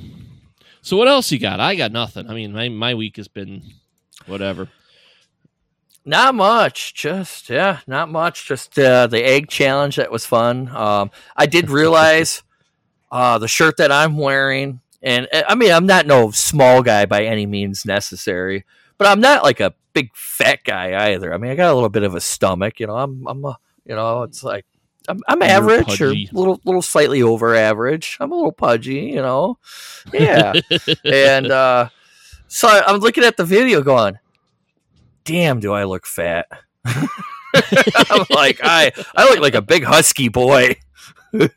so 0.81 0.97
what 0.97 1.07
else 1.07 1.31
you 1.31 1.39
got? 1.39 1.61
I 1.61 1.75
got 1.75 1.93
nothing. 1.93 2.29
I 2.31 2.33
mean, 2.33 2.53
my 2.53 2.71
my 2.71 2.95
week 2.95 3.17
has 3.19 3.29
been 3.29 3.63
whatever. 4.27 4.69
Not 6.07 6.35
much. 6.35 6.95
Just 6.95 7.51
yeah, 7.51 7.81
not 7.87 8.09
much. 8.09 8.47
Just 8.49 8.79
uh, 8.79 9.07
the 9.07 9.23
egg 9.23 9.49
challenge 9.49 9.97
that 9.97 10.11
was 10.11 10.25
fun. 10.25 10.69
Um, 10.75 11.11
I 11.37 11.45
did 11.45 11.69
realize 11.81 12.43
uh, 13.13 13.37
the 13.39 13.47
shirt 13.49 13.77
that 13.77 13.93
I'm 13.93 14.17
wearing, 14.17 14.81
and 15.03 15.29
I 15.33 15.55
mean, 15.55 15.71
I'm 15.71 15.87
not 15.87 16.07
no 16.07 16.31
small 16.31 16.83
guy 16.83 17.05
by 17.05 17.25
any 17.25 17.45
means 17.45 17.85
necessary, 17.85 18.65
but 19.01 19.09
I'm 19.09 19.21
not 19.21 19.43
like 19.43 19.61
a 19.61 19.73
big 19.95 20.15
fat 20.15 20.63
guy 20.63 21.11
either. 21.11 21.33
I 21.33 21.39
mean, 21.39 21.51
I 21.51 21.55
got 21.55 21.73
a 21.73 21.75
little 21.75 21.89
bit 21.89 22.03
of 22.03 22.15
a 22.15 22.21
stomach. 22.21 22.79
You 22.81 22.87
know, 22.87 22.97
I'm 22.97 23.27
I'm 23.27 23.43
a 23.47 23.59
you 23.87 23.95
know, 23.95 24.25
it's 24.25 24.45
like 24.45 24.67
I'm, 25.09 25.21
I'm 25.27 25.41
average 25.41 26.03
or 26.03 26.13
little 26.33 26.61
little 26.67 26.83
slightly 26.83 27.23
over 27.23 27.55
average. 27.55 28.19
I'm 28.21 28.31
a 28.31 28.35
little 28.35 28.53
pudgy. 28.53 29.07
You 29.07 29.23
know, 29.23 29.59
yeah. 30.13 30.53
and 31.07 31.51
uh, 31.51 31.89
so 32.47 32.69
I'm 32.69 33.01
looking 33.01 33.25
at 33.25 33.39
the 33.39 33.45
video 33.47 33.81
going, 33.81 34.19
damn, 35.25 35.61
do 35.61 35.73
I 35.73 35.85
look 35.85 36.05
fat? 36.07 36.47
I'm 36.85 38.27
like, 38.29 38.61
I, 38.63 38.93
I 39.17 39.31
look 39.31 39.41
like 39.41 39.55
a 39.55 39.63
big 39.63 39.83
husky 39.83 40.29
boy. 40.29 40.77
and 41.33 41.51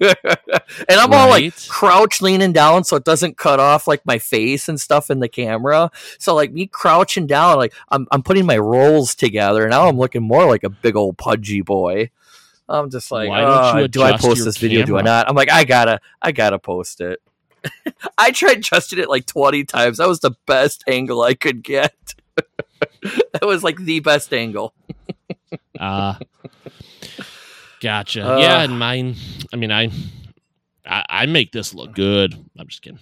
I'm 0.89 1.13
all 1.13 1.29
like 1.29 1.53
crouch 1.67 2.21
leaning 2.21 2.53
down 2.53 2.83
so 2.83 2.95
it 2.95 3.03
doesn't 3.03 3.37
cut 3.37 3.59
off 3.59 3.87
like 3.87 4.05
my 4.05 4.19
face 4.19 4.69
and 4.69 4.79
stuff 4.79 5.09
in 5.09 5.19
the 5.19 5.27
camera. 5.27 5.91
So 6.19 6.35
like 6.35 6.51
me 6.51 6.67
crouching 6.67 7.27
down, 7.27 7.57
like 7.57 7.73
I'm 7.89 8.07
I'm 8.11 8.23
putting 8.23 8.45
my 8.45 8.57
rolls 8.57 9.15
together 9.15 9.63
and 9.63 9.71
now 9.71 9.87
I'm 9.87 9.97
looking 9.97 10.23
more 10.23 10.45
like 10.45 10.63
a 10.63 10.69
big 10.69 10.95
old 10.95 11.17
pudgy 11.17 11.61
boy. 11.61 12.09
I'm 12.69 12.89
just 12.89 13.11
like, 13.11 13.29
Why 13.29 13.41
don't 13.41 13.77
you 13.77 13.83
"Uh, 13.83 13.87
do 13.87 14.01
I 14.01 14.17
post 14.17 14.45
this 14.45 14.57
video? 14.57 14.85
Do 14.85 14.97
I 14.97 15.01
not? 15.01 15.27
I'm 15.27 15.35
like, 15.35 15.51
I 15.51 15.63
gotta, 15.63 15.99
I 16.21 16.31
gotta 16.31 16.59
post 16.59 17.01
it. 17.01 17.21
I 18.17 18.31
tried 18.31 18.57
adjusting 18.59 18.99
it 18.99 19.09
like 19.09 19.25
20 19.25 19.65
times. 19.65 19.97
That 19.97 20.07
was 20.07 20.19
the 20.19 20.35
best 20.45 20.83
angle 20.87 21.21
I 21.21 21.33
could 21.33 21.63
get. 21.63 21.93
that 22.35 23.43
was 23.43 23.63
like 23.63 23.77
the 23.77 23.99
best 23.99 24.33
angle. 24.33 24.73
Ah, 25.79 26.19
gotcha. 27.83 28.25
Uh, 28.35 28.37
yeah, 28.39 28.61
and 28.63 28.79
mine. 28.79 29.15
I 29.53 29.57
mean, 29.57 29.71
I, 29.71 29.91
I, 30.85 31.05
I 31.09 31.25
make 31.27 31.51
this 31.51 31.73
look 31.73 31.93
good. 31.93 32.33
I'm 32.57 32.67
just 32.67 32.81
kidding. 32.81 32.99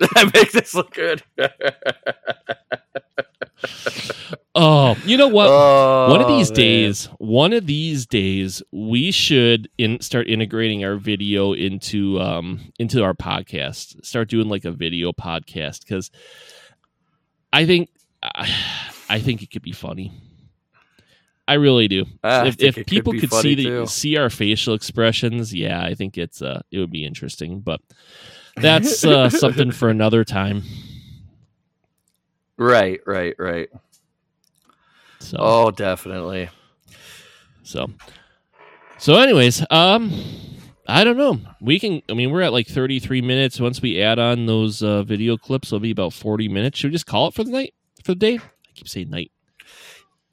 I 0.16 0.24
make 0.34 0.52
this 0.52 0.74
look 0.74 0.92
good. 0.92 1.22
Oh, 4.54 4.96
you 5.04 5.16
know 5.16 5.28
what? 5.28 5.48
one 6.10 6.20
of 6.20 6.26
Oh, 6.26 6.36
these 6.36 6.50
man. 6.50 6.56
days, 6.56 7.04
one 7.18 7.52
of 7.52 7.66
these 7.66 8.06
days, 8.06 8.60
we 8.72 9.12
should 9.12 9.68
in, 9.78 10.00
start 10.00 10.26
integrating 10.28 10.84
our 10.84 10.96
video 10.96 11.52
into 11.52 12.20
um 12.20 12.72
into 12.78 13.02
our 13.04 13.14
podcast. 13.14 14.04
Start 14.04 14.28
doing 14.28 14.48
like 14.48 14.64
a 14.64 14.72
video 14.72 15.12
podcast 15.12 15.80
because 15.84 16.10
I 17.52 17.66
think 17.66 17.90
I 19.08 19.20
think 19.20 19.42
it 19.42 19.50
could 19.52 19.62
be 19.62 19.72
funny. 19.72 20.12
I 21.48 21.54
really 21.54 21.88
do. 21.88 22.04
I 22.22 22.46
if 22.46 22.60
if 22.60 22.76
it 22.76 22.82
could 22.82 22.86
people 22.86 23.12
could 23.14 23.32
see 23.32 23.54
the 23.54 23.64
too. 23.64 23.86
see 23.86 24.18
our 24.18 24.28
facial 24.28 24.74
expressions, 24.74 25.54
yeah, 25.54 25.82
I 25.82 25.94
think 25.94 26.18
it's 26.18 26.42
uh 26.42 26.60
it 26.70 26.78
would 26.78 26.92
be 26.92 27.06
interesting. 27.06 27.60
But 27.60 27.80
that's 28.56 29.02
uh, 29.02 29.30
something 29.44 29.70
for 29.72 29.88
another 29.88 30.24
time. 30.24 30.62
Right, 32.58 33.00
right, 33.06 33.34
right. 33.38 33.70
So, 35.20 35.36
Oh, 35.40 35.70
definitely. 35.70 36.50
so, 37.62 37.88
so, 38.98 39.14
anyways, 39.16 39.64
um, 39.70 40.12
I 40.86 41.04
don't 41.04 41.16
know. 41.16 41.40
We 41.60 41.78
can. 41.78 42.02
I 42.10 42.14
mean, 42.14 42.30
we're 42.30 42.42
at 42.42 42.52
like 42.52 42.66
33 42.66 43.22
minutes. 43.22 43.58
Once 43.58 43.80
we 43.80 44.02
add 44.02 44.18
on 44.18 44.46
those 44.46 44.82
uh, 44.82 45.02
video 45.02 45.36
clips, 45.36 45.68
it'll 45.68 45.80
be 45.80 45.90
about 45.92 46.12
40 46.12 46.48
minutes. 46.48 46.78
Should 46.78 46.88
we 46.90 46.92
just 46.92 47.06
call 47.06 47.28
it 47.28 47.34
for 47.34 47.44
the 47.44 47.50
night? 47.50 47.74
For 48.04 48.12
the 48.12 48.16
day? 48.16 48.36
I 48.36 48.72
keep 48.74 48.88
saying 48.88 49.10
night. 49.10 49.30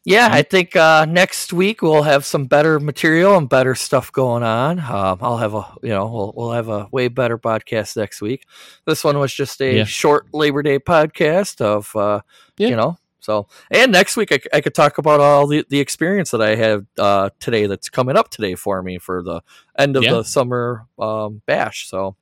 Yeah, 0.07 0.29
I 0.31 0.43
think 0.43 0.75
uh, 0.75 1.05
next 1.05 1.51
week 1.51 1.81
we'll 1.81 2.03
have 2.03 2.25
some 2.25 2.45
better 2.45 2.79
material 2.79 3.37
and 3.37 3.49
better 3.49 3.73
stuff 3.73 4.11
going 4.11 4.43
on. 4.43 4.79
Um, 4.79 5.17
I'll 5.19 5.37
have 5.37 5.55
a, 5.55 5.65
you 5.81 5.89
know, 5.89 6.05
we'll, 6.05 6.33
we'll 6.35 6.51
have 6.51 6.69
a 6.69 6.87
way 6.91 7.07
better 7.07 7.39
podcast 7.39 7.97
next 7.97 8.21
week. 8.21 8.45
This 8.85 9.03
one 9.03 9.17
was 9.17 9.33
just 9.33 9.59
a 9.61 9.77
Yeah. 9.77 9.83
short 9.85 10.27
Labor 10.31 10.61
Day 10.61 10.77
podcast 10.77 11.59
of, 11.59 11.95
uh, 11.95 12.21
Yeah. 12.57 12.67
you 12.67 12.75
know, 12.75 12.97
so 13.19 13.47
and 13.71 13.91
next 13.91 14.15
week 14.15 14.31
I, 14.31 14.39
I, 14.53 14.61
could 14.61 14.75
talk 14.75 14.99
about 14.99 15.19
all 15.19 15.47
the, 15.47 15.65
the 15.69 15.79
experience 15.79 16.29
that 16.29 16.41
I 16.43 16.53
have 16.55 16.85
uh, 16.99 17.31
today 17.39 17.65
that's 17.65 17.89
coming 17.89 18.15
up 18.15 18.29
today 18.29 18.53
for 18.53 18.83
me 18.83 18.99
for 18.99 19.23
the 19.23 19.41
end 19.75 19.97
of 19.97 20.03
Yeah. 20.03 20.13
the 20.13 20.23
summer 20.23 20.85
um, 20.99 21.41
bash. 21.47 21.89
So 21.89 22.15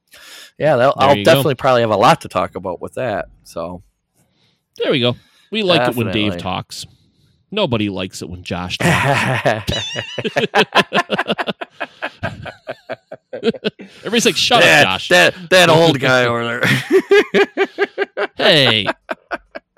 yeah, 0.58 0.78
I'll 0.78 1.18
you 1.18 1.26
go. 1.26 1.32
definitely 1.34 1.56
probably 1.56 1.82
have 1.82 1.90
a 1.90 1.98
lot 1.98 2.22
to 2.22 2.30
talk 2.30 2.56
about 2.56 2.82
with 2.82 2.94
that. 2.94 3.28
So 3.44 3.84
There 4.78 4.90
we 4.94 5.02
go. 5.02 5.18
We 5.52 5.64
like 5.64 5.90
it 5.90 5.98
when 5.98 6.12
Dave 6.14 6.38
talks. 6.38 6.86
Nobody 7.54 7.88
likes 7.88 8.24
it 8.24 8.30
when 8.32 8.42
Josh 8.44 8.78
talks. 8.80 9.72
Everybody's 13.34 14.26
like, 14.26 14.36
"Shut 14.36 14.62
that, 14.64 14.86
up, 14.88 14.94
Josh." 14.94 15.10
that 15.10 15.36
that 15.52 15.70
old 15.70 16.00
guy 16.00 16.26
over 16.26 16.44
there. 16.46 18.28
hey, 18.38 18.88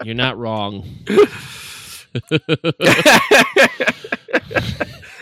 you're 0.03 0.15
not 0.15 0.37
wrong. 0.37 0.83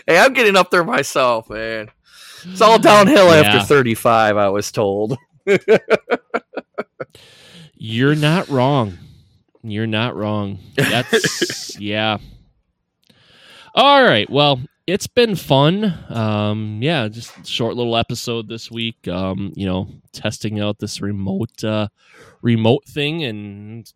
hey, 0.06 0.18
I'm 0.18 0.32
getting 0.32 0.54
up 0.56 0.70
there 0.70 0.84
myself, 0.84 1.50
man. 1.50 1.90
It's 2.46 2.60
all 2.60 2.78
downhill 2.78 3.26
Yeah. 3.28 3.40
after 3.40 3.66
35, 3.66 4.36
I 4.36 4.48
was 4.50 4.70
told. 4.70 5.16
You're 7.76 8.14
not 8.14 8.48
wrong. 8.48 8.98
You're 9.64 9.86
not 9.88 10.14
wrong. 10.14 10.58
That's 10.76 11.78
yeah. 11.80 12.18
All 13.74 14.04
right. 14.04 14.28
Well, 14.30 14.60
it's 14.86 15.08
been 15.08 15.34
fun. 15.34 15.92
Um, 16.08 16.78
yeah, 16.80 17.08
just 17.08 17.44
short 17.46 17.74
little 17.74 17.96
episode 17.96 18.48
this 18.48 18.70
week. 18.70 19.08
Um, 19.08 19.52
you 19.56 19.66
know, 19.66 19.88
testing 20.12 20.60
out 20.60 20.78
this 20.78 21.00
remote 21.00 21.64
uh, 21.64 21.88
remote 22.40 22.84
thing, 22.84 23.24
and 23.24 23.92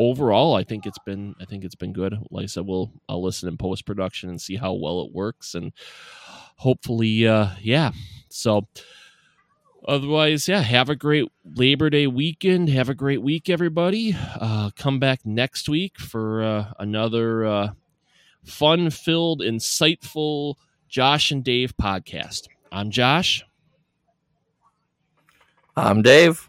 overall, 0.00 0.54
I 0.56 0.64
think 0.64 0.84
it's 0.84 0.98
been 0.98 1.34
I 1.40 1.44
think 1.44 1.62
it's 1.64 1.76
been 1.76 1.92
good. 1.92 2.14
Like 2.30 2.44
I 2.44 2.46
said, 2.46 2.66
we'll 2.66 2.90
I'll 3.08 3.22
listen 3.22 3.48
in 3.48 3.56
post 3.56 3.86
production 3.86 4.30
and 4.30 4.40
see 4.40 4.56
how 4.56 4.72
well 4.72 5.00
it 5.02 5.12
works, 5.12 5.54
and 5.54 5.72
hopefully, 6.56 7.26
uh, 7.26 7.50
yeah. 7.60 7.92
So. 8.28 8.66
Otherwise, 9.88 10.48
yeah, 10.48 10.62
have 10.62 10.90
a 10.90 10.96
great 10.96 11.30
Labor 11.44 11.88
Day 11.90 12.08
weekend. 12.08 12.68
Have 12.70 12.88
a 12.88 12.94
great 12.94 13.22
week, 13.22 13.48
everybody. 13.48 14.16
Uh, 14.34 14.70
come 14.74 14.98
back 14.98 15.20
next 15.24 15.68
week 15.68 15.96
for 15.96 16.42
uh, 16.42 16.72
another 16.80 17.44
uh, 17.46 17.68
fun 18.46 18.90
filled, 18.90 19.40
insightful 19.40 20.54
Josh 20.88 21.30
and 21.30 21.44
Dave 21.44 21.76
podcast. 21.76 22.48
I'm 22.72 22.90
Josh. 22.90 23.44
I'm 25.76 26.02
Dave. 26.02 26.48